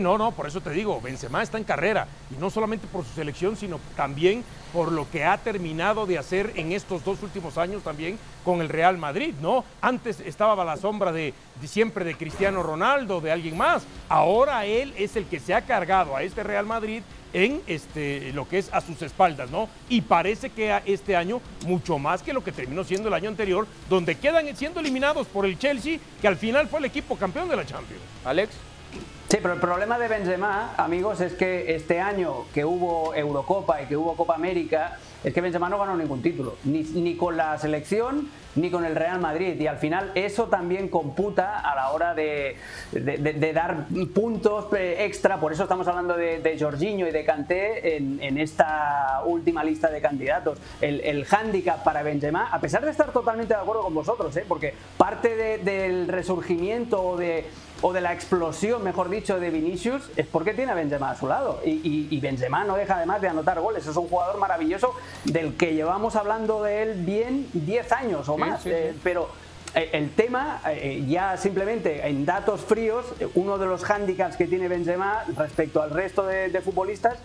no, 0.00 0.16
no, 0.16 0.32
por 0.32 0.46
eso 0.46 0.60
te 0.60 0.70
digo, 0.70 1.00
Benzema 1.00 1.42
está 1.42 1.58
en 1.58 1.64
carrera 1.64 2.06
y 2.30 2.40
no 2.40 2.50
solamente 2.50 2.86
por 2.86 3.04
su 3.04 3.12
selección, 3.14 3.56
sino 3.56 3.80
también 3.96 4.44
por 4.72 4.92
lo 4.92 5.10
que 5.10 5.24
ha 5.24 5.36
terminado 5.38 6.06
de 6.06 6.18
hacer 6.18 6.52
en 6.56 6.72
estos 6.72 7.04
dos 7.04 7.22
últimos 7.22 7.58
años 7.58 7.82
también 7.82 8.18
con 8.44 8.60
el 8.60 8.68
Real 8.68 8.96
Madrid, 8.96 9.34
¿no? 9.40 9.64
Antes 9.80 10.20
estaba 10.20 10.60
a 10.60 10.64
la 10.64 10.76
sombra 10.76 11.12
de, 11.12 11.34
de 11.60 11.68
siempre 11.68 12.04
de 12.04 12.16
Cristiano 12.16 12.62
Ronaldo, 12.62 13.20
de 13.20 13.32
alguien 13.32 13.56
más. 13.56 13.84
Ahora 14.08 14.64
él 14.66 14.94
es 14.96 15.16
el 15.16 15.26
que 15.26 15.40
se 15.40 15.54
ha 15.54 15.62
cargado 15.62 16.16
a 16.16 16.22
este 16.22 16.42
Real 16.42 16.66
Madrid 16.66 17.02
en 17.32 17.62
este, 17.66 18.32
lo 18.32 18.48
que 18.48 18.58
es 18.58 18.72
a 18.72 18.80
sus 18.80 19.00
espaldas, 19.02 19.50
¿no? 19.50 19.68
Y 19.88 20.02
parece 20.02 20.50
que 20.50 20.72
a 20.72 20.82
este 20.84 21.16
año 21.16 21.40
mucho 21.66 21.98
más 21.98 22.22
que 22.22 22.32
lo 22.32 22.44
que 22.44 22.52
terminó 22.52 22.84
siendo 22.84 23.08
el 23.08 23.14
año 23.14 23.28
anterior, 23.28 23.66
donde 23.88 24.16
quedan 24.16 24.54
siendo 24.56 24.80
eliminados 24.80 25.26
por 25.26 25.46
el 25.46 25.58
Chelsea, 25.58 25.98
que 26.20 26.28
al 26.28 26.36
final 26.36 26.68
fue 26.68 26.78
el 26.78 26.84
equipo 26.86 27.16
campeón 27.16 27.48
de 27.48 27.56
la 27.56 27.66
Champions. 27.66 28.02
Alex. 28.24 28.71
Sí, 29.32 29.38
pero 29.40 29.54
el 29.54 29.60
problema 29.60 29.98
de 29.98 30.08
Benzema, 30.08 30.74
amigos, 30.76 31.22
es 31.22 31.32
que 31.32 31.74
este 31.74 32.02
año 32.02 32.44
que 32.52 32.66
hubo 32.66 33.14
Eurocopa 33.14 33.80
y 33.80 33.86
que 33.86 33.96
hubo 33.96 34.14
Copa 34.14 34.34
América, 34.34 34.98
es 35.24 35.32
que 35.32 35.40
Benzema 35.40 35.70
no 35.70 35.78
ganó 35.78 35.96
ningún 35.96 36.20
título, 36.20 36.56
ni, 36.64 37.16
con 37.16 37.38
la 37.38 37.56
selección 37.56 38.28
ni 38.56 38.70
con 38.70 38.84
el 38.84 38.94
Real 38.94 39.20
Madrid. 39.20 39.58
Y 39.58 39.66
al 39.68 39.78
final 39.78 40.12
eso 40.16 40.48
también 40.48 40.88
computa 40.88 41.60
a 41.60 41.74
la 41.74 41.92
hora 41.92 42.14
de, 42.14 42.58
dar 43.54 43.86
puntos 44.12 44.66
eh, 44.76 45.06
extra. 45.06 45.40
Por 45.40 45.54
eso 45.54 45.62
estamos 45.62 45.88
hablando 45.88 46.14
de, 46.14 46.56
Jorginho 46.60 47.08
y 47.08 47.10
de 47.10 47.24
Kanté 47.24 47.96
en, 47.96 48.36
esta 48.36 49.22
última 49.24 49.64
lista 49.64 49.88
de 49.88 50.02
candidatos. 50.02 50.58
El, 50.82 51.00
el 51.00 51.24
hándicap 51.24 51.82
para 51.82 52.02
Benzema, 52.02 52.50
a 52.52 52.60
pesar 52.60 52.84
de 52.84 52.90
estar 52.90 53.10
totalmente 53.12 53.54
de 53.54 53.60
acuerdo 53.60 53.82
con 53.82 53.94
vosotros, 53.94 54.36
¿eh? 54.36 54.44
porque 54.46 54.74
parte 54.98 55.34
de- 55.34 55.56
del 55.56 56.08
resurgimiento 56.08 57.16
de 57.16 57.46
o 57.82 57.92
de 57.92 58.00
la 58.00 58.12
explosión, 58.12 58.82
mejor 58.84 59.10
dicho, 59.10 59.38
de 59.38 59.50
Vinicius, 59.50 60.02
es 60.16 60.26
porque 60.26 60.54
tiene 60.54 60.72
a 60.72 60.74
Benzema 60.74 61.10
a 61.10 61.16
su 61.16 61.26
lado. 61.26 61.60
Y, 61.64 61.70
y- 61.70 62.08
y 62.10 62.20
Benzema 62.20 62.64
no 62.64 62.76
deja 62.76 62.96
además 62.96 63.20
de 63.20 63.28
anotar 63.28 63.60
goles. 63.60 63.86
Es 63.86 63.96
un 63.96 64.08
jugador 64.08 64.38
maravilloso 64.38 64.94
del 65.24 65.56
que 65.56 65.74
llevamos 65.74 66.16
hablando 66.16 66.62
de 66.62 66.82
él 66.82 66.94
bien 67.04 67.48
10 67.52 67.92
años 67.92 68.28
o 68.28 68.34
Sí, 68.36 68.40
más. 68.40 68.62
sí, 68.62 68.70
Eh, 68.72 68.94
pero 69.02 69.28
eh, 69.74 69.90
el 69.94 70.10
tema, 70.10 70.60
eh, 70.68 71.04
ya 71.08 71.36
simplemente 71.36 72.06
en 72.06 72.24
datos 72.24 72.60
fríos, 72.60 73.04
uno 73.34 73.58
de 73.58 73.66
los 73.66 73.82
hándicaps 73.84 74.36
que 74.36 74.46
tiene 74.46 74.68
Benzema 74.68 75.24
respecto 75.36 75.82
al 75.82 75.90
resto 75.90 76.24
de, 76.26 76.50
de 76.50 76.60
futbolistas 76.60 77.16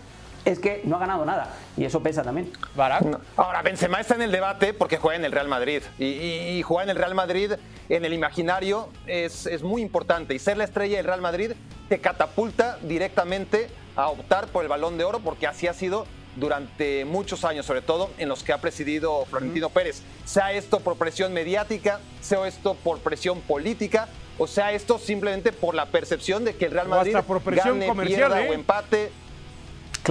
es 0.44 0.58
que 0.58 0.80
no 0.84 0.96
ha 0.96 0.98
ganado 1.00 1.24
nada. 1.24 1.54
Y 1.76 1.84
eso 1.84 2.02
pesa 2.02 2.22
también. 2.22 2.50
Barak. 2.74 3.02
No. 3.02 3.20
Ahora, 3.36 3.62
Benzema 3.62 4.00
está 4.00 4.14
en 4.14 4.22
el 4.22 4.32
debate 4.32 4.74
porque 4.74 4.96
juega 4.98 5.16
en 5.16 5.24
el 5.24 5.32
Real 5.32 5.48
Madrid. 5.48 5.82
Y, 5.98 6.04
y- 6.06 6.58
y 6.58 6.62
jugar 6.62 6.84
en 6.84 6.90
el 6.90 6.96
Real 6.96 7.14
Madrid, 7.14 7.52
en 7.88 8.04
el 8.04 8.12
imaginario, 8.12 8.88
es, 9.06 9.46
es 9.46 9.62
muy 9.62 9.82
importante. 9.82 10.34
Y 10.34 10.38
ser 10.38 10.56
la 10.56 10.64
estrella 10.64 10.96
del 10.98 11.06
Real 11.06 11.20
Madrid 11.20 11.52
te 11.88 12.00
catapulta 12.00 12.78
directamente 12.82 13.68
a 13.96 14.08
optar 14.08 14.46
por 14.48 14.62
el 14.62 14.68
balón 14.68 14.98
de 14.98 15.04
oro 15.04 15.20
porque 15.20 15.46
así 15.46 15.66
ha 15.66 15.72
sido 15.74 16.06
durante 16.36 17.04
muchos 17.04 17.44
años, 17.44 17.66
sobre 17.66 17.82
todo 17.82 18.10
en 18.18 18.28
los 18.28 18.44
que 18.44 18.52
ha 18.52 18.58
presidido 18.58 19.24
Florentino 19.26 19.70
Pérez. 19.70 20.02
Sea 20.24 20.52
esto 20.52 20.78
por 20.80 20.96
presión 20.96 21.32
mediática, 21.32 21.98
sea 22.20 22.46
esto 22.46 22.74
por 22.74 23.00
presión 23.00 23.40
política, 23.40 24.06
o 24.38 24.46
sea 24.46 24.70
esto 24.72 24.98
simplemente 25.00 25.50
por 25.50 25.74
la 25.74 25.86
percepción 25.86 26.44
de 26.44 26.54
que 26.54 26.66
el 26.66 26.72
Real 26.72 26.86
O 26.86 26.94
hasta 26.94 26.96
Madrid 27.12 27.26
por 27.26 27.40
presión 27.40 27.74
gane, 27.80 27.88
comercial, 27.88 28.18
pierda 28.30 28.42
¿eh? 28.44 28.50
o 28.50 28.52
empate. 28.52 29.10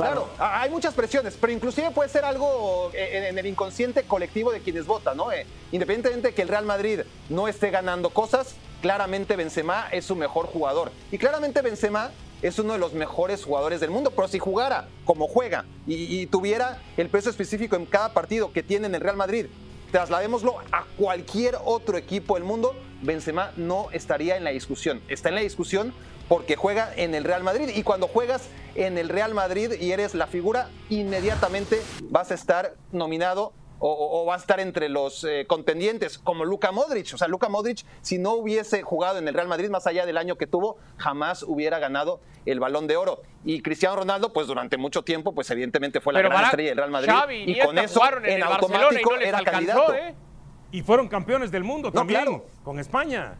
Claro. 0.01 0.29
Hay 0.37 0.69
muchas 0.69 0.93
presiones, 0.93 1.37
pero 1.39 1.51
inclusive 1.53 1.91
puede 1.91 2.09
ser 2.09 2.25
algo 2.25 2.91
eh, 2.93 3.17
en, 3.17 3.23
en 3.25 3.37
el 3.37 3.45
inconsciente 3.45 4.03
colectivo 4.03 4.51
de 4.51 4.61
quienes 4.61 4.85
votan, 4.85 5.17
¿no? 5.17 5.31
Eh, 5.31 5.45
independientemente 5.71 6.29
de 6.29 6.33
que 6.33 6.41
el 6.41 6.47
Real 6.47 6.65
Madrid 6.65 7.01
no 7.29 7.47
esté 7.47 7.69
ganando 7.71 8.09
cosas, 8.09 8.55
claramente 8.81 9.35
Benzema 9.35 9.87
es 9.91 10.05
su 10.05 10.15
mejor 10.15 10.47
jugador. 10.47 10.91
Y 11.11 11.17
claramente 11.17 11.61
Benzema 11.61 12.11
es 12.41 12.59
uno 12.59 12.73
de 12.73 12.79
los 12.79 12.93
mejores 12.93 13.43
jugadores 13.43 13.79
del 13.79 13.89
mundo, 13.89 14.11
pero 14.11 14.27
si 14.27 14.39
jugara 14.39 14.87
como 15.05 15.27
juega 15.27 15.65
y, 15.87 16.21
y 16.21 16.27
tuviera 16.27 16.79
el 16.95 17.09
peso 17.09 17.29
específico 17.29 17.75
en 17.75 17.85
cada 17.85 18.13
partido 18.13 18.53
que 18.53 18.61
tiene 18.61 18.87
en 18.87 18.95
el 18.95 19.01
Real 19.01 19.17
Madrid, 19.17 19.47
trasladémoslo 19.91 20.57
a 20.71 20.85
cualquier 20.97 21.57
otro 21.65 21.97
equipo 21.97 22.35
del 22.35 22.43
mundo, 22.43 22.75
Benzema 23.01 23.51
no 23.57 23.87
estaría 23.91 24.37
en 24.37 24.43
la 24.43 24.51
discusión. 24.51 25.01
Está 25.07 25.29
en 25.29 25.35
la 25.35 25.41
discusión 25.41 25.93
porque 26.27 26.55
juega 26.55 26.93
en 26.95 27.15
el 27.15 27.23
Real 27.23 27.43
Madrid 27.43 27.69
y 27.73 27.83
cuando 27.83 28.07
juegas 28.07 28.49
en 28.75 28.97
el 28.97 29.09
Real 29.09 29.33
Madrid 29.33 29.73
y 29.79 29.91
eres 29.91 30.13
la 30.13 30.27
figura, 30.27 30.69
inmediatamente 30.89 31.81
vas 32.09 32.31
a 32.31 32.33
estar 32.35 32.73
nominado 32.91 33.53
o, 33.79 33.91
o- 33.91 34.21
o 34.21 34.25
vas 34.25 34.41
a 34.41 34.43
estar 34.43 34.59
entre 34.59 34.89
los 34.89 35.23
eh, 35.23 35.45
contendientes 35.47 36.17
como 36.17 36.45
Luka 36.45 36.71
Modric. 36.71 37.13
O 37.13 37.17
sea, 37.17 37.27
Luka 37.27 37.47
Modric, 37.47 37.85
si 38.01 38.17
no 38.17 38.33
hubiese 38.33 38.81
jugado 38.81 39.19
en 39.19 39.27
el 39.27 39.33
Real 39.35 39.47
Madrid 39.47 39.69
más 39.69 39.85
allá 39.87 40.05
del 40.07 40.17
año 40.17 40.35
que 40.35 40.47
tuvo, 40.47 40.77
jamás 40.97 41.43
hubiera 41.43 41.77
ganado 41.79 42.19
el 42.47 42.59
Balón 42.59 42.87
de 42.87 42.97
Oro. 42.97 43.21
Y 43.45 43.61
Cristiano 43.61 43.95
Ronaldo, 43.95 44.33
pues 44.33 44.47
durante 44.47 44.77
mucho 44.77 45.03
tiempo, 45.03 45.33
pues 45.33 45.49
evidentemente 45.51 46.01
fue 46.01 46.11
la 46.13 46.19
Pero 46.19 46.29
gran 46.29 46.45
estrella 46.45 46.69
del 46.69 46.77
Real 46.77 46.89
Madrid. 46.91 47.11
Xavi 47.11 47.35
y 47.51 47.59
con 47.59 47.77
eso, 47.77 48.01
en 48.25 48.41
automático, 48.43 49.11
no 49.15 49.21
era 49.21 49.37
alcanzó, 49.37 49.51
candidato. 49.51 49.93
¿eh? 49.93 50.15
Y 50.71 50.81
fueron 50.81 51.07
campeones 51.07 51.51
del 51.51 51.63
mundo 51.63 51.89
No, 51.89 51.93
también, 51.93 52.21
claro. 52.23 52.45
con 52.63 52.79
España. 52.79 53.35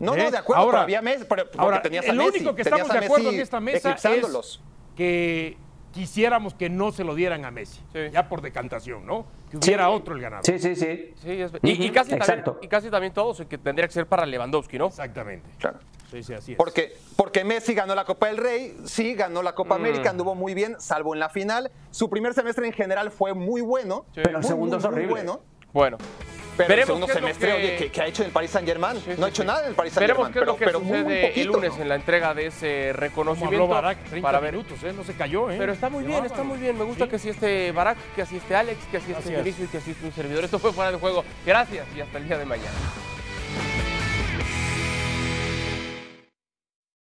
No, 0.00 0.14
¿Eh? 0.16 0.24
no, 0.24 0.30
de 0.30 0.38
acuerdo, 0.38 0.62
Ahora, 0.62 0.72
pero 0.78 0.82
había 0.84 1.02
Messi, 1.02 1.24
pero- 1.28 1.44
porque 1.44 1.58
ahora, 1.60 1.82
tenías 1.82 2.06
a 2.06 2.10
el 2.10 2.16
Messi, 2.16 2.30
único 2.38 2.54
que 2.56 2.62
estamos 2.62 2.88
de 2.88 2.98
acuerdo 2.98 3.24
Messi 3.26 3.36
en 3.36 3.42
esta 3.42 3.60
mesa 3.60 3.92
es 3.92 4.60
que 4.96 5.56
quisiéramos 5.92 6.54
que 6.54 6.68
no 6.70 6.92
se 6.92 7.04
lo 7.04 7.14
dieran 7.14 7.44
a 7.44 7.50
Messi, 7.50 7.80
Sí. 7.92 7.98
ya 8.12 8.28
por 8.28 8.40
decantación, 8.42 9.04
¿no? 9.06 9.26
Que 9.50 9.56
hubiera 9.58 9.90
otro 9.90 10.14
el 10.14 10.20
ganador. 10.22 10.44
Sí, 10.46 10.58
sí, 10.58 10.74
sí. 10.76 11.12
Sí, 11.22 11.30
es- 11.42 11.50
y, 11.62 11.90
casi 11.90 12.10
también, 12.10 12.16
exacto. 12.16 12.58
y 12.62 12.68
casi 12.68 12.90
también 12.90 13.12
todos 13.12 13.42
que 13.48 13.58
tendría 13.58 13.86
que 13.88 13.92
ser 13.94 14.06
para 14.06 14.24
Lewandowski, 14.24 14.78
¿no? 14.78 14.86
Exactamente. 14.86 15.48
Claro. 15.58 15.78
Sí, 16.10 16.22
sí, 16.22 16.32
así 16.34 16.52
es. 16.52 16.58
Porque, 16.58 16.96
porque 17.16 17.44
Messi 17.44 17.74
ganó 17.74 17.94
la 17.94 18.04
Copa 18.04 18.28
del 18.28 18.36
Rey, 18.38 18.76
sí, 18.84 19.14
ganó 19.14 19.42
la 19.42 19.54
Copa 19.54 19.76
Mm. 19.76 19.80
América, 19.80 20.10
anduvo 20.10 20.34
muy 20.34 20.54
bien, 20.54 20.76
salvo 20.80 21.14
en 21.14 21.20
la 21.20 21.28
final. 21.28 21.70
Su 21.90 22.08
primer 22.10 22.34
semestre 22.34 22.66
en 22.66 22.72
general 22.72 23.10
fue 23.10 23.32
muy 23.34 23.60
bueno. 23.60 24.06
Sí. 24.14 24.20
Pero 24.24 24.30
el 24.38 24.42
muy, 24.42 24.44
segundo 24.48 24.76
muy, 24.76 24.78
es 24.78 24.90
muy 24.90 24.94
horrible. 24.94 25.12
bueno. 25.14 25.40
Bueno, 25.72 25.98
Pero 26.56 26.68
Veremos 26.68 26.80
el 26.80 26.86
segundo 26.86 27.06
qué 27.06 27.12
es 27.12 27.14
lo 27.14 27.20
semestre, 27.26 27.48
que- 27.48 27.54
oye, 27.54 27.76
¿qué, 27.76 27.90
qué 27.90 28.00
ha 28.02 28.06
hecho 28.06 28.22
en 28.22 28.26
el 28.26 28.32
Paris 28.32 28.50
Saint 28.50 28.68
Germain? 28.68 28.96
Sí, 29.00 29.10
no 29.10 29.16
sí, 29.16 29.22
ha 29.22 29.28
hecho 29.28 29.42
sí. 29.42 29.46
nada 29.48 29.62
en 29.62 29.68
el 29.70 29.74
Paris 29.74 29.92
Saint 29.94 30.00
veremos 30.08 30.26
Germain. 30.28 30.32
qué 30.34 30.38
es 30.40 30.46
lo 30.46 30.56
pero, 30.56 30.58
que 30.58 30.64
pero 30.66 30.80
muy, 30.80 30.90
muy 30.90 30.98
sucede 31.14 31.20
el 31.24 31.28
poquito, 31.30 31.52
lunes 31.54 31.76
¿no? 31.76 31.82
en 31.82 31.88
la 31.88 31.94
entrega 31.94 32.34
de 32.34 32.46
ese 32.46 32.66
Como 32.68 32.80
habló 32.90 33.00
reconocimiento. 33.00 33.68
Barak, 33.68 33.98
30 34.10 34.28
para 34.28 34.40
ver. 34.40 34.52
minutos, 34.52 34.82
¿eh? 34.84 34.92
No 34.92 35.04
se 35.04 35.14
cayó, 35.14 35.50
¿eh? 35.50 35.56
Pero 35.58 35.72
está 35.72 35.88
muy 35.88 36.02
Qué 36.02 36.08
bien, 36.08 36.18
está 36.24 36.28
bárbaro. 36.38 36.44
muy 36.50 36.58
bien. 36.58 36.76
Me 36.76 36.84
gusta 36.84 37.04
Sí. 37.04 37.10
que 37.10 37.16
así 37.16 37.28
esté 37.30 37.72
Barak, 37.72 37.96
que 38.14 38.22
así 38.22 38.36
esté 38.36 38.56
Alex, 38.56 38.78
que 38.90 38.96
así 38.98 39.12
esté 39.12 39.22
Así 39.38 39.48
es. 39.48 39.58
Y 39.60 39.66
que 39.68 39.78
así 39.78 39.90
esté 39.92 40.04
un 40.06 40.12
servidor. 40.12 40.44
Esto 40.44 40.58
fue 40.58 40.72
fuera 40.72 40.90
de 40.92 40.98
juego. 40.98 41.24
Gracias 41.46 41.86
y 41.96 42.00
hasta 42.00 42.18
el 42.18 42.26
día 42.26 42.36
de 42.36 42.44
mañana. 42.44 42.68